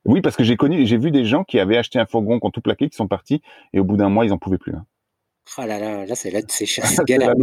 [0.05, 2.47] Oui, parce que j'ai connu, j'ai vu des gens qui avaient acheté un fourgon, qui
[2.47, 3.43] ont tout plaqué, qui sont partis
[3.73, 4.75] et au bout d'un mois ils en pouvaient plus.
[4.75, 4.85] Hein.
[5.57, 6.67] Ah là là, là c'est là c'est
[7.07, 7.35] galère.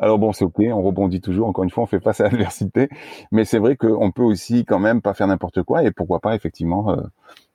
[0.00, 1.46] Alors bon, c'est ok, on rebondit toujours.
[1.46, 2.88] Encore une fois, on fait face à l'adversité,
[3.32, 6.34] mais c'est vrai qu'on peut aussi quand même pas faire n'importe quoi et pourquoi pas
[6.34, 7.02] effectivement euh,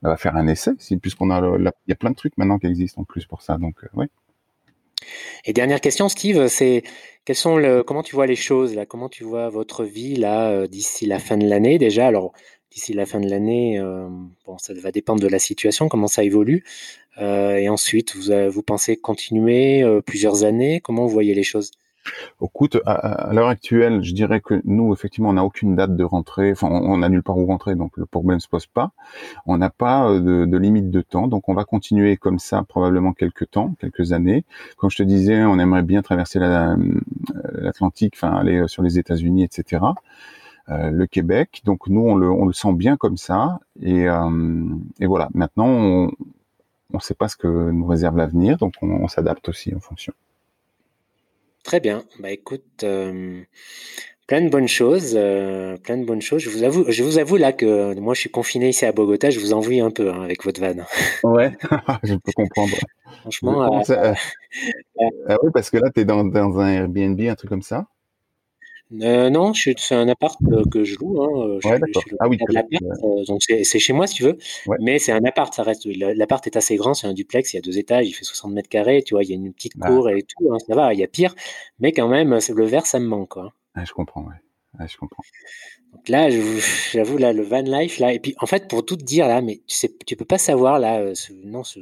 [0.04, 3.02] bah, faire un essai, puisqu'on a, il y a plein de trucs maintenant qui existent
[3.02, 3.58] en plus pour ça.
[3.58, 4.06] Donc euh, oui.
[5.46, 6.84] Et dernière question, Steve, c'est
[7.26, 8.86] quels sont le, comment tu vois les choses là?
[8.86, 11.80] Comment tu vois votre vie là euh, d'ici la fin de l'année?
[11.80, 12.32] Déjà Alors
[12.70, 13.80] d'ici la fin de l'année,
[14.46, 16.66] bon, ça va dépendre de la situation, comment ça évolue.
[17.18, 20.82] Et ensuite, vous, vous pensez continuer plusieurs années?
[20.82, 21.72] Comment vous voyez les choses?
[22.42, 26.52] Écoute, à, l'heure actuelle, je dirais que nous, effectivement, on n'a aucune date de rentrée.
[26.52, 28.92] Enfin, on n'a nulle part où rentrer, donc le problème ne se pose pas.
[29.46, 33.14] On n'a pas euh, de, limite de temps, donc on va continuer comme ça probablement
[33.14, 34.46] quelques temps, quelques années.
[34.78, 36.76] Comme je te disais, on aimerait bien traverser euh,
[37.54, 39.82] l'Atlantique, enfin aller euh, sur les États-Unis, etc.
[40.70, 41.62] Euh, le Québec.
[41.64, 43.60] Donc nous, on le, sent bien comme ça.
[43.82, 44.64] Et, euh,
[45.00, 45.30] et voilà.
[45.36, 46.12] Maintenant, on
[46.94, 50.14] ne sait pas ce que nous réserve l'avenir, donc on, on s'adapte aussi en fonction.
[51.64, 52.03] Très bien.
[52.20, 53.41] Bah écoute, euh,
[54.28, 56.41] plein de bonnes choses, euh, plein de bonnes choses.
[56.41, 59.32] Je vous avoue, je vous avoue là que moi je suis confiné ici à Bogota,
[59.32, 60.76] je vous envie un peu hein, avec votre van.
[61.24, 61.57] Ouais,
[62.03, 62.76] je peux comprendre.
[63.22, 63.82] Franchement.
[63.90, 64.14] Euh,
[65.28, 67.88] ah oui, parce que là, tu es dans, dans un Airbnb, un truc comme ça.
[68.94, 71.22] Euh, non, c'est un appart euh, que je loue.
[71.22, 71.60] Hein.
[71.64, 71.70] Je,
[72.20, 74.38] ah oui, euh, donc c'est chez moi si tu veux.
[74.80, 75.86] Mais c'est un appart, ça reste.
[75.86, 78.52] L'appart est assez grand, c'est un duplex, il y a deux étages, il fait 60
[78.53, 79.88] mètres carrés, tu vois, il y a une petite ah.
[79.88, 81.34] cour et tout, hein, ça va, il y a pire.
[81.80, 83.30] Mais quand même, le verre, ça me manque.
[83.30, 83.53] Quoi.
[83.74, 84.88] Ah, je comprends, ouais.
[84.88, 85.24] je comprends.
[85.94, 86.30] Donc là,
[86.91, 89.41] j'avoue, là, le van life, là, et puis en fait, pour tout te dire, là,
[89.41, 91.12] mais tu sais, tu peux pas savoir, là,
[91.44, 91.80] non, ce,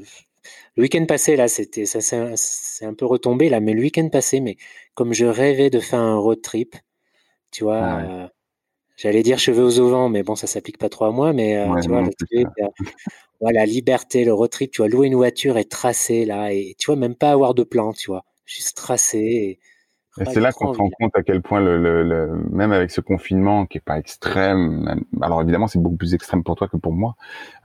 [0.76, 2.00] le week-end passé, là, c'était, ça,
[2.36, 4.58] c'est un peu retombé, là, mais le week-end passé, mais
[4.94, 6.76] comme je rêvais de faire un road trip,
[7.54, 8.28] tu vois, ah euh,
[8.98, 11.34] j'allais dire cheveux aux vent, mais bon, ça s'applique pas trop à moi.
[11.34, 15.66] Mais euh, tu vois, la liberté, le road trip, tu vois, louer une voiture et
[15.66, 19.20] tracer là, et tu vois, même pas avoir de plan, tu vois, juste tracer.
[19.20, 19.60] Et,
[20.16, 23.80] c'est là qu'on se rend compte à quel point, le, même avec ce confinement qui
[23.80, 27.16] est pas extrême, alors évidemment c'est beaucoup plus extrême pour toi que pour moi,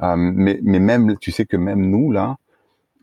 [0.01, 2.39] euh, mais, mais même, tu sais que même nous là,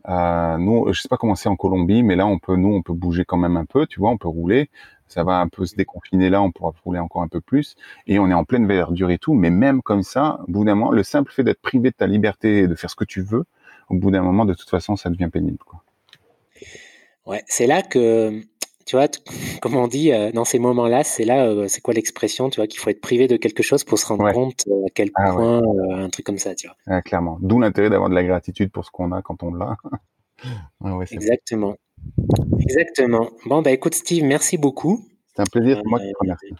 [0.08, 2.82] euh, nous, je sais pas comment c'est en Colombie, mais là on peut, nous on
[2.82, 4.68] peut bouger quand même un peu, tu vois, on peut rouler
[5.08, 7.76] ça va un peu se déconfiner là, on pourra rouler encore un peu plus,
[8.06, 10.74] et on est en pleine verdure et tout, mais même comme ça, au bout d'un
[10.74, 13.22] moment, le simple fait d'être privé de ta liberté et de faire ce que tu
[13.22, 13.44] veux,
[13.88, 15.58] au bout d'un moment, de toute façon, ça devient pénible.
[15.64, 15.82] Quoi.
[17.26, 18.40] Ouais, c'est là que,
[18.84, 19.08] tu vois,
[19.62, 22.66] comme on dit, euh, dans ces moments-là, c'est là, euh, c'est quoi l'expression, tu vois,
[22.66, 25.32] qu'il faut être privé de quelque chose pour se rendre compte euh, à quel ah
[25.32, 26.76] point un truc comme ça, tu vois.
[26.86, 27.38] Ah, clairement.
[27.40, 29.76] D'où l'intérêt d'avoir de la gratitude pour ce qu'on a quand on l'a.
[31.10, 31.76] Exactement.
[32.60, 33.30] Exactement.
[33.46, 35.04] Bon, bah écoute, Steve, merci beaucoup.
[35.34, 36.50] C'est un plaisir pour moi de te remercier.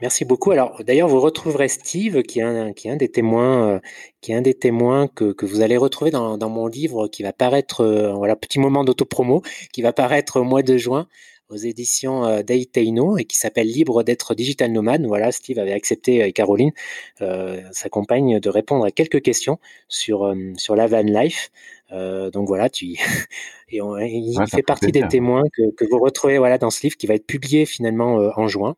[0.00, 0.50] Merci beaucoup.
[0.50, 3.80] Alors, d'ailleurs, vous retrouverez Steve, qui est un, qui est un des témoins, euh,
[4.20, 7.22] qui est un des témoins que, que vous allez retrouver dans, dans, mon livre, qui
[7.22, 9.42] va paraître, euh, voilà, petit moment d'autopromo,
[9.72, 11.06] qui va paraître au mois de juin
[11.52, 15.06] aux éditions euh, Deiteino et qui s'appelle Libre d'être digital nomade.
[15.06, 16.72] Voilà, Steve avait accepté et Caroline,
[17.18, 19.58] sa compagne, de répondre à quelques questions
[19.88, 21.50] sur sur la van life.
[21.92, 22.86] Euh, donc voilà, tu
[23.68, 27.06] et il fait partie des témoins que, que, vous retrouvez voilà dans ce livre qui
[27.06, 28.76] va être publié finalement euh, en juin,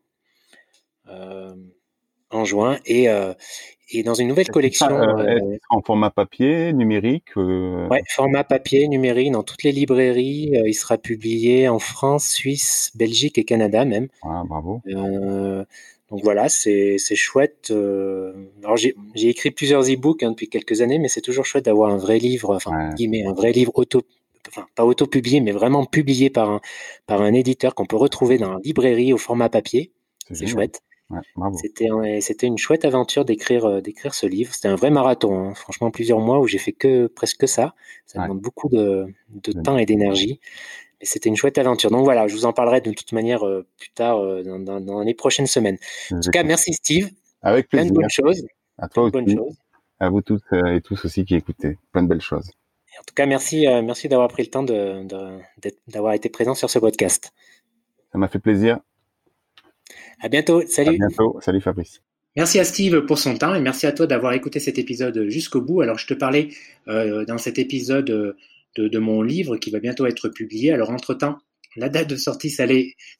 [1.07, 1.55] euh,
[2.29, 3.07] en juin et
[3.89, 4.87] et dans une nouvelle collection.
[5.69, 10.51] en format papier, numérique Ouais, format papier, numérique, dans toutes les librairies.
[10.65, 14.07] il sera publié en France, Suisse, Belgique et Canada même.
[14.23, 14.81] Ah, bravo.
[16.11, 17.71] Donc voilà, c'est chouette.
[17.71, 18.33] Euh,
[18.63, 21.97] alors j'ai écrit plusieurs e-books hein, depuis quelques années, mais c'est toujours chouette d'avoir un
[21.97, 24.03] vrai livre, enfin, un vrai livre auto
[24.47, 26.61] enfin pas auto-publié, mais vraiment publié par un,
[27.07, 29.91] par un éditeur qu'on peut retrouver dans la librairie au format papier.
[30.31, 30.81] C'est chouette.
[31.53, 31.87] C'était
[32.21, 34.53] c'était une chouette aventure d'écrire euh, d'écrire ce livre.
[34.53, 35.53] C'était un vrai marathon, hein.
[35.53, 37.75] franchement plusieurs mois où j'ai fait que presque ça.
[38.05, 40.39] Ça demande beaucoup de, de temps et d'énergie.
[40.99, 41.91] Mais c'était une chouette aventure.
[41.91, 45.01] Donc voilà, je vous en parlerai de toute manière euh, plus tard euh, dans, dans,
[45.01, 45.77] les prochaines semaines.
[46.11, 47.09] En tout cas, merci Steve.
[47.41, 47.91] Avec plaisir.
[47.91, 48.43] Plein de bonnes choses.
[48.77, 49.37] À toi aussi.
[49.99, 51.77] À vous tous et tous aussi qui écoutez.
[51.91, 52.49] Plein de belles choses.
[52.99, 54.63] En tout cas, merci, merci d'avoir pris le temps
[55.87, 57.31] d'avoir été présent sur ce podcast.
[58.11, 58.79] Ça m'a fait plaisir.
[60.21, 60.61] À bientôt.
[60.67, 60.95] Salut.
[60.95, 61.39] À bientôt.
[61.41, 62.01] Salut Fabrice.
[62.35, 65.61] Merci à Steve pour son temps et merci à toi d'avoir écouté cet épisode jusqu'au
[65.61, 65.81] bout.
[65.81, 66.49] Alors, je te parlais
[66.87, 68.35] euh, dans cet épisode de,
[68.87, 70.73] de, mon livre qui va bientôt être publié.
[70.73, 71.37] Alors, entre-temps,
[71.77, 72.65] la date de sortie, ça,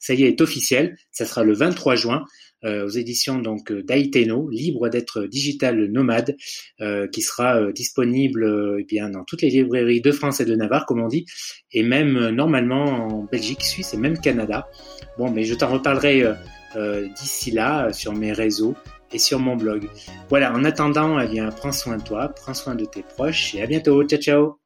[0.00, 0.96] ça y est, est officielle.
[1.12, 2.24] Ça sera le 23 juin
[2.64, 6.36] euh, aux éditions donc d'Aiteno, libre d'être digital nomade,
[6.80, 10.54] euh, qui sera euh, disponible eh bien dans toutes les librairies de France et de
[10.54, 11.26] Navarre, comme on dit,
[11.72, 14.68] et même normalement en Belgique, Suisse et même Canada.
[15.18, 16.24] Bon, mais je t'en reparlerai
[16.74, 18.74] d'ici là sur mes réseaux
[19.12, 19.88] et sur mon blog.
[20.28, 23.66] Voilà, en attendant, eh prends soin de toi, prends soin de tes proches et à
[23.66, 24.02] bientôt.
[24.04, 24.65] Ciao, ciao